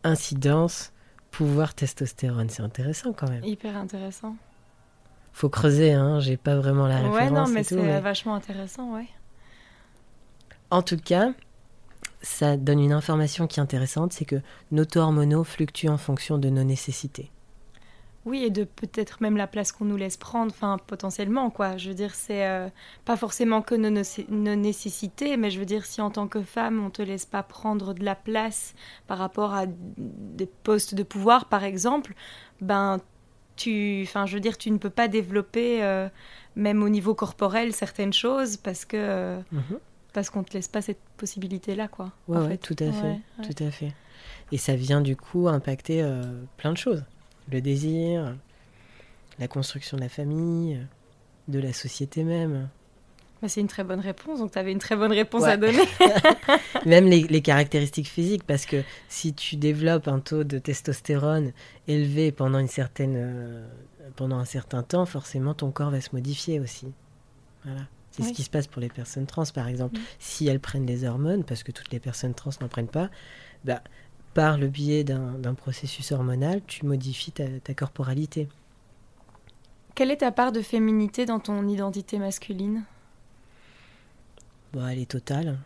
incidence, 0.05 0.93
pouvoir 1.32 1.74
testostérone. 1.74 2.47
C'est 2.47 2.64
intéressant 2.64 3.12
quand 3.12 3.30
même. 3.30 3.43
Hyper 3.43 3.76
intéressant. 3.76 4.38
Faut 5.34 5.49
creuser, 5.49 5.91
hein. 5.91 6.22
J'ai 6.22 6.38
pas 6.38 6.55
vraiment 6.55 6.88
la 6.88 6.95
référence. 6.95 7.20
Ouais, 7.20 7.30
non, 7.30 7.47
mais 7.49 7.64
c'est 7.64 7.99
vachement 7.99 8.36
intéressant, 8.36 8.93
ouais. 8.95 9.08
En 10.70 10.82
tout 10.82 10.97
cas, 10.97 11.32
ça 12.22 12.57
donne 12.57 12.80
une 12.80 12.93
information 12.93 13.47
qui 13.47 13.59
est 13.59 13.63
intéressante, 13.63 14.13
c'est 14.13 14.26
que 14.26 14.41
nos 14.72 14.86
taux 14.86 14.99
hormonaux 14.99 15.43
fluctuent 15.43 15.89
en 15.89 15.97
fonction 15.97 16.38
de 16.38 16.49
nos 16.49 16.63
nécessités. 16.63 17.32
Oui, 18.26 18.43
et 18.43 18.49
de 18.49 18.65
peut-être 18.65 19.22
même 19.22 19.38
la 19.38 19.47
place 19.47 19.72
qu'on 19.72 19.86
nous 19.86 19.95
laisse 19.95 20.18
prendre, 20.18 20.51
enfin 20.51 20.78
potentiellement 20.86 21.49
quoi. 21.49 21.78
Je 21.78 21.88
veux 21.88 21.95
dire, 21.95 22.13
c'est 22.13 22.45
euh, 22.45 22.68
pas 23.05 23.15
forcément 23.15 23.61
que 23.61 23.74
nos, 23.74 23.89
nos, 23.89 24.55
nécessités, 24.55 25.38
mais 25.38 25.49
je 25.49 25.59
veux 25.59 25.65
dire, 25.65 25.86
si 25.86 26.01
en 26.01 26.09
tant 26.09 26.28
que 26.28 26.41
femme, 26.41 26.84
on 26.86 26.89
te 26.89 27.01
laisse 27.01 27.26
pas 27.26 27.41
prendre 27.41 27.93
de 27.93 28.03
la 28.03 28.15
place 28.15 28.76
par 29.07 29.18
rapport 29.18 29.53
à 29.53 29.63
des 29.68 30.45
postes 30.45 30.93
de 30.93 31.03
pouvoir, 31.03 31.45
par 31.45 31.63
exemple, 31.63 32.15
ben 32.59 32.99
tu, 33.55 34.03
enfin 34.03 34.26
je 34.26 34.34
veux 34.34 34.41
dire, 34.41 34.57
tu 34.57 34.72
ne 34.72 34.78
peux 34.78 34.89
pas 34.89 35.07
développer 35.07 35.82
euh, 35.82 36.09
même 36.57 36.84
au 36.84 36.89
niveau 36.89 37.15
corporel 37.15 37.72
certaines 37.72 38.13
choses 38.13 38.57
parce 38.57 38.84
que 38.84 38.97
euh, 38.97 39.39
mhm. 39.53 39.80
Parce 40.18 40.32
qu'on 40.32 40.43
te 40.43 40.53
laisse 40.53 40.68
pas 40.68 40.82
cette 40.82 40.97
possibilité 41.15 41.76
là 41.76 41.88
quoi. 41.88 42.11
Ouais, 42.28 42.57
tout 42.57 42.76
à 42.80 42.91
fait, 42.91 43.20
tout 43.43 43.63
à 43.63 43.70
fait. 43.70 43.93
Et 44.51 44.57
ça 44.57 44.76
vient 44.76 45.01
du 45.01 45.15
coup 45.15 45.47
impacter 45.47 46.03
plein 46.57 46.72
de 46.72 46.78
choses 46.78 47.03
le 47.51 47.61
désir, 47.61 48.36
la 49.39 49.47
construction 49.47 49.97
de 49.97 50.01
la 50.01 50.09
famille, 50.09 50.80
de 51.47 51.59
la 51.59 51.74
société 51.74 52.24
même. 52.24 52.70
Bah, 53.41 53.47
c'est 53.47 53.61
une 53.61 53.68
très 53.68 53.84
bonne 53.84 53.99
réponse, 53.99 54.39
donc 54.39 54.51
tu 54.51 54.57
avais 54.57 54.72
une 54.72 54.80
très 54.80 54.95
bonne 54.95 55.11
réponse 55.11 55.43
à 55.43 55.57
donner. 55.57 55.84
même 56.86 57.05
les, 57.05 57.41
caractéristiques 57.41 58.07
physiques, 58.07 58.43
parce 58.43 58.65
que 58.65 58.84
si 59.09 59.34
tu 59.34 59.55
développes 59.57 60.07
un 60.07 60.20
taux 60.20 60.43
de 60.43 60.57
testostérone 60.57 61.51
élevé 61.88 62.32
pendant, 62.32 62.57
une 62.57 62.68
certaine, 62.68 63.13
euh, 63.15 63.68
pendant 64.15 64.38
un 64.38 64.45
certain 64.45 64.82
temps, 64.82 65.05
forcément 65.05 65.53
ton 65.53 65.70
corps 65.70 65.91
va 65.91 66.01
se 66.01 66.09
modifier 66.13 66.59
aussi. 66.59 66.88
Voilà. 67.63 67.82
C'est 68.18 68.30
ce 68.30 68.34
qui 68.34 68.43
se 68.43 68.49
passe 68.49 68.68
pour 68.68 68.82
les 68.82 68.89
personnes 68.89 69.28
trans, 69.28 69.43
par 69.53 69.68
exemple. 69.68 69.99
Si 70.18 70.47
elles 70.47 70.59
prennent 70.59 70.86
des 70.86 71.05
hormones, 71.05 71.43
parce 71.43 71.63
que 71.63 71.72
toutes 71.72 71.91
les 71.91 71.99
personnes 71.99 72.34
trans 72.34 72.49
n'en 72.61 72.68
prennent 72.68 72.88
pas, 72.88 73.09
bah, 73.63 73.82
par 74.34 74.57
le 74.57 74.68
biais 74.68 75.03
d'un 75.03 75.53
processus 75.55 76.11
hormonal, 76.11 76.61
tu 76.65 76.86
modifies 76.86 77.32
ta, 77.32 77.74
corporalité. 77.74 78.47
Quelle 79.95 80.11
est 80.11 80.18
ta 80.18 80.32
part 80.32 80.51
de 80.51 80.61
féminité 80.61 81.26
dans 81.26 81.39
ton 81.39 81.68
identité 81.68 82.20
masculine? 82.20 82.84
Bah, 84.74 84.91
Elle 84.91 84.99
est 84.99 85.11
totale. 85.11 85.59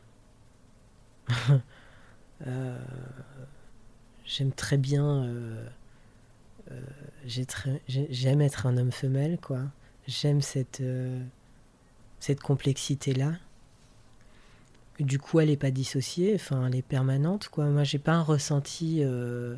Euh, 2.47 2.75
j'aime 4.25 4.51
très 4.51 4.77
bien. 4.77 5.05
Euh, 5.05 5.63
euh, 6.71 6.81
j'aime 7.87 8.41
être 8.41 8.65
un 8.65 8.77
homme 8.77 8.91
femelle, 8.91 9.37
quoi. 9.39 9.59
J'aime 10.07 10.41
cette, 10.41 10.81
cette 12.21 12.39
complexité-là 12.39 13.33
du 15.03 15.19
coup, 15.19 15.39
elle 15.39 15.49
n'est 15.49 15.57
pas 15.57 15.71
dissociée, 15.71 16.33
enfin, 16.35 16.67
elle 16.67 16.75
est 16.75 16.81
permanente, 16.81 17.49
quoi. 17.49 17.65
Moi, 17.65 17.83
j'ai 17.83 17.99
pas 17.99 18.13
un 18.13 18.21
ressenti. 18.21 18.99
Euh, 19.01 19.55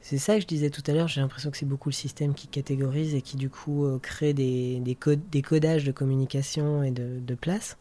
c'est 0.00 0.18
ça 0.18 0.36
que 0.36 0.42
je 0.42 0.46
disais 0.46 0.70
tout 0.70 0.82
à 0.86 0.92
l'heure, 0.92 1.08
j'ai 1.08 1.20
l'impression 1.20 1.50
que 1.50 1.56
c'est 1.56 1.66
beaucoup 1.66 1.88
le 1.88 1.94
système 1.94 2.34
qui 2.34 2.46
catégorise 2.48 3.14
et 3.14 3.22
qui, 3.22 3.36
du 3.36 3.50
coup, 3.50 3.84
euh, 3.84 3.98
crée 3.98 4.32
des, 4.32 4.96
codages 5.42 5.84
de 5.84 5.92
communication 5.92 6.82
et 6.82 6.90
de, 6.90 7.34
place. 7.34 7.76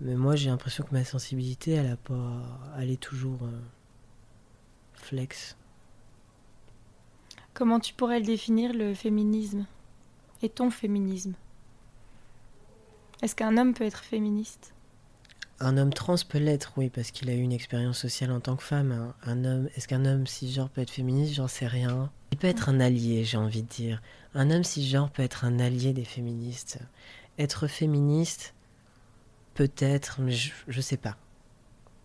Mais 0.00 0.14
moi, 0.14 0.34
j'ai 0.36 0.48
l'impression 0.48 0.84
que 0.84 0.92
ma 0.92 1.04
sensibilité, 1.04 1.72
elle, 1.72 1.88
a 1.88 1.96
pas, 1.96 2.42
elle 2.78 2.90
est 2.90 3.00
toujours 3.00 3.40
euh, 3.42 3.60
flex. 4.94 5.56
Comment 7.52 7.80
tu 7.80 7.92
pourrais 7.92 8.20
le 8.20 8.26
définir, 8.26 8.72
le 8.72 8.94
féminisme? 8.94 9.66
Et 10.42 10.48
ton 10.48 10.70
féminisme? 10.70 11.34
Est-ce 13.22 13.34
qu'un 13.34 13.56
homme 13.58 13.74
peut 13.74 13.84
être 13.84 14.02
féministe? 14.02 14.72
Un 15.62 15.76
homme 15.76 15.92
trans 15.92 16.16
peut 16.26 16.38
l'être, 16.38 16.72
oui, 16.78 16.88
parce 16.88 17.10
qu'il 17.10 17.28
a 17.28 17.34
eu 17.34 17.40
une 17.40 17.52
expérience 17.52 17.98
sociale 17.98 18.32
en 18.32 18.40
tant 18.40 18.56
que 18.56 18.62
femme. 18.62 19.12
Un, 19.24 19.44
homme, 19.44 19.68
est-ce 19.76 19.86
qu'un 19.86 20.06
homme 20.06 20.26
cisgenre 20.26 20.70
peut 20.70 20.80
être 20.80 20.90
féministe? 20.90 21.34
J'en 21.34 21.48
sais 21.48 21.66
rien. 21.66 22.10
Il 22.32 22.38
peut 22.38 22.46
être 22.46 22.70
un 22.70 22.80
allié, 22.80 23.24
j'ai 23.24 23.36
envie 23.36 23.62
de 23.62 23.68
dire. 23.68 24.00
Un 24.34 24.50
homme 24.50 24.64
cisgenre 24.64 25.10
peut 25.10 25.22
être 25.22 25.44
un 25.44 25.58
allié 25.58 25.92
des 25.92 26.06
féministes. 26.06 26.78
Être 27.38 27.66
féministe, 27.66 28.54
peut-être, 29.52 30.22
mais 30.22 30.32
je, 30.32 30.52
je 30.66 30.80
sais 30.80 30.96
pas. 30.96 31.18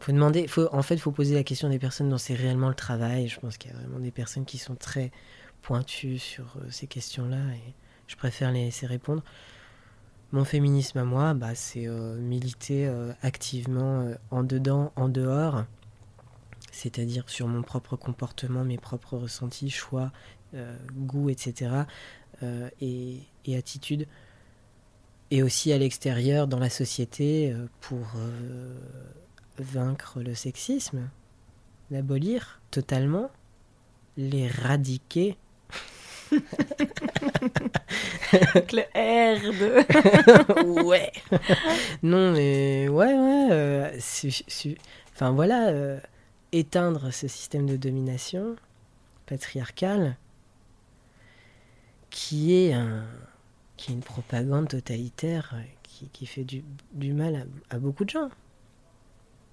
Faut 0.01 0.11
demander, 0.11 0.47
en 0.71 0.81
fait, 0.81 0.95
il 0.95 0.99
faut 0.99 1.11
poser 1.11 1.33
la 1.33 1.43
question 1.43 1.69
des 1.69 1.79
personnes 1.79 2.09
dont 2.09 2.17
c'est 2.17 2.35
réellement 2.35 2.67
le 2.67 2.75
travail. 2.75 3.29
Je 3.29 3.39
pense 3.39 3.57
qu'il 3.57 3.71
y 3.71 3.73
a 3.73 3.77
vraiment 3.77 3.99
des 3.99 4.11
personnes 4.11 4.45
qui 4.45 4.57
sont 4.57 4.75
très 4.75 5.11
pointues 5.61 6.19
sur 6.19 6.57
euh, 6.57 6.67
ces 6.69 6.87
questions-là 6.87 7.37
et 7.55 7.73
je 8.07 8.15
préfère 8.17 8.51
les 8.51 8.65
laisser 8.65 8.85
répondre. 8.85 9.23
Mon 10.35 10.43
féminisme 10.43 10.97
à 10.97 11.05
moi, 11.05 11.33
bah, 11.33 11.55
c'est 11.55 11.87
euh, 11.87 12.17
militer 12.17 12.87
euh, 12.87 13.13
activement 13.21 14.13
en 14.31 14.43
dedans, 14.43 14.91
en 14.97 15.07
dehors, 15.07 15.63
c'est-à-dire 16.73 17.29
sur 17.29 17.47
mon 17.47 17.61
propre 17.61 17.95
comportement, 17.95 18.65
mes 18.65 18.77
propres 18.77 19.15
ressentis, 19.15 19.69
choix, 19.69 20.11
goût, 20.93 21.29
etc. 21.29 21.71
et, 22.81 23.19
et 23.45 23.57
attitudes 23.57 24.07
et 25.31 25.41
aussi 25.41 25.71
à 25.71 25.77
l'extérieur 25.77 26.47
dans 26.47 26.59
la 26.59 26.69
société 26.69 27.55
pour 27.79 28.05
vaincre 29.57 30.19
le 30.21 30.35
sexisme, 30.35 31.09
l'abolir 31.91 32.61
totalement, 32.71 33.31
l'éradiquer. 34.17 35.37
Avec 38.31 38.71
le 38.73 38.81
R 38.81 39.41
de... 39.41 40.83
ouais. 40.83 41.11
Non, 42.03 42.31
mais 42.31 42.87
ouais, 42.87 43.13
ouais. 43.13 43.47
Euh, 43.51 43.99
enfin 45.13 45.31
voilà, 45.31 45.67
euh, 45.69 45.99
éteindre 46.51 47.11
ce 47.11 47.27
système 47.27 47.65
de 47.67 47.75
domination 47.77 48.55
patriarcal 49.25 50.17
qui 52.09 52.55
est, 52.55 52.73
un, 52.73 53.05
qui 53.77 53.91
est 53.91 53.95
une 53.95 54.01
propagande 54.01 54.69
totalitaire 54.69 55.51
euh, 55.55 55.61
qui, 55.83 56.09
qui 56.09 56.25
fait 56.25 56.43
du, 56.43 56.63
du 56.93 57.13
mal 57.13 57.47
à 57.69 57.79
beaucoup 57.79 58.05
de 58.05 58.09
gens 58.09 58.29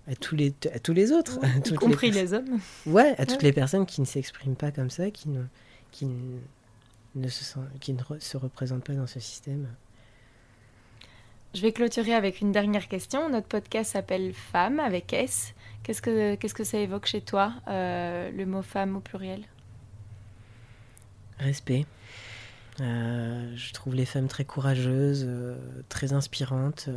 à 0.08 0.16
tous 0.16 0.34
les, 0.36 0.54
à 0.72 0.78
tous 0.78 0.92
les 0.92 1.12
autres. 1.12 1.38
y 1.66 1.74
compris 1.74 2.10
les, 2.10 2.34
hommes. 2.34 2.58
Ouais, 2.86 3.14
à 3.18 3.26
toutes 3.26 3.42
les 3.42 3.52
personnes 3.52 3.86
qui 3.86 4.00
ne 4.00 4.06
s'expriment 4.06 4.56
pas 4.56 4.70
comme 4.70 4.90
ça, 4.90 5.10
qui 5.10 5.28
ne, 5.28 5.42
qui 5.90 6.06
ne, 6.06 6.38
se, 7.28 7.58
qui 7.80 7.92
ne 7.92 8.02
se 8.18 8.36
représentent 8.36 8.84
pas 8.84 8.94
dans 8.94 9.06
ce 9.06 9.20
système. 9.20 9.68
Je 11.54 11.60
vais 11.60 11.72
clôturer 11.72 12.14
avec 12.14 12.40
une 12.40 12.50
dernière 12.50 12.88
question. 12.88 13.28
Notre 13.28 13.46
podcast 13.46 13.92
s'appelle 13.92 14.32
Femme 14.32 14.80
avec 14.80 15.12
S. 15.12 15.54
Qu'est-ce 15.82 16.00
que, 16.00 16.34
qu'est-ce 16.36 16.54
que 16.54 16.64
ça 16.64 16.78
évoque 16.78 17.06
chez 17.06 17.20
toi, 17.20 17.52
euh, 17.68 18.30
le 18.30 18.46
mot 18.46 18.62
femme 18.62 18.96
au 18.96 19.00
pluriel? 19.00 19.44
Respect. 21.38 21.84
Euh, 22.80 23.52
je 23.54 23.72
trouve 23.74 23.94
les 23.94 24.06
femmes 24.06 24.28
très 24.28 24.46
courageuses, 24.46 25.26
euh, 25.28 25.56
très 25.90 26.14
inspirantes 26.14 26.88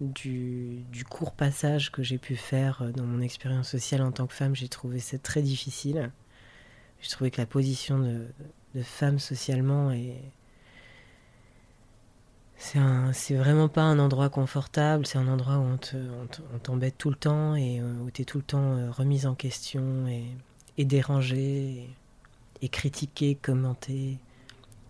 du, 0.00 1.04
court 1.10 1.32
passage 1.32 1.90
que 1.90 2.02
j'ai 2.02 2.18
pu 2.18 2.36
faire 2.36 2.92
dans 2.94 3.04
mon 3.04 3.20
expérience 3.20 3.68
sociale 3.68 4.02
en 4.02 4.12
tant 4.12 4.26
que 4.26 4.34
femme, 4.34 4.54
j'ai 4.54 4.68
trouvé 4.68 5.00
ça 5.00 5.18
très 5.18 5.42
difficile. 5.42 6.10
J'ai 7.00 7.10
trouvé 7.10 7.30
que 7.30 7.40
la 7.40 7.46
position 7.46 7.98
de, 7.98 8.26
femme 8.82 9.18
socialement 9.18 9.90
est. 9.92 10.22
C'est 13.12 13.34
vraiment 13.34 13.68
pas 13.68 13.82
un 13.82 13.98
endroit 13.98 14.28
confortable, 14.28 15.04
c'est 15.04 15.18
un 15.18 15.26
endroit 15.26 15.58
où 15.58 15.66
on 16.54 16.58
t'embête 16.58 16.96
tout 16.96 17.10
le 17.10 17.16
temps 17.16 17.56
et 17.56 17.80
euh, 17.80 17.92
où 18.04 18.10
tu 18.10 18.22
es 18.22 18.24
tout 18.24 18.38
le 18.38 18.44
temps 18.44 18.76
euh, 18.76 18.90
remise 18.90 19.26
en 19.26 19.34
question 19.34 20.06
et, 20.06 20.26
et 20.78 20.84
dérangée 20.84 21.38
et, 21.40 21.90
et 22.62 22.68
critiquée, 22.68 23.34
commentée, 23.34 24.18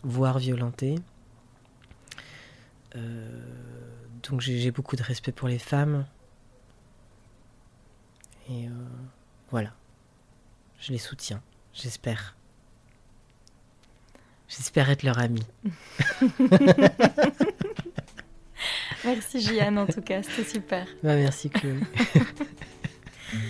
voire 0.04 0.38
violentée. 0.38 0.96
Euh, 2.94 3.40
donc 4.22 4.42
j'ai 4.42 4.70
beaucoup 4.70 4.96
de 4.96 5.02
respect 5.02 5.32
pour 5.32 5.48
les 5.48 5.58
femmes. 5.58 6.04
Et 8.50 8.68
voilà. 9.50 9.72
Je 10.78 10.92
les 10.92 10.98
soutiens, 10.98 11.40
j'espère. 11.72 12.36
J'espère 14.54 14.90
être 14.90 15.02
leur 15.02 15.18
amie. 15.18 15.46
merci 19.04 19.40
Gianne 19.40 19.78
en 19.78 19.86
tout 19.86 20.02
cas, 20.02 20.22
c'était 20.22 20.48
super. 20.48 20.86
Bah, 21.02 21.16
merci 21.16 21.48
Chloé. 21.48 21.80